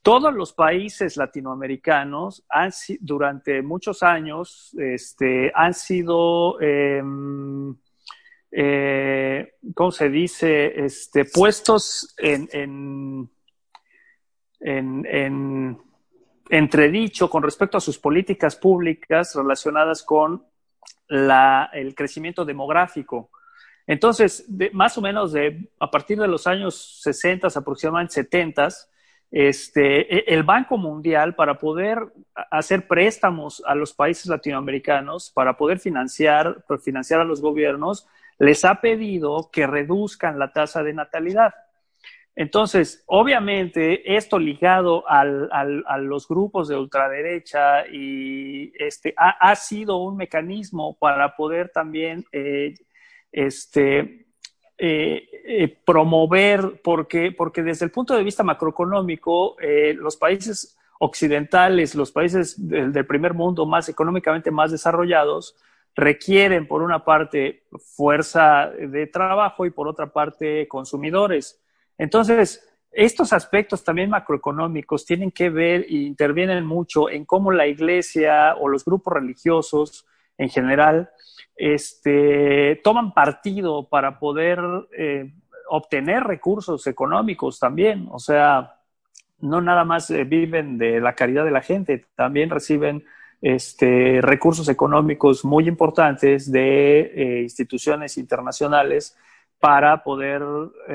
todos 0.07 0.33
los 0.33 0.53
países 0.53 1.17
latinoamericanos 1.17 2.45
han, 2.49 2.71
durante 3.01 3.61
muchos 3.61 4.05
años 4.05 4.73
este, 4.79 5.51
han 5.53 5.75
sido, 5.75 6.61
em, 6.61 7.75
eh, 8.53 9.55
¿cómo 9.75 9.91
se 9.91 10.09
dice?, 10.09 10.85
este, 10.85 11.25
puestos 11.25 12.15
en 12.19 13.29
en, 14.61 15.79
entredicho 16.49 17.29
con 17.29 17.43
respecto 17.43 17.77
a 17.77 17.81
sus 17.81 17.99
políticas 17.99 18.55
públicas 18.55 19.35
relacionadas 19.35 20.03
con 20.03 20.45
el 21.09 21.95
crecimiento 21.95 22.45
demográfico. 22.45 23.31
Entonces, 23.87 24.47
más 24.73 24.97
o 24.99 25.01
menos 25.01 25.33
de, 25.33 25.71
a 25.79 25.91
partir 25.91 26.19
de 26.19 26.29
los 26.29 26.47
años 26.47 27.01
60, 27.03 27.49
aproximadamente 27.49 28.15
70, 28.15 28.69
este, 29.31 30.17
e, 30.17 30.35
el 30.35 30.43
Banco 30.43 30.79
Mundial, 30.79 31.35
para 31.35 31.59
poder 31.59 31.99
hacer 32.51 32.87
préstamos 32.87 33.63
a 33.67 33.75
los 33.75 33.93
países 33.93 34.27
latinoamericanos, 34.27 35.31
para 35.31 35.57
poder 35.57 35.79
financiar, 35.79 36.65
financiar 36.83 37.21
a 37.21 37.25
los 37.25 37.41
gobiernos, 37.41 38.07
les 38.39 38.65
ha 38.65 38.81
pedido 38.81 39.51
que 39.51 39.67
reduzcan 39.67 40.39
la 40.39 40.53
tasa 40.53 40.83
de 40.83 40.93
natalidad. 40.93 41.55
Entonces, 42.39 43.03
obviamente, 43.07 44.15
esto 44.15 44.39
ligado 44.39 45.09
al, 45.09 45.49
a 45.51 45.97
los 45.97 46.29
grupos 46.29 46.69
de 46.69 46.77
ultraderecha 46.77 47.87
y 47.89 48.75
este, 48.79 49.15
ha, 49.17 49.57
sido 49.57 49.97
un 49.97 50.19
mecanismo 50.19 50.99
para 50.99 51.35
poder 51.35 51.71
también 51.71 52.27
eh, 52.33 52.75
este, 53.33 54.26
eh, 54.79 55.29
eh, 55.49 55.79
promover, 55.85 56.81
porque, 56.83 57.33
porque 57.33 57.63
desde 57.63 57.87
el 57.87 57.91
punto 57.91 58.15
de 58.15 58.23
vista 58.23 58.43
macroeconómico, 58.43 59.59
eh, 59.61 59.95
los 59.95 60.17
países 60.17 60.77
occidentales, 60.99 61.95
los 61.95 62.13
países 62.13 62.69
del, 62.69 62.93
del, 62.93 63.07
primer 63.07 63.33
mundo 63.33 63.65
más 63.65 63.89
económicamente 63.89 64.51
más 64.51 64.71
desarrollados, 64.71 65.57
requieren 65.95 66.69
por 66.69 66.83
una 66.83 67.05
parte 67.05 67.65
fuerza 67.79 68.71
de 68.71 69.07
trabajo 69.07 69.65
y 69.65 69.71
por 69.71 69.89
otra 69.89 70.13
parte 70.13 70.69
consumidores. 70.69 71.59
Entonces, 71.97 72.63
estos 72.93 73.33
aspectos 73.33 73.85
también 73.85 74.11
macroeconómicos 74.11 75.05
tienen 75.05 75.31
que 75.31 75.51
ver 75.51 75.83
e 75.83 75.95
intervienen 75.97 76.65
mucho 76.65 77.11
en 77.11 77.25
cómo 77.25 77.51
la 77.51 77.67
iglesia 77.67 78.55
o 78.57 78.69
los 78.69 78.85
grupos 78.85 79.15
religiosos 79.15 80.07
en 80.39 80.49
general 80.49 81.11
este, 81.57 82.81
toman 82.85 83.13
partido 83.13 83.89
para 83.89 84.19
poder 84.19 84.61
eh, 84.97 85.33
obtener 85.69 86.23
recursos 86.23 86.87
económicos 86.87 87.59
también. 87.59 88.09
O 88.11 88.19
sea, 88.19 88.75
no 89.41 89.61
nada 89.61 89.85
más 89.85 90.11
eh, 90.11 90.25
viven 90.25 90.79
de 90.79 91.01
la 91.01 91.15
caridad 91.15 91.45
de 91.45 91.51
la 91.51 91.63
gente, 91.63 92.05
también 92.15 92.51
reciben 92.51 93.05
este, 93.41 94.21
recursos 94.23 94.69
económicos 94.69 95.45
muy 95.45 95.67
importantes 95.67 96.51
de 96.51 97.01
eh, 97.01 97.43
instituciones 97.43 98.19
internacionales 98.19 99.17
para 99.59 100.03
poder 100.05 100.43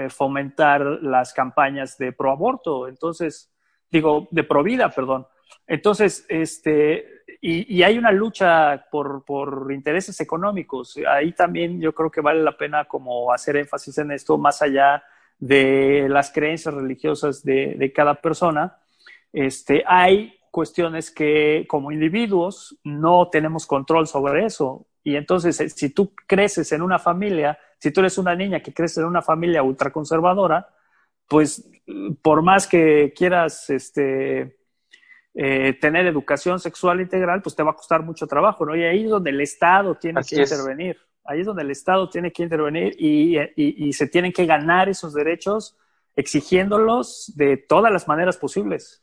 fomentar 0.10 0.82
las 1.02 1.34
campañas 1.34 1.98
de 1.98 2.12
proaborto. 2.12 2.88
Entonces, 2.88 3.52
digo, 3.90 4.28
de 4.30 4.44
provida, 4.44 4.90
perdón. 4.90 5.26
Entonces, 5.68 6.26
este, 6.30 7.06
y, 7.42 7.82
hay 7.84 7.98
una 7.98 8.12
lucha 8.12 8.86
por, 8.92 9.24
por, 9.26 9.72
intereses 9.72 10.20
económicos. 10.22 11.00
Ahí 11.08 11.34
también 11.34 11.80
yo 11.80 11.94
creo 11.94 12.12
que 12.12 12.22
vale 12.22 12.44
la 12.44 12.58
pena 12.58 12.86
como 12.86 13.34
hacer 13.34 13.58
énfasis 13.58 13.98
en 13.98 14.12
esto, 14.12 14.38
más 14.38 14.62
allá 14.62 15.04
de 15.40 16.08
las 16.10 16.32
creencias 16.32 16.74
religiosas 16.74 17.44
de, 17.44 17.76
de 17.76 17.92
cada 17.92 18.16
persona. 18.16 18.78
Este, 19.34 19.84
hay 19.88 20.36
cuestiones 20.52 21.10
que 21.10 21.66
como 21.68 21.92
individuos 21.92 22.78
no 22.84 23.30
tenemos 23.30 23.66
control 23.66 24.08
sobre 24.08 24.46
eso. 24.46 24.86
Y 25.04 25.16
entonces, 25.16 25.60
eh, 25.62 25.70
si 25.70 25.90
tú 25.90 26.14
creces 26.28 26.72
en 26.74 26.82
una 26.82 27.00
familia, 27.00 27.58
si 27.80 27.92
tú 27.92 28.02
eres 28.02 28.18
una 28.18 28.36
niña 28.36 28.60
que 28.60 28.74
crece 28.74 29.00
en 29.00 29.08
una 29.08 29.22
familia 29.22 29.64
ultraconservadora, 29.64 30.68
pues 31.28 31.68
por 32.22 32.44
más 32.44 32.68
que 32.68 33.14
quieras 33.16 33.70
este, 33.70 34.61
eh, 35.34 35.74
tener 35.80 36.06
educación 36.08 36.60
sexual 36.60 37.00
integral, 37.00 37.42
pues 37.42 37.56
te 37.56 37.64
va 37.64 37.72
a 37.72 37.76
costar 37.76 38.04
mucho 38.04 38.28
trabajo, 38.28 38.66
¿no? 38.66 38.76
Y 38.76 38.84
ahí 38.84 39.06
es 39.06 39.10
donde 39.10 39.30
el 39.30 39.42
Estado 39.42 39.96
tiene 39.96 40.20
Así 40.20 40.36
que 40.36 40.44
es. 40.44 40.52
intervenir. 40.52 40.98
Ahí 41.24 41.42
es 41.42 41.46
donde 41.46 41.64
el 41.64 41.72
Estado 41.72 42.10
tiene 42.10 42.32
que 42.32 42.44
intervenir 42.44 42.96
y, 42.98 43.38
y, 43.38 43.50
y, 43.56 43.94
se 43.94 44.08
tienen 44.08 44.34
que 44.34 44.46
ganar 44.46 44.90
esos 44.90 45.14
derechos 45.14 45.78
exigiéndolos 46.16 47.32
de 47.36 47.58
todas 47.58 47.94
las 47.94 48.08
maneras 48.08 48.38
posibles. 48.38 49.02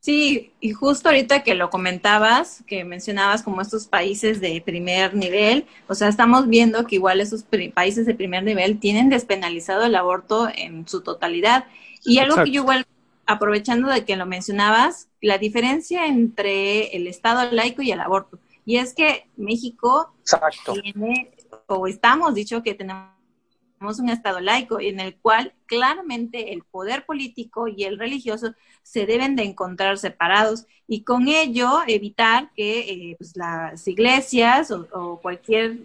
Sí, 0.00 0.52
y 0.60 0.72
justo 0.72 1.08
ahorita 1.08 1.42
que 1.42 1.54
lo 1.54 1.70
comentabas, 1.70 2.62
que 2.66 2.84
mencionabas 2.84 3.42
como 3.42 3.60
estos 3.60 3.88
países 3.88 4.40
de 4.40 4.62
primer 4.64 5.14
nivel, 5.14 5.66
o 5.88 5.94
sea, 5.94 6.08
estamos 6.08 6.48
viendo 6.48 6.86
que 6.86 6.94
igual 6.96 7.20
esos 7.20 7.44
países 7.74 8.06
de 8.06 8.14
primer 8.14 8.44
nivel 8.44 8.78
tienen 8.78 9.08
despenalizado 9.08 9.84
el 9.84 9.96
aborto 9.96 10.48
en 10.54 10.86
su 10.86 11.02
totalidad. 11.02 11.64
Y 12.04 12.18
algo 12.18 12.34
Exacto. 12.34 12.44
que 12.44 12.50
yo 12.52 12.62
igual 12.62 12.86
aprovechando 13.28 13.90
de 13.90 14.06
que 14.06 14.16
lo 14.16 14.24
mencionabas, 14.24 15.08
la 15.20 15.36
diferencia 15.36 16.06
entre 16.06 16.96
el 16.96 17.06
Estado 17.06 17.52
laico 17.52 17.82
y 17.82 17.92
el 17.92 18.00
aborto. 18.00 18.38
Y 18.64 18.78
es 18.78 18.94
que 18.94 19.28
México 19.36 20.14
Exacto. 20.20 20.72
tiene, 20.72 21.30
o 21.66 21.86
estamos 21.86 22.34
dicho 22.34 22.62
que 22.62 22.72
tenemos 22.72 23.10
un 23.98 24.08
Estado 24.08 24.40
laico 24.40 24.80
en 24.80 24.98
el 24.98 25.14
cual 25.16 25.52
claramente 25.66 26.54
el 26.54 26.62
poder 26.62 27.04
político 27.04 27.68
y 27.68 27.84
el 27.84 27.98
religioso 27.98 28.54
se 28.82 29.04
deben 29.04 29.36
de 29.36 29.44
encontrar 29.44 29.98
separados 29.98 30.64
y 30.86 31.02
con 31.02 31.28
ello 31.28 31.80
evitar 31.86 32.50
que 32.54 32.80
eh, 32.80 33.16
pues, 33.18 33.36
las 33.36 33.86
iglesias 33.86 34.70
o, 34.70 34.88
o 34.92 35.20
cualquier 35.20 35.76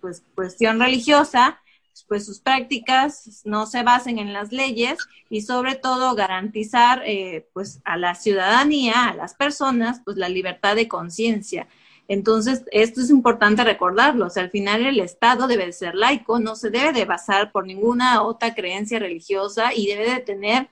pues, 0.00 0.22
cuestión 0.36 0.78
religiosa 0.78 1.60
pues 2.08 2.26
sus 2.26 2.40
prácticas 2.40 3.42
no 3.44 3.66
se 3.66 3.82
basen 3.82 4.18
en 4.18 4.32
las 4.32 4.52
leyes 4.52 4.98
y 5.28 5.42
sobre 5.42 5.76
todo 5.76 6.14
garantizar 6.14 7.02
eh, 7.06 7.48
pues 7.52 7.80
a 7.84 7.96
la 7.96 8.14
ciudadanía, 8.14 9.08
a 9.08 9.14
las 9.14 9.34
personas, 9.34 10.00
pues 10.04 10.16
la 10.16 10.28
libertad 10.28 10.76
de 10.76 10.88
conciencia. 10.88 11.68
Entonces, 12.08 12.64
esto 12.72 13.00
es 13.00 13.10
importante 13.10 13.62
recordarlo. 13.62 14.26
Al 14.34 14.50
final 14.50 14.84
el 14.84 14.98
Estado 14.98 15.46
debe 15.46 15.66
de 15.66 15.72
ser 15.72 15.94
laico, 15.94 16.40
no 16.40 16.56
se 16.56 16.70
debe 16.70 16.92
de 16.92 17.04
basar 17.04 17.52
por 17.52 17.66
ninguna 17.66 18.22
otra 18.22 18.52
creencia 18.54 18.98
religiosa 18.98 19.72
y 19.72 19.86
debe 19.86 20.10
de 20.10 20.20
tener 20.20 20.68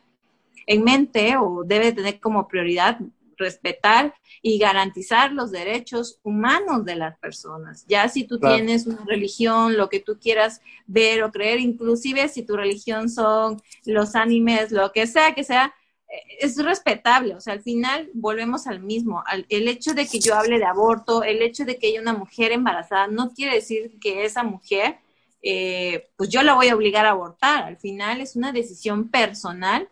en 0.67 0.83
mente 0.83 1.37
o 1.37 1.63
debe 1.65 1.87
de 1.87 1.93
tener 1.93 2.21
como 2.21 2.49
prioridad 2.49 2.99
respetar 3.39 4.15
y 4.43 4.59
garantizar 4.59 5.33
los 5.33 5.51
derechos 5.51 6.21
humanos 6.23 6.85
de 6.85 6.97
las 6.97 7.19
personas. 7.19 7.85
Ya 7.89 8.09
si 8.09 8.25
tú 8.25 8.39
claro. 8.39 8.57
tienes 8.57 8.87
una 8.87 9.05
religión, 9.07 9.77
lo 9.77 9.89
que 9.89 10.01
tú 10.01 10.19
quieras 10.21 10.61
ver 10.87 11.23
o 11.23 11.31
creer, 11.31 11.61
inclusive 11.61 12.29
si 12.29 12.43
tu 12.43 12.57
religión 12.57 13.09
son 13.09 13.63
los 13.85 14.15
animes, 14.15 14.71
lo 14.73 14.93
que 14.93 15.07
sea 15.07 15.35
que 15.35 15.45
sea, 15.45 15.75
eh, 16.09 16.23
es 16.41 16.57
respetable, 16.63 17.35
o 17.35 17.41
sea, 17.41 17.53
al 17.53 17.63
final 17.63 18.11
volvemos 18.15 18.67
al 18.67 18.81
mismo. 18.81 19.23
Al, 19.27 19.47
el 19.49 19.69
hecho 19.69 19.95
de 19.95 20.07
que 20.07 20.21
yo 20.21 20.35
hable 20.35 20.59
de 20.59 20.65
aborto, 20.65 21.23
el 21.23 21.43
hecho 21.43 21.65
de 21.65 21.79
que 21.79 21.89
haya 21.89 22.01
una 22.01 22.15
mujer 22.15 22.53
embarazada, 22.53 23.07
no 23.09 23.31
quiere 23.33 23.57
decir 23.57 23.99
que 24.01 24.25
esa 24.25 24.43
mujer, 24.43 24.99
eh, 25.43 26.09
pues 26.17 26.29
yo 26.31 26.43
la 26.43 26.55
voy 26.55 26.69
a 26.69 26.77
obligar 26.77 27.07
a 27.07 27.11
abortar. 27.11 27.65
Al 27.65 27.77
final 27.77 28.21
es 28.21 28.37
una 28.37 28.53
decisión 28.53 29.09
personal 29.09 29.89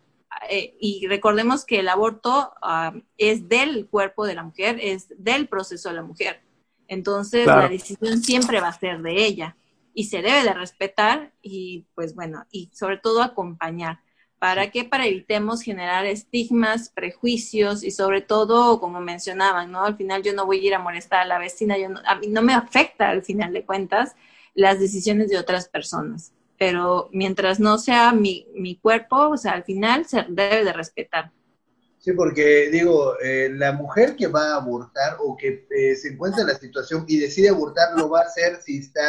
eh, 0.49 0.75
y 0.79 1.07
recordemos 1.07 1.65
que 1.65 1.79
el 1.79 1.89
aborto 1.89 2.53
uh, 2.61 2.99
es 3.17 3.47
del 3.47 3.87
cuerpo 3.87 4.25
de 4.25 4.35
la 4.35 4.43
mujer, 4.43 4.79
es 4.81 5.07
del 5.17 5.47
proceso 5.47 5.89
de 5.89 5.95
la 5.95 6.03
mujer. 6.03 6.41
Entonces, 6.87 7.43
claro. 7.43 7.61
la 7.61 7.69
decisión 7.69 8.21
siempre 8.23 8.61
va 8.61 8.69
a 8.69 8.79
ser 8.79 9.01
de 9.01 9.25
ella 9.25 9.57
y 9.93 10.05
se 10.05 10.21
debe 10.21 10.43
de 10.43 10.53
respetar 10.53 11.33
y, 11.41 11.85
pues 11.95 12.15
bueno, 12.15 12.45
y 12.51 12.69
sobre 12.73 12.97
todo 12.97 13.21
acompañar. 13.21 13.99
¿Para 14.39 14.69
qué? 14.69 14.83
Para 14.83 15.07
evitemos 15.07 15.61
generar 15.61 16.05
estigmas, 16.05 16.89
prejuicios 16.89 17.83
y 17.83 17.89
sobre 17.89 18.21
todo, 18.21 18.79
como 18.79 19.01
mencionaban, 19.01 19.71
¿no? 19.71 19.83
Al 19.83 19.97
final 19.97 20.21
yo 20.21 20.33
no 20.33 20.45
voy 20.45 20.59
a 20.59 20.67
ir 20.67 20.75
a 20.75 20.79
molestar 20.79 21.21
a 21.21 21.25
la 21.25 21.39
vecina, 21.39 21.77
yo 21.77 21.89
no, 21.89 21.99
a 22.05 22.15
mí 22.15 22.27
no 22.27 22.43
me 22.43 22.53
afecta 22.53 23.09
al 23.09 23.23
final 23.23 23.51
de 23.51 23.65
cuentas 23.65 24.15
las 24.53 24.79
decisiones 24.79 25.29
de 25.29 25.39
otras 25.39 25.67
personas 25.67 26.33
pero 26.57 27.09
mientras 27.11 27.59
no 27.59 27.77
sea 27.77 28.11
mi, 28.13 28.47
mi 28.55 28.77
cuerpo, 28.77 29.29
o 29.29 29.37
sea, 29.37 29.53
al 29.53 29.63
final 29.63 30.05
se 30.05 30.25
debe 30.29 30.63
de 30.63 30.73
respetar. 30.73 31.31
Sí, 31.99 32.13
porque 32.13 32.69
digo, 32.71 33.19
eh, 33.19 33.49
la 33.53 33.73
mujer 33.73 34.15
que 34.15 34.27
va 34.27 34.53
a 34.53 34.55
abortar 34.57 35.17
o 35.19 35.35
que 35.35 35.67
eh, 35.69 35.95
se 35.95 36.09
encuentra 36.09 36.41
en 36.41 36.47
la 36.47 36.55
situación 36.55 37.05
y 37.07 37.19
decide 37.19 37.49
abortar, 37.49 37.97
lo 37.97 38.09
va 38.09 38.21
a 38.21 38.25
hacer 38.25 38.61
si 38.63 38.77
está 38.77 39.01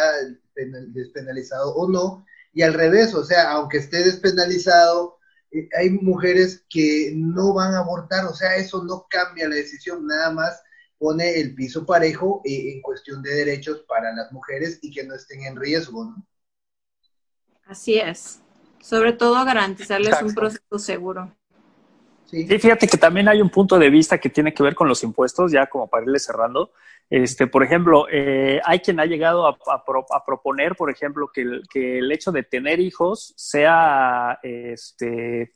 despenalizado 0.88 1.74
o 1.74 1.88
no, 1.88 2.26
y 2.53 2.62
al 2.62 2.74
revés, 2.74 3.14
o 3.14 3.24
sea, 3.24 3.53
aunque 3.53 3.78
esté 3.78 4.03
despenalizado, 4.03 5.18
eh, 5.53 5.68
hay 5.78 5.90
mujeres 5.90 6.64
que 6.68 7.12
no 7.14 7.55
van 7.55 7.74
a 7.74 7.80
abortar, 7.80 8.24
o 8.24 8.34
sea, 8.34 8.57
eso 8.57 8.82
no 8.82 9.07
cambia 9.09 9.49
la 9.49 9.55
decisión, 9.55 10.07
nada 10.07 10.32
más 10.32 10.61
pone 10.99 11.38
el 11.38 11.55
piso 11.55 11.86
parejo 11.86 12.42
en 12.44 12.82
cuestión 12.82 13.22
de 13.22 13.32
derechos 13.32 13.84
para 13.86 14.12
las 14.12 14.32
mujeres 14.32 14.80
y 14.82 14.90
que 14.90 15.05
no 15.05 15.14
estén 15.14 15.44
en 15.44 15.55
riesgo, 15.55 16.05
¿no? 16.05 16.26
Así 17.68 17.98
es. 17.98 18.42
Sobre 18.80 19.12
todo 19.12 19.44
garantizarles 19.44 20.08
Exacto. 20.08 20.26
un 20.26 20.34
proceso 20.34 20.78
seguro. 20.78 21.30
Sí. 22.24 22.46
sí. 22.46 22.58
fíjate 22.58 22.88
que 22.88 22.96
también 22.96 23.28
hay 23.28 23.40
un 23.40 23.50
punto 23.50 23.78
de 23.78 23.90
vista 23.90 24.18
que 24.18 24.30
tiene 24.30 24.52
que 24.54 24.62
ver 24.62 24.74
con 24.74 24.88
los 24.88 25.02
impuestos, 25.04 25.52
ya 25.52 25.66
como 25.66 25.88
para 25.88 26.04
irle 26.04 26.18
cerrando. 26.18 26.72
Este, 27.10 27.46
por 27.46 27.62
ejemplo, 27.62 28.06
eh, 28.10 28.60
hay 28.64 28.80
quien 28.80 29.00
ha 29.00 29.06
llegado 29.06 29.46
a, 29.46 29.56
a, 29.66 29.84
pro, 29.84 30.04
a 30.10 30.24
proponer, 30.24 30.76
por 30.76 30.90
ejemplo, 30.90 31.28
que 31.32 31.42
el, 31.42 31.62
que 31.70 31.98
el, 31.98 32.10
hecho 32.12 32.32
de 32.32 32.42
tener 32.42 32.80
hijos 32.80 33.32
sea, 33.36 34.38
este, 34.42 35.52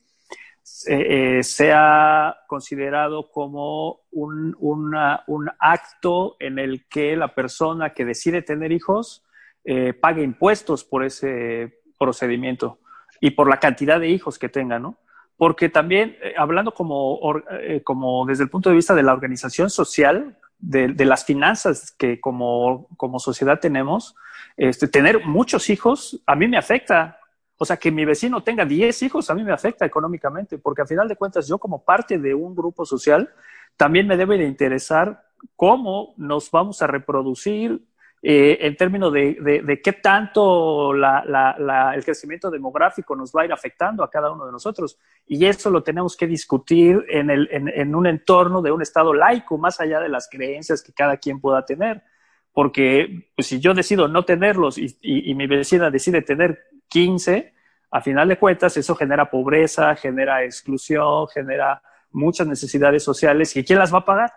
eh, 0.87 1.43
sea 1.43 2.37
considerado 2.47 3.31
como 3.31 4.01
un, 4.11 4.57
una, 4.61 5.25
un 5.27 5.51
acto 5.59 6.37
en 6.41 6.59
el 6.59 6.87
que 6.89 7.17
la 7.17 7.35
persona 7.35 7.93
que 7.93 8.05
decide 8.05 8.43
tener 8.43 8.73
hijos 8.73 9.25
eh, 9.65 9.93
pague 9.93 10.23
impuestos 10.23 10.85
por 10.85 11.05
ese 11.05 11.82
procedimiento 12.03 12.79
y 13.21 13.31
por 13.31 13.49
la 13.49 13.59
cantidad 13.59 14.01
de 14.01 14.09
hijos 14.09 14.39
que 14.39 14.49
tenga, 14.49 14.79
¿no? 14.81 14.97
Porque 15.37 15.69
también, 15.69 16.17
eh, 16.23 16.35
hablando 16.37 16.75
como, 16.75 17.21
eh, 17.61 17.81
como 17.85 18.27
desde 18.27 18.45
el 18.45 18.51
punto 18.51 18.69
de 18.69 18.77
vista 18.77 18.95
de 18.95 19.05
la 19.05 19.13
organización 19.13 19.71
social, 19.71 20.37
de, 20.59 20.89
de 20.89 21.05
las 21.05 21.25
finanzas 21.25 21.93
que 21.93 22.21
como, 22.21 22.89
como 22.97 23.19
sociedad 23.19 23.61
tenemos, 23.61 24.15
este, 24.57 24.89
tener 24.89 25.25
muchos 25.25 25.71
hijos 25.71 26.21
a 26.27 26.35
mí 26.35 26.49
me 26.49 26.57
afecta. 26.57 27.19
O 27.57 27.65
sea, 27.65 27.77
que 27.77 27.93
mi 27.93 28.05
vecino 28.05 28.43
tenga 28.43 28.65
10 28.65 29.03
hijos 29.03 29.31
a 29.31 29.35
mí 29.35 29.45
me 29.45 29.53
afecta 29.53 29.87
económicamente, 29.87 30.59
porque 30.59 30.83
a 30.83 30.87
final 30.87 31.07
de 31.07 31.17
cuentas 31.17 31.47
yo 31.47 31.59
como 31.59 31.85
parte 31.85 32.19
de 32.19 32.35
un 32.35 32.57
grupo 32.57 32.85
social 32.85 33.31
también 33.77 34.07
me 34.09 34.17
debe 34.17 34.37
de 34.39 34.47
interesar 34.47 35.25
cómo 35.57 36.15
nos 36.17 36.51
vamos 36.51 36.83
a 36.83 36.89
reproducir 36.89 37.85
eh, 38.25 38.59
en 38.61 38.77
términos 38.77 39.13
de, 39.13 39.81
qué 39.83 39.93
tanto 39.95 40.93
el 40.95 42.05
crecimiento 42.05 42.53
demográfico 42.53 43.17
nos 43.17 43.33
va 43.33 43.43
a 43.43 43.45
ir 43.47 43.53
afectando 43.53 44.05
a 44.05 44.11
cada 44.11 44.31
uno 44.31 44.47
de 44.47 44.53
nosotros. 44.53 44.97
Y 45.27 45.45
eso 45.45 45.71
lo 45.71 45.83
tenemos 45.83 46.17
que 46.17 46.29
discutir 46.29 47.05
en, 47.09 47.31
el, 47.31 47.49
en, 47.51 47.95
un 47.95 48.07
entorno 48.07 48.63
de 48.63 48.71
un 48.71 48.81
Estado 48.81 49.13
laico, 49.13 49.59
más 49.59 49.81
allá 49.81 49.99
de 49.99 50.09
las 50.09 50.29
creencias 50.31 50.83
que 50.83 50.93
cada 50.93 51.17
quien 51.17 51.41
pueda 51.41 51.65
tener. 51.65 52.05
Porque 52.53 53.29
pues, 53.35 53.49
si 53.49 53.59
yo 53.59 53.75
decido 53.75 54.07
no 54.07 54.25
tenerlos 54.25 54.79
y, 54.79 54.97
y 55.01 55.35
mi 55.35 55.49
vecina 55.49 55.91
decide 55.91 56.23
tener 56.23 56.61
15, 56.89 57.53
a 57.91 58.01
final 58.01 58.29
de 58.29 58.39
cuentas 58.39 58.77
eso 58.77 58.95
genera 58.95 59.31
pobreza, 59.31 59.97
genera 59.97 60.45
exclusión, 60.45 61.27
genera 61.29 61.83
muchas 62.13 62.47
necesidades 62.47 63.03
sociales. 63.03 63.57
¿Y 63.57 63.65
quién 63.65 63.81
las 63.81 63.93
va 63.93 63.99
a 63.99 64.05
pagar? 64.05 64.33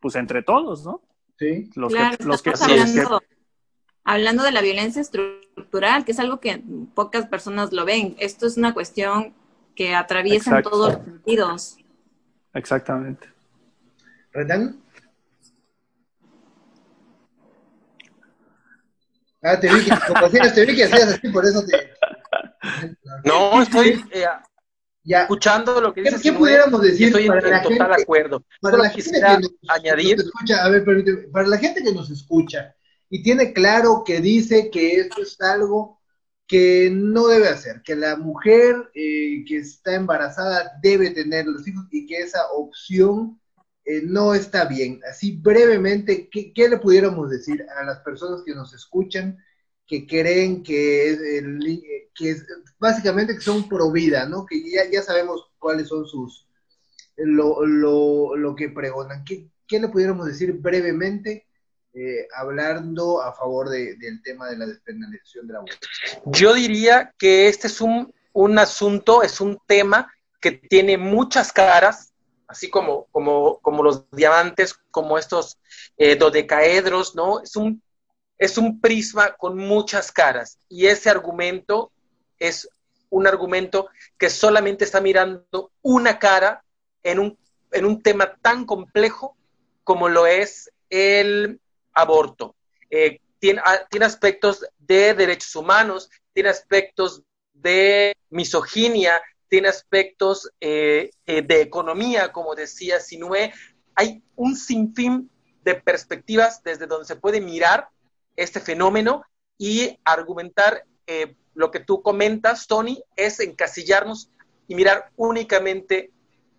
Pues 0.00 0.16
entre 0.16 0.42
todos, 0.42 0.86
¿no? 0.86 1.02
Sí. 1.38 1.70
Los 1.74 1.92
que, 1.92 2.24
los 2.24 2.42
que, 2.42 2.50
hablando, 2.50 3.22
hablando 4.04 4.42
de 4.42 4.52
la 4.52 4.60
violencia 4.60 5.00
estructural, 5.00 6.04
que 6.04 6.12
es 6.12 6.18
algo 6.18 6.40
que 6.40 6.62
pocas 6.94 7.26
personas 7.26 7.72
lo 7.72 7.84
ven. 7.84 8.16
Esto 8.18 8.46
es 8.46 8.56
una 8.56 8.74
cuestión 8.74 9.34
que 9.76 9.94
atraviesa 9.94 10.56
en 10.56 10.62
todos 10.62 10.94
los 10.94 11.04
sentidos. 11.04 11.78
Exactamente. 12.54 13.28
¿Renan? 14.32 14.82
Ah, 19.42 19.58
te 19.58 19.72
vi 19.72 19.84
que, 19.84 20.50
te 20.50 20.66
vi 20.66 20.76
que 20.76 20.84
hacías 20.84 21.14
así, 21.14 21.28
por 21.28 21.44
eso 21.44 21.64
te... 21.64 21.92
No, 23.24 23.62
estoy 23.62 24.04
eh, 24.10 24.26
escuchando 25.14 25.80
lo 25.80 25.92
que 25.92 26.02
dices. 26.02 26.22
¿Qué, 26.22 26.32
pudiéramos 26.32 26.80
decir? 26.82 27.08
Estoy 27.08 27.26
en, 27.26 27.32
total 27.62 27.92
acuerdo. 27.92 28.44
Para 28.60 28.78
la 28.78 28.90
gente 28.90 29.12
que 29.12 29.20
nos, 29.20 29.54
añadir. 29.68 30.18
escucha, 30.20 30.64
a 30.64 30.68
ver, 30.68 30.84
para 31.32 31.48
la 31.48 31.58
gente 31.58 31.82
que 31.82 31.92
nos 31.92 32.10
escucha 32.10 32.74
y 33.10 33.22
tiene 33.22 33.52
claro 33.52 34.02
que 34.04 34.20
dice 34.20 34.70
que 34.70 34.96
esto 34.96 35.22
es 35.22 35.40
algo 35.40 35.98
que 36.46 36.90
no 36.90 37.26
debe 37.26 37.48
hacer, 37.48 37.82
que 37.82 37.94
la 37.94 38.16
mujer 38.16 38.90
eh, 38.94 39.44
que 39.46 39.58
está 39.58 39.94
embarazada 39.94 40.72
debe 40.82 41.10
tener 41.10 41.46
los 41.46 41.66
hijos 41.68 41.84
y 41.90 42.06
que 42.06 42.18
esa 42.18 42.50
opción 42.52 43.38
eh, 43.84 44.02
no 44.02 44.34
está 44.34 44.64
bien. 44.64 45.00
Así 45.10 45.36
brevemente, 45.36 46.28
¿qué, 46.30 46.52
¿qué, 46.52 46.68
le 46.68 46.78
pudiéramos 46.78 47.30
decir 47.30 47.66
a 47.76 47.84
las 47.84 48.00
personas 48.00 48.42
que 48.44 48.54
nos 48.54 48.72
escuchan 48.72 49.38
que 49.88 50.06
creen 50.06 50.62
que 50.62 51.10
es, 51.10 51.18
el, 51.18 51.82
que 52.14 52.30
es 52.30 52.46
básicamente 52.78 53.34
que 53.34 53.40
son 53.40 53.66
pro 53.68 53.90
vida, 53.90 54.26
¿no? 54.26 54.44
Que 54.44 54.70
ya, 54.70 54.82
ya 54.88 55.02
sabemos 55.02 55.50
cuáles 55.58 55.88
son 55.88 56.06
sus, 56.06 56.46
lo, 57.16 57.64
lo, 57.64 58.36
lo 58.36 58.54
que 58.54 58.68
pregonan. 58.68 59.24
¿Qué, 59.24 59.48
¿Qué, 59.66 59.80
le 59.80 59.88
pudiéramos 59.88 60.26
decir 60.26 60.52
brevemente 60.52 61.46
eh, 61.94 62.28
hablando 62.36 63.22
a 63.22 63.32
favor 63.32 63.70
de, 63.70 63.96
del 63.96 64.22
tema 64.22 64.50
de 64.50 64.58
la 64.58 64.66
despenalización 64.66 65.46
del 65.46 65.56
aborto? 65.56 65.88
Yo 66.26 66.52
diría 66.52 67.14
que 67.18 67.48
este 67.48 67.68
es 67.68 67.80
un, 67.80 68.12
un 68.34 68.58
asunto, 68.58 69.22
es 69.22 69.40
un 69.40 69.58
tema 69.66 70.12
que 70.38 70.52
tiene 70.52 70.98
muchas 70.98 71.50
caras, 71.50 72.12
así 72.46 72.68
como, 72.68 73.06
como, 73.10 73.58
como 73.60 73.82
los 73.82 74.04
diamantes, 74.10 74.74
como 74.90 75.16
estos 75.16 75.58
eh, 75.96 76.14
dodecaedros, 76.14 77.14
¿no? 77.14 77.40
Es 77.40 77.56
un 77.56 77.82
es 78.38 78.56
un 78.56 78.80
prisma 78.80 79.34
con 79.36 79.56
muchas 79.56 80.12
caras 80.12 80.58
y 80.68 80.86
ese 80.86 81.10
argumento 81.10 81.90
es 82.38 82.68
un 83.10 83.26
argumento 83.26 83.88
que 84.16 84.30
solamente 84.30 84.84
está 84.84 85.00
mirando 85.00 85.72
una 85.82 86.18
cara 86.18 86.62
en 87.02 87.18
un, 87.18 87.38
en 87.72 87.84
un 87.84 88.02
tema 88.02 88.36
tan 88.40 88.64
complejo 88.64 89.36
como 89.82 90.08
lo 90.08 90.26
es 90.26 90.70
el 90.90 91.60
aborto. 91.94 92.54
Eh, 92.90 93.20
tiene, 93.38 93.60
ah, 93.64 93.86
tiene 93.90 94.06
aspectos 94.06 94.64
de 94.78 95.14
derechos 95.14 95.54
humanos, 95.56 96.10
tiene 96.32 96.50
aspectos 96.50 97.22
de 97.52 98.14
misoginia, 98.30 99.20
tiene 99.48 99.68
aspectos 99.68 100.50
eh, 100.60 101.10
eh, 101.26 101.42
de 101.42 101.62
economía, 101.62 102.32
como 102.32 102.54
decía 102.54 103.00
Sinue. 103.00 103.52
Hay 103.94 104.22
un 104.36 104.54
sinfín 104.56 105.30
de 105.62 105.74
perspectivas 105.74 106.62
desde 106.62 106.86
donde 106.86 107.06
se 107.06 107.16
puede 107.16 107.40
mirar 107.40 107.88
este 108.38 108.60
fenómeno 108.60 109.24
y 109.58 109.98
argumentar 110.04 110.84
eh, 111.06 111.34
lo 111.54 111.70
que 111.70 111.80
tú 111.80 112.02
comentas, 112.02 112.66
Tony, 112.68 113.02
es 113.16 113.40
encasillarnos 113.40 114.30
y 114.68 114.76
mirar 114.76 115.10
únicamente 115.16 116.10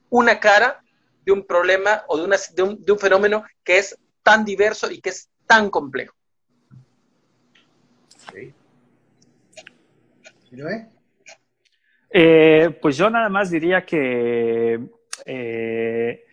una 0.10 0.40
cara 0.40 0.84
de 1.26 1.32
un 1.32 1.46
problema 1.46 2.04
o 2.08 2.18
de, 2.18 2.26
una, 2.26 2.38
de, 2.54 2.64
un, 2.64 2.84
de 2.84 2.92
un 2.92 3.00
fenómeno 3.00 3.46
que 3.64 3.78
es 3.78 3.98
tan 4.24 4.44
diverso 4.44 4.92
y 4.92 5.00
que 5.00 5.10
es 5.10 5.30
tan 5.48 5.70
complejo. 5.70 6.14
Eh, 12.10 12.78
pues 12.82 12.98
yo 12.98 13.10
nada 13.10 13.30
más 13.30 13.52
diría 13.52 13.86
que 13.86 14.80
eh, 15.26 16.26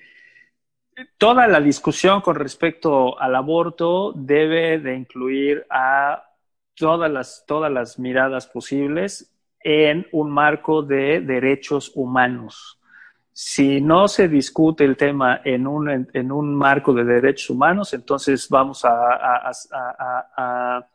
toda 1.19 1.47
la 1.47 1.61
discusión 1.61 2.21
con 2.21 2.37
respecto 2.37 3.21
al 3.21 3.35
aborto 3.35 4.13
debe 4.15 4.79
de 4.79 4.95
incluir 4.95 5.67
a 5.71 6.23
todas 6.75 7.11
las, 7.11 7.45
todas 7.47 7.73
las 7.73 7.99
miradas 7.99 8.47
posibles 8.47 9.33
en 9.61 10.07
un 10.13 10.31
marco 10.31 10.83
de 10.83 11.21
derechos 11.21 11.93
humanos. 11.95 12.79
Si 13.33 13.81
no 13.81 14.09
se 14.09 14.29
discute 14.29 14.85
el 14.85 14.97
tema 14.97 15.41
en 15.45 15.67
un, 15.67 16.09
en 16.13 16.33
un 16.33 16.55
marco 16.55 16.95
de 16.95 17.05
derechos 17.05 17.51
humanos, 17.51 17.93
entonces 17.93 18.49
vamos 18.49 18.83
a, 18.85 20.87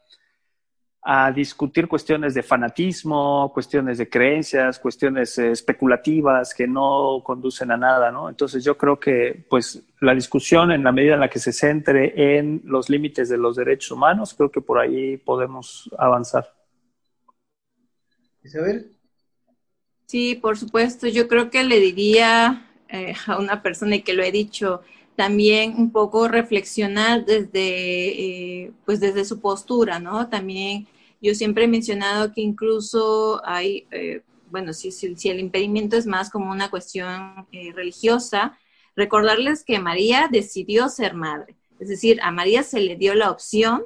discutir 1.33 1.87
cuestiones 1.87 2.35
de 2.35 2.43
fanatismo, 2.43 3.51
cuestiones 3.53 3.97
de 3.97 4.07
creencias, 4.07 4.77
cuestiones 4.77 5.35
eh, 5.39 5.51
especulativas 5.51 6.53
que 6.53 6.67
no 6.67 7.21
conducen 7.23 7.71
a 7.71 7.77
nada, 7.77 8.11
¿no? 8.11 8.29
Entonces 8.29 8.63
yo 8.63 8.77
creo 8.77 8.99
que 8.99 9.45
pues 9.49 9.83
la 9.99 10.13
discusión 10.13 10.71
en 10.71 10.83
la 10.83 10.91
medida 10.91 11.15
en 11.15 11.21
la 11.21 11.29
que 11.29 11.39
se 11.39 11.53
centre 11.53 12.37
en 12.37 12.61
los 12.65 12.89
límites 12.89 13.29
de 13.29 13.37
los 13.37 13.55
derechos 13.55 13.91
humanos, 13.91 14.35
creo 14.35 14.51
que 14.51 14.61
por 14.61 14.77
ahí 14.77 15.17
podemos 15.17 15.89
avanzar. 15.97 16.53
Isabel. 18.43 18.91
Sí, 20.05 20.35
por 20.35 20.57
supuesto. 20.57 21.07
Yo 21.07 21.27
creo 21.27 21.49
que 21.49 21.63
le 21.63 21.79
diría 21.79 22.69
eh, 22.89 23.15
a 23.25 23.39
una 23.39 23.63
persona 23.63 23.95
y 23.95 24.01
que 24.01 24.13
lo 24.13 24.23
he 24.23 24.31
dicho, 24.31 24.81
también 25.15 25.75
un 25.77 25.91
poco 25.91 26.27
reflexionar 26.27 27.25
desde, 27.25 28.63
eh, 28.63 28.71
pues 28.85 28.99
desde 28.99 29.25
su 29.25 29.39
postura, 29.39 29.99
¿no? 29.99 30.29
También 30.29 30.87
yo 31.21 31.35
siempre 31.35 31.65
he 31.65 31.67
mencionado 31.67 32.33
que 32.33 32.41
incluso 32.41 33.41
hay, 33.45 33.87
eh, 33.91 34.23
bueno, 34.49 34.73
si, 34.73 34.91
si, 34.91 35.29
el 35.29 35.39
impedimento 35.39 35.95
es 35.95 36.07
más 36.07 36.29
como 36.29 36.51
una 36.51 36.69
cuestión 36.69 37.47
eh, 37.51 37.71
religiosa, 37.73 38.57
recordarles 38.95 39.63
que 39.63 39.79
María 39.79 40.27
decidió 40.31 40.89
ser 40.89 41.13
madre. 41.13 41.55
Es 41.79 41.89
decir, 41.89 42.19
a 42.21 42.31
María 42.31 42.63
se 42.63 42.79
le 42.79 42.95
dio 42.95 43.13
la 43.13 43.31
opción 43.31 43.85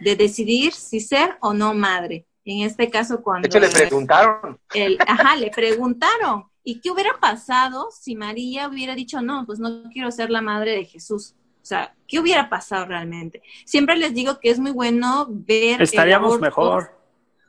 de 0.00 0.16
decidir 0.16 0.72
si 0.72 1.00
ser 1.00 1.36
o 1.40 1.52
no 1.52 1.74
madre. 1.74 2.26
En 2.44 2.60
este 2.60 2.90
caso, 2.90 3.22
cuando... 3.22 3.48
De 3.48 3.58
hecho, 3.58 3.66
le 3.66 3.72
preguntaron. 3.72 4.58
El, 4.74 4.98
ajá, 5.06 5.36
le 5.36 5.50
preguntaron. 5.50 6.44
¿Y 6.64 6.80
qué 6.80 6.90
hubiera 6.90 7.20
pasado 7.20 7.90
si 7.90 8.16
María 8.16 8.68
hubiera 8.68 8.94
dicho, 8.94 9.20
no, 9.20 9.44
pues 9.44 9.58
no 9.58 9.84
quiero 9.92 10.10
ser 10.10 10.30
la 10.30 10.40
madre 10.40 10.72
de 10.72 10.84
Jesús? 10.86 11.34
O 11.62 11.66
sea, 11.66 11.94
¿qué 12.08 12.18
hubiera 12.18 12.48
pasado 12.48 12.86
realmente? 12.86 13.42
Siempre 13.66 13.96
les 13.96 14.14
digo 14.14 14.40
que 14.40 14.50
es 14.50 14.58
muy 14.58 14.70
bueno 14.70 15.26
ver... 15.28 15.82
Estaríamos 15.82 16.40
mejor. 16.40 16.98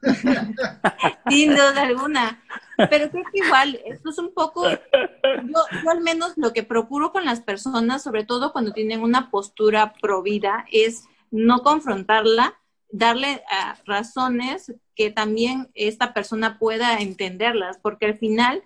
Sin 1.30 1.52
duda 1.52 1.82
alguna. 1.82 2.44
Pero 2.78 3.10
creo 3.10 3.24
que 3.32 3.40
igual, 3.40 3.80
esto 3.86 4.10
es 4.10 4.18
un 4.18 4.34
poco, 4.34 4.70
yo, 4.70 5.90
al 5.90 6.02
menos 6.02 6.34
lo 6.36 6.52
que 6.52 6.64
procuro 6.64 7.12
con 7.12 7.26
las 7.26 7.40
personas, 7.40 8.04
sobre 8.04 8.26
todo 8.26 8.52
cuando 8.52 8.74
tienen 8.74 9.02
una 9.02 9.32
postura 9.32 9.94
pro 10.02 10.22
vida, 10.22 10.66
es 10.72 11.06
no 11.32 11.64
confrontarla, 11.64 12.54
darle 12.90 13.44
ah, 13.50 13.78
razones 13.86 14.74
que 14.96 15.10
también 15.10 15.70
esta 15.74 16.14
persona 16.14 16.60
pueda 16.60 17.00
entenderlas, 17.00 17.78
porque 17.82 18.06
al 18.06 18.18
final 18.18 18.64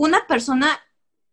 una 0.00 0.26
persona 0.26 0.80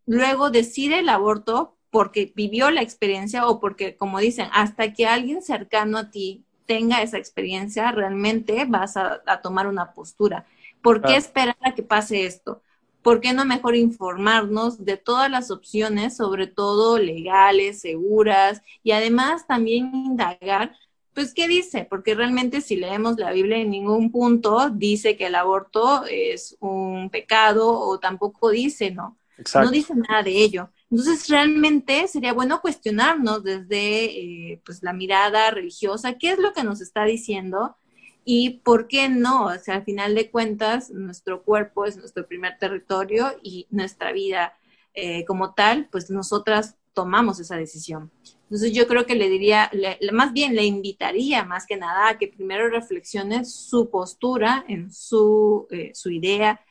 luego 0.06 0.50
decide 0.50 1.00
el 1.00 1.08
aborto 1.08 1.78
porque 1.90 2.34
vivió 2.36 2.70
la 2.70 2.82
experiencia 2.82 3.48
o 3.48 3.62
porque, 3.62 3.96
como 3.96 4.20
dicen, 4.20 4.50
hasta 4.52 4.94
que 4.94 5.08
alguien 5.08 5.42
cercano 5.42 5.98
a 5.98 6.12
ti 6.12 6.44
tenga 6.66 7.02
esa 7.02 7.18
experiencia, 7.18 7.94
realmente 7.94 8.66
vas 8.66 8.98
a, 8.98 9.22
tomar 9.42 9.68
una 9.68 9.94
postura. 9.94 10.46
¿Por 10.82 11.02
qué 11.02 11.16
esperar 11.16 11.56
a 11.62 11.76
que 11.76 11.82
pase 11.82 12.26
esto? 12.26 12.62
¿Por 13.02 13.22
qué 13.22 13.32
no 13.32 13.46
mejor 13.46 13.78
informarnos 13.78 14.84
de 14.84 14.98
todas 14.98 15.32
las 15.32 15.50
opciones, 15.50 16.18
sobre 16.18 16.48
todo 16.48 17.00
legales, 17.00 17.80
seguras, 17.80 18.62
y 18.84 18.92
además 18.92 19.48
también 19.48 19.96
indagar 19.96 20.76
pues, 21.18 21.34
¿qué 21.34 21.48
dice? 21.48 21.88
Porque 21.90 22.14
realmente 22.14 22.62
si 22.62 22.76
leemos 22.76 23.18
la 23.18 23.32
Biblia 23.32 23.58
en 23.58 23.72
ningún 23.72 24.12
punto 24.12 24.70
dice 24.70 25.18
que 25.18 25.26
el 25.26 25.34
aborto 25.34 26.06
es 26.06 26.56
un 26.60 27.10
pecado 27.10 27.72
o 27.72 27.98
tampoco 27.98 28.52
dice, 28.52 28.92
¿no? 28.92 29.18
No 29.56 29.72
dice 29.72 29.96
nada 29.96 30.22
de 30.22 30.38
ello. 30.38 30.70
Entonces, 30.92 31.28
realmente 31.28 32.08
sería 32.08 32.34
bueno 32.34 32.62
cuestionarnos 32.62 33.44
desde 33.44 34.06
eh, 34.06 34.62
pues, 34.64 34.84
la 34.84 34.94
mirada 34.94 35.50
religiosa, 35.50 36.20
qué 36.20 36.34
es 36.34 36.38
lo 36.38 36.54
que 36.54 36.64
nos 36.64 36.82
está 36.82 37.04
diciendo 37.06 37.76
y 38.24 38.60
por 38.60 38.88
qué 38.88 39.10
no. 39.10 39.46
O 39.46 39.58
sea, 39.58 39.74
al 39.74 39.86
final 39.86 40.14
de 40.14 40.30
cuentas, 40.30 40.92
nuestro 40.92 41.42
cuerpo 41.42 41.86
es 41.86 41.98
nuestro 41.98 42.28
primer 42.28 42.60
territorio 42.60 43.34
y 43.42 43.66
nuestra 43.72 44.12
vida 44.12 44.54
eh, 44.94 45.26
como 45.26 45.56
tal, 45.56 45.90
pues 45.92 46.12
nosotras 46.12 46.76
tomamos 46.94 47.40
esa 47.40 47.56
decisión. 47.58 48.12
Entonces 48.50 48.72
yo 48.72 48.88
creo 48.88 49.06
que 49.06 49.16
le 49.16 49.28
diría, 49.28 49.70
más 50.14 50.32
bien 50.32 50.56
le 50.56 50.64
invitaría 50.64 51.44
más 51.44 51.66
que 51.66 51.76
nada 51.76 52.08
a 52.08 52.18
que 52.18 52.30
primero 52.30 52.70
reflexione 52.70 53.44
su 53.44 53.90
postura 53.90 54.64
en 54.70 54.90
su, 54.90 55.68
eh, 55.70 55.92
su 55.94 56.12
idea, 56.12 56.62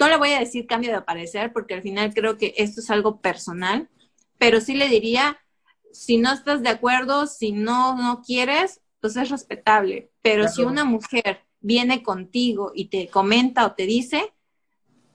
no 0.00 0.08
le 0.08 0.16
voy 0.16 0.30
a 0.30 0.40
decir 0.40 0.66
cambio 0.66 0.92
de 0.92 1.00
parecer 1.02 1.52
porque 1.52 1.74
al 1.74 1.82
final 1.82 2.12
creo 2.12 2.36
que 2.36 2.52
esto 2.56 2.80
es 2.80 2.90
algo 2.90 3.20
personal, 3.20 3.88
pero 4.38 4.60
sí 4.60 4.74
le 4.74 4.88
diría, 4.88 5.38
si 5.92 6.18
no 6.18 6.32
estás 6.32 6.62
de 6.62 6.70
acuerdo, 6.70 7.28
si 7.28 7.52
no, 7.52 7.96
no 7.96 8.20
quieres, 8.20 8.80
pues 9.00 9.16
es 9.16 9.30
respetable. 9.30 10.10
Pero 10.20 10.48
si 10.48 10.62
una 10.62 10.84
mujer 10.84 11.42
viene 11.60 12.02
contigo 12.02 12.72
y 12.74 12.86
te 12.86 13.06
comenta 13.06 13.64
o 13.66 13.74
te 13.74 13.86
dice, 13.86 14.32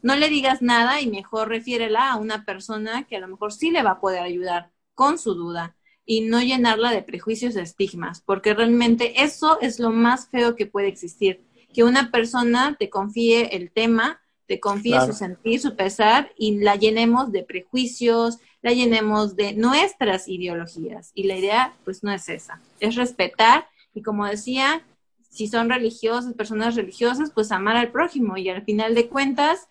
no 0.01 0.15
le 0.15 0.29
digas 0.29 0.61
nada 0.61 1.01
y 1.01 1.07
mejor 1.07 1.49
refiérela 1.49 2.13
a 2.13 2.15
una 2.15 2.45
persona 2.45 3.05
que 3.05 3.17
a 3.17 3.19
lo 3.19 3.27
mejor 3.27 3.51
sí 3.51 3.69
le 3.69 3.83
va 3.83 3.91
a 3.91 3.99
poder 3.99 4.23
ayudar 4.23 4.71
con 4.95 5.19
su 5.19 5.33
duda 5.33 5.75
y 6.09 6.21
no 6.21 6.41
llenarla 6.41 6.89
de 6.89 7.03
prejuicios 7.03 7.55
y 7.55 7.59
estigmas, 7.59 8.23
porque 8.25 8.55
realmente 8.55 9.21
eso 9.21 9.59
es 9.61 9.77
lo 9.77 9.91
más 9.91 10.27
feo 10.29 10.55
que 10.55 10.65
puede 10.65 10.87
existir, 10.87 11.43
que 11.71 11.83
una 11.83 12.09
persona 12.09 12.75
te 12.79 12.89
confíe 12.89 13.55
el 13.55 13.69
tema 13.69 14.19
te 14.47 14.59
confíe 14.59 14.99
su 15.05 15.13
sentir, 15.13 15.59
su 15.59 15.75
pesar 15.75 16.31
y 16.35 16.57
la 16.57 16.75
llenemos 16.75 17.31
de 17.31 17.43
prejuicios, 17.43 18.39
la 18.63 18.71
llenemos 18.71 19.35
de 19.35 19.53
nuestras 19.53 20.27
ideologías. 20.27 21.11
Y 21.13 21.27
la 21.27 21.37
idea, 21.37 21.75
pues, 21.85 22.03
no 22.03 22.11
es 22.11 22.27
esa, 22.29 22.59
es 22.79 22.95
respetar 22.95 23.67
y 23.93 24.01
como 24.01 24.25
decía, 24.25 24.83
si 25.29 25.47
son 25.47 25.69
religiosas, 25.69 26.33
personas 26.33 26.75
religiosas, 26.75 27.29
pues 27.31 27.51
amar 27.51 27.77
al 27.77 27.91
prójimo 27.91 28.37
y 28.37 28.49
al 28.49 28.63
final 28.63 28.95
de 28.95 29.07
cuentas, 29.07 29.67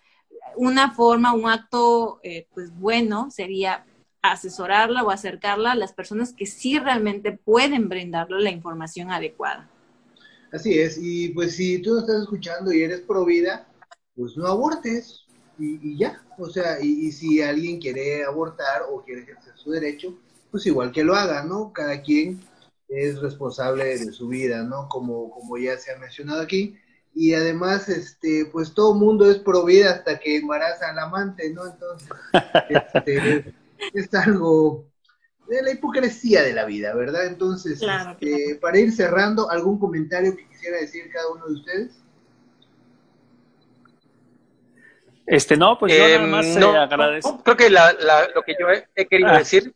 una 0.55 0.91
forma, 0.91 1.33
un 1.33 1.49
acto, 1.49 2.21
eh, 2.23 2.47
pues 2.53 2.73
bueno, 2.79 3.29
sería 3.31 3.83
asesorarla 4.21 5.03
o 5.03 5.11
acercarla 5.11 5.71
a 5.71 5.75
las 5.75 5.93
personas 5.93 6.33
que 6.33 6.45
sí 6.45 6.77
realmente 6.79 7.31
pueden 7.31 7.89
brindarle 7.89 8.41
la 8.41 8.51
información 8.51 9.11
adecuada. 9.11 9.69
Así 10.51 10.79
es, 10.79 10.97
y 11.01 11.29
pues 11.29 11.55
si 11.55 11.79
tú 11.81 11.93
nos 11.93 12.01
estás 12.03 12.23
escuchando 12.23 12.73
y 12.73 12.81
eres 12.81 13.01
pro 13.01 13.23
vida, 13.23 13.67
pues 14.15 14.35
no 14.35 14.47
abortes 14.47 15.25
y, 15.59 15.97
ya. 15.97 16.23
O 16.37 16.49
sea, 16.49 16.79
y, 16.81 17.11
si 17.11 17.41
alguien 17.41 17.79
quiere 17.79 18.23
abortar 18.23 18.83
o 18.89 19.03
quiere 19.03 19.21
ejercer 19.21 19.53
su 19.55 19.71
derecho, 19.71 20.17
pues 20.51 20.65
igual 20.65 20.91
que 20.91 21.03
lo 21.03 21.15
haga, 21.15 21.43
¿no? 21.43 21.71
Cada 21.73 22.01
quien 22.01 22.41
es 22.87 23.19
responsable 23.19 23.85
de 23.85 24.11
su 24.11 24.27
vida, 24.27 24.63
¿no? 24.63 24.87
Como, 24.87 25.29
como 25.29 25.57
ya 25.57 25.77
se 25.77 25.91
ha 25.91 25.97
mencionado 25.97 26.41
aquí. 26.41 26.75
Y 27.13 27.33
además, 27.33 27.89
este, 27.89 28.45
pues 28.51 28.73
todo 28.73 28.93
mundo 28.93 29.29
es 29.29 29.37
pro 29.39 29.65
vida 29.65 29.91
hasta 29.91 30.19
que 30.19 30.37
embaraza 30.37 30.89
al 30.89 30.99
amante, 30.99 31.51
¿no? 31.51 31.65
Entonces, 31.67 32.09
este, 32.69 33.53
es 33.93 34.13
algo 34.13 34.89
de 35.47 35.63
la 35.63 35.71
hipocresía 35.71 36.43
de 36.43 36.53
la 36.53 36.65
vida, 36.65 36.93
¿verdad? 36.93 37.25
Entonces, 37.25 37.81
este, 37.81 38.55
para 38.61 38.77
ir 38.77 38.91
cerrando, 38.91 39.49
¿algún 39.49 39.79
comentario 39.79 40.35
que 40.35 40.47
quisiera 40.47 40.77
decir 40.77 41.09
cada 41.11 41.31
uno 41.31 41.47
de 41.47 41.53
ustedes? 41.53 42.03
Este, 45.25 45.57
no, 45.57 45.77
pues 45.77 45.93
yo 45.93 45.99
nada 45.99 46.15
em, 46.15 46.29
más 46.29 46.45
eh, 46.45 46.77
agradezco. 46.77 47.43
creo 47.43 47.57
que 47.57 47.69
lo 47.69 48.41
que 48.45 48.55
yo 48.59 48.67
he, 48.95 49.07
querido 49.07 49.29
ah. 49.29 49.37
decir. 49.37 49.73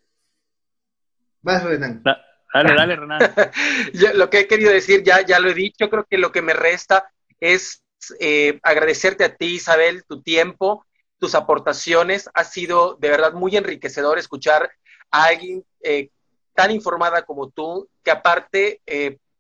Vas, 1.41 1.63
Renan. 1.63 2.01
dale, 2.03 2.75
dale, 2.75 2.95
Renan. 2.95 3.19
lo 4.15 4.29
que 4.29 4.39
he 4.39 4.47
querido 4.47 4.71
decir, 4.71 5.03
ya, 5.03 5.21
ya 5.21 5.39
lo 5.39 5.49
he 5.49 5.53
dicho, 5.53 5.89
creo 5.89 6.05
que 6.05 6.17
lo 6.17 6.31
que 6.31 6.41
me 6.41 6.53
resta 6.53 7.11
es 7.39 7.83
eh, 8.19 8.59
agradecerte 8.63 9.23
a 9.23 9.35
ti, 9.35 9.55
Isabel, 9.55 10.03
tu 10.05 10.21
tiempo, 10.21 10.85
tus 11.23 11.35
aportaciones. 11.35 12.29
Ha 12.33 12.43
sido 12.43 12.97
de 12.99 13.07
verdad 13.07 13.31
muy 13.31 13.55
enriquecedor 13.55 14.19
escuchar 14.19 14.69
a 15.09 15.23
alguien 15.23 15.63
eh, 15.81 16.09
tan 16.53 16.69
informada 16.69 17.21
como 17.21 17.49
tú, 17.49 17.87
que 18.03 18.11
aparte 18.11 18.81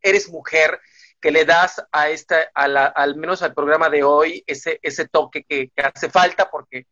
eres 0.01 0.29
mujer, 0.29 0.79
que 1.19 1.29
le 1.29 1.43
das 1.43 1.85
a 1.91 2.09
esta, 2.09 2.49
a 2.53 2.69
la, 2.69 2.85
al 2.85 3.17
menos 3.17 3.41
al 3.41 3.53
programa 3.53 3.89
de 3.89 4.01
hoy, 4.01 4.45
ese, 4.47 4.79
ese 4.81 5.09
toque 5.09 5.43
que, 5.43 5.73
hace 5.75 6.09
falta, 6.09 6.49
porque 6.49 6.87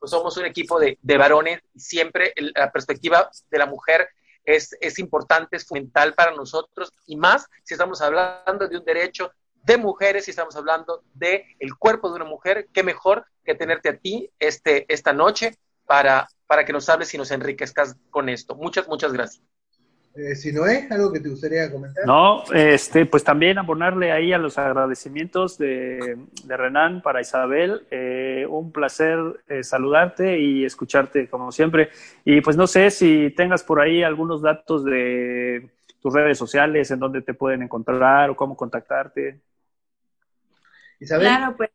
pues, 0.00 0.10
somos 0.10 0.36
un 0.36 0.46
equipo 0.46 0.80
de, 0.80 0.98
de 1.00 1.16
varones 1.16 1.60
y 1.72 1.78
siempre 1.78 2.34
la 2.36 2.72
perspectiva 2.72 3.30
de 3.48 3.58
la 3.58 3.66
mujer 3.66 4.08
es, 4.44 4.76
es 4.80 4.98
importante, 4.98 5.56
es 5.56 5.64
fundamental 5.68 6.14
para 6.14 6.32
nosotros, 6.32 6.92
y 7.06 7.14
más 7.14 7.46
si 7.62 7.74
estamos 7.74 8.00
hablando 8.00 8.66
de 8.66 8.76
un 8.76 8.84
derecho 8.84 9.30
de 9.70 9.76
mujeres, 9.76 10.24
si 10.24 10.32
estamos 10.32 10.56
hablando 10.56 11.04
de 11.14 11.44
el 11.60 11.76
cuerpo 11.76 12.08
de 12.08 12.16
una 12.16 12.24
mujer, 12.24 12.66
qué 12.72 12.82
mejor 12.82 13.24
que 13.44 13.54
tenerte 13.54 13.88
a 13.88 13.96
ti 13.96 14.30
este, 14.40 14.84
esta 14.92 15.12
noche 15.12 15.58
para, 15.86 16.26
para 16.48 16.64
que 16.64 16.72
nos 16.72 16.88
hables 16.88 17.14
y 17.14 17.18
nos 17.18 17.30
enriquezcas 17.30 17.96
con 18.10 18.28
esto. 18.28 18.56
Muchas, 18.56 18.88
muchas 18.88 19.12
gracias. 19.12 19.44
Eh, 20.16 20.34
si 20.34 20.52
no 20.52 20.66
es 20.66 20.90
algo 20.90 21.12
que 21.12 21.20
te 21.20 21.28
gustaría 21.28 21.70
comentar. 21.70 22.04
No, 22.04 22.42
este, 22.52 23.06
pues 23.06 23.22
también 23.22 23.58
abonarle 23.58 24.10
ahí 24.10 24.32
a 24.32 24.38
los 24.38 24.58
agradecimientos 24.58 25.56
de, 25.56 26.18
Renan 26.48 27.00
para 27.00 27.20
Isabel. 27.20 27.86
Eh, 27.92 28.44
un 28.50 28.72
placer 28.72 29.18
eh, 29.46 29.62
saludarte 29.62 30.40
y 30.40 30.64
escucharte 30.64 31.28
como 31.28 31.52
siempre. 31.52 31.90
Y 32.24 32.40
pues 32.40 32.56
no 32.56 32.66
sé 32.66 32.90
si 32.90 33.32
tengas 33.36 33.62
por 33.62 33.80
ahí 33.80 34.02
algunos 34.02 34.42
datos 34.42 34.84
de 34.84 35.70
tus 36.02 36.12
redes 36.12 36.38
sociales, 36.38 36.90
en 36.90 36.98
donde 36.98 37.22
te 37.22 37.34
pueden 37.34 37.62
encontrar 37.62 38.30
o 38.30 38.36
cómo 38.36 38.56
contactarte. 38.56 39.38
Claro, 41.00 41.56
pues 41.56 41.70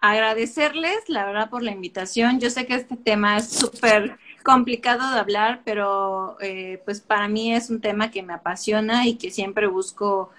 agradecerles, 0.00 1.08
la 1.08 1.26
verdad, 1.26 1.50
por 1.50 1.62
la 1.62 1.72
invitación. 1.72 2.40
Yo 2.40 2.50
sé 2.50 2.66
que 2.66 2.74
este 2.74 2.96
tema 2.96 3.36
es 3.36 3.48
súper 3.50 4.18
complicado 4.44 5.10
de 5.12 5.18
hablar, 5.18 5.62
pero 5.64 6.36
eh, 6.40 6.80
pues 6.84 7.00
para 7.00 7.28
mí 7.28 7.54
es 7.54 7.70
un 7.70 7.80
tema 7.80 8.10
que 8.10 8.22
me 8.22 8.32
apasiona 8.32 9.06
y 9.06 9.16
que 9.16 9.30
siempre 9.30 9.66
busco 9.66 10.30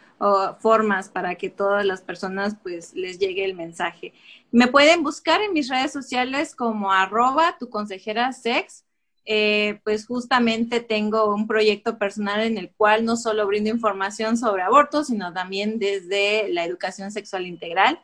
formas 0.60 1.08
para 1.08 1.36
que 1.36 1.50
todas 1.50 1.86
las 1.86 2.02
personas 2.02 2.58
pues 2.62 2.94
les 2.94 3.20
llegue 3.20 3.46
el 3.46 3.56
mensaje. 3.56 4.14
Me 4.52 4.68
pueden 4.68 5.02
buscar 5.02 5.42
en 5.42 5.54
mis 5.54 5.70
redes 5.70 5.94
sociales 5.94 6.56
como 6.56 6.92
arroba 6.92 7.56
tu 7.58 7.70
consejera 7.70 8.34
sex. 8.34 8.84
Eh, 9.26 9.80
pues 9.84 10.08
justamente 10.08 10.80
tengo 10.80 11.34
un 11.34 11.48
proyecto 11.48 11.98
personal 11.98 12.42
en 12.42 12.58
el 12.58 12.72
cual 12.72 13.06
no 13.06 13.16
solo 13.16 13.46
brindo 13.46 13.70
información 13.70 14.38
sobre 14.38 14.64
aborto, 14.64 15.04
sino 15.04 15.32
también 15.32 15.78
desde 15.78 16.50
la 16.50 16.66
educación 16.66 17.12
sexual 17.12 17.46
integral. 17.46 18.00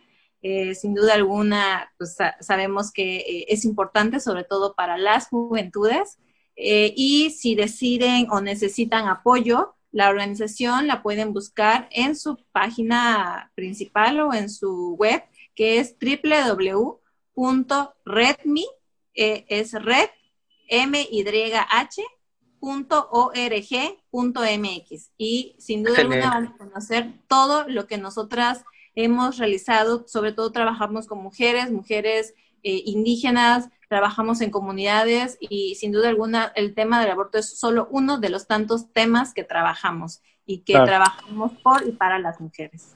Eh, 0.48 0.76
sin 0.76 0.94
duda 0.94 1.16
alguna, 1.16 1.92
pues 1.98 2.16
sabemos 2.40 2.92
que 2.92 3.16
eh, 3.18 3.46
es 3.48 3.66
importante, 3.66 4.20
sobre 4.20 4.44
todo 4.44 4.76
para 4.76 4.96
las 4.96 5.30
juventudes. 5.30 6.20
Eh, 6.56 6.94
y 6.96 7.32
si 7.32 7.56
deciden 7.56 8.28
o 8.30 8.42
necesitan 8.42 9.08
apoyo, 9.08 9.74
la 9.92 10.08
organización 10.08 10.86
la 10.86 11.02
pueden 11.02 11.34
buscar 11.34 11.90
en 11.90 12.16
su 12.16 12.38
página 12.52 13.52
principal 13.56 14.20
o 14.20 14.36
en 14.36 14.52
su 14.52 14.96
web, 15.00 15.24
que 15.56 15.80
es 15.80 15.96
www.redmi, 16.00 17.00
es 19.16 19.74
red, 19.74 20.10
m 20.68 21.08
y 21.10 21.26
y 25.18 25.56
sin 25.58 25.84
duda 25.84 26.02
alguna 26.02 26.30
van 26.30 26.46
a 26.46 26.58
conocer 26.58 27.14
todo 27.28 27.68
lo 27.68 27.88
que 27.88 27.98
nosotras 27.98 28.64
hemos 28.96 29.38
realizado, 29.38 30.08
sobre 30.08 30.32
todo 30.32 30.52
trabajamos 30.52 31.08
con 31.08 31.22
mujeres, 31.22 31.72
mujeres 31.72 32.34
eh, 32.64 32.82
indígenas, 32.86 33.70
trabajamos 33.90 34.42
en 34.42 34.50
comunidades 34.50 35.38
y 35.40 35.76
sin 35.76 35.92
duda 35.92 36.10
alguna 36.10 36.52
el 36.56 36.74
tema 36.74 37.00
del 37.00 37.12
aborto 37.12 37.38
es 37.38 37.60
solo 37.60 37.88
uno 37.92 38.18
de 38.18 38.30
los 38.30 38.48
tantos 38.48 38.92
temas 38.92 39.34
que 39.34 39.44
trabajamos 39.44 40.22
y 40.46 40.64
que 40.64 40.74
trabajamos 40.74 41.52
por 41.64 41.88
y 41.88 41.92
para 41.92 42.20
las 42.20 42.40
mujeres. 42.40 42.96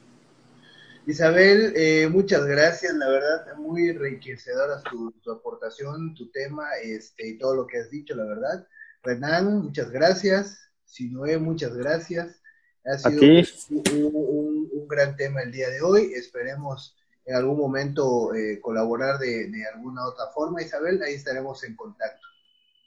Isabel, 1.06 1.72
eh, 1.76 2.08
muchas 2.08 2.44
gracias, 2.46 2.94
la 2.94 3.08
verdad, 3.08 3.56
muy 3.56 3.88
enriquecedora 3.88 4.82
tu, 4.82 5.12
tu, 5.22 5.32
aportación, 5.32 6.14
tu 6.14 6.30
tema 6.30 6.68
este, 6.82 7.28
y 7.28 7.38
todo 7.38 7.54
lo 7.56 7.66
que 7.66 7.78
has 7.78 7.90
dicho, 7.90 8.14
la 8.14 8.24
verdad. 8.24 8.66
Renan, 9.02 9.62
muchas 9.62 9.90
gracias. 9.90 10.58
Sinoé, 10.84 11.38
muchas 11.38 11.74
gracias. 11.74 12.40
Ha 12.84 12.98
sido 12.98 14.08
un, 14.08 14.88
gran 14.88 15.16
tema 15.16 15.42
el 15.42 15.52
día 15.52 15.68
de 15.68 15.82
hoy. 15.82 16.12
Esperemos 16.14 16.96
en 17.24 17.36
algún 17.36 17.58
momento 17.58 18.34
eh, 18.34 18.58
colaborar 18.60 19.18
de, 19.18 19.50
alguna 19.72 20.06
otra 20.06 20.26
forma. 20.34 20.62
Isabel, 20.62 21.02
ahí 21.02 21.14
estaremos 21.14 21.62
en 21.64 21.76
contacto. 21.76 22.26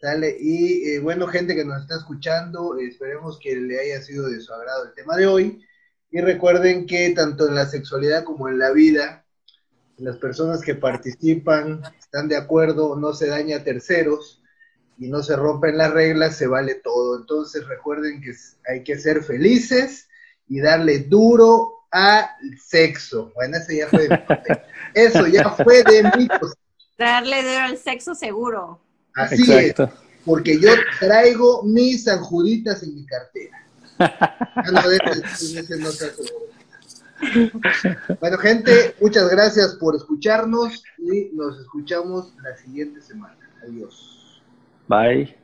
Dale. 0.02 0.36
Y 0.40 0.90
eh, 0.90 1.00
bueno, 1.00 1.28
gente 1.28 1.56
que 1.56 1.64
nos 1.64 1.82
está 1.82 1.96
escuchando, 1.96 2.78
esperemos 2.78 3.40
que 3.40 3.56
le 3.56 3.80
haya 3.80 4.02
sido 4.02 4.30
de 4.30 4.42
su 4.42 4.54
agrado 4.54 4.86
el 4.86 4.94
tema 4.94 5.16
de 5.16 5.28
hoy. 5.28 5.62
Y 6.12 6.22
recuerden 6.22 6.86
que 6.86 7.10
tanto 7.12 7.48
en 7.48 7.56
la 7.56 7.66
sexualidad 7.66 8.24
como 8.24 8.50
en 8.50 8.60
la 8.60 8.72
vida, 8.72 9.26
las 9.98 10.18
personas 10.18 10.62
que 10.62 10.76
participan 10.76 11.82
están 11.98 12.28
de 12.28 12.36
acuerdo, 12.36 12.96
no 12.96 13.14
se 13.14 13.28
daña 13.28 13.58
a 13.58 13.64
terceros 13.64 14.43
y 14.98 15.08
no 15.08 15.24
se 15.24 15.36
rompen 15.36 15.78
las 15.78 15.92
reglas, 15.92 16.38
se 16.38 16.48
vale 16.48 16.76
todo. 16.76 17.20
Entonces 17.20 17.68
recuerden 17.68 18.22
que 18.22 18.34
hay 18.72 18.84
que 18.84 18.98
ser 18.98 19.24
felices 19.24 20.08
y 20.48 20.60
darle 20.60 21.00
duro 21.00 21.86
al 21.92 22.28
sexo. 22.60 23.32
Bueno, 23.36 23.58
eso 23.58 23.72
ya 23.72 23.88
fue 23.88 24.08
de 24.08 24.10
mi 24.10 24.30
Eso 24.94 25.28
ya 25.28 25.50
fue 25.50 25.84
de 25.84 26.04
mi 26.18 26.28
Darle 26.98 27.44
duro 27.44 27.60
al 27.60 27.78
sexo 27.78 28.16
seguro. 28.16 28.80
Así 29.16 29.52
es, 29.52 29.76
porque 30.26 30.60
yo 30.60 30.72
traigo 31.00 31.64
mis 31.64 32.06
sanjuditas 32.06 32.82
en 32.84 32.96
mi 32.96 33.06
cartera. 33.06 33.60
bueno, 38.20 38.38
gente, 38.38 38.96
muchas 39.00 39.30
gracias 39.30 39.76
por 39.76 39.96
escucharnos 39.96 40.84
y 40.98 41.30
nos 41.34 41.60
escuchamos 41.60 42.34
la 42.42 42.58
siguiente 42.58 43.02
semana. 43.02 43.38
Adiós. 43.64 44.13
Bye. 44.88 45.36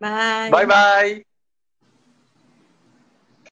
Bye. 0.00 0.50
Bye, 0.50 0.66
bye. 0.66 1.24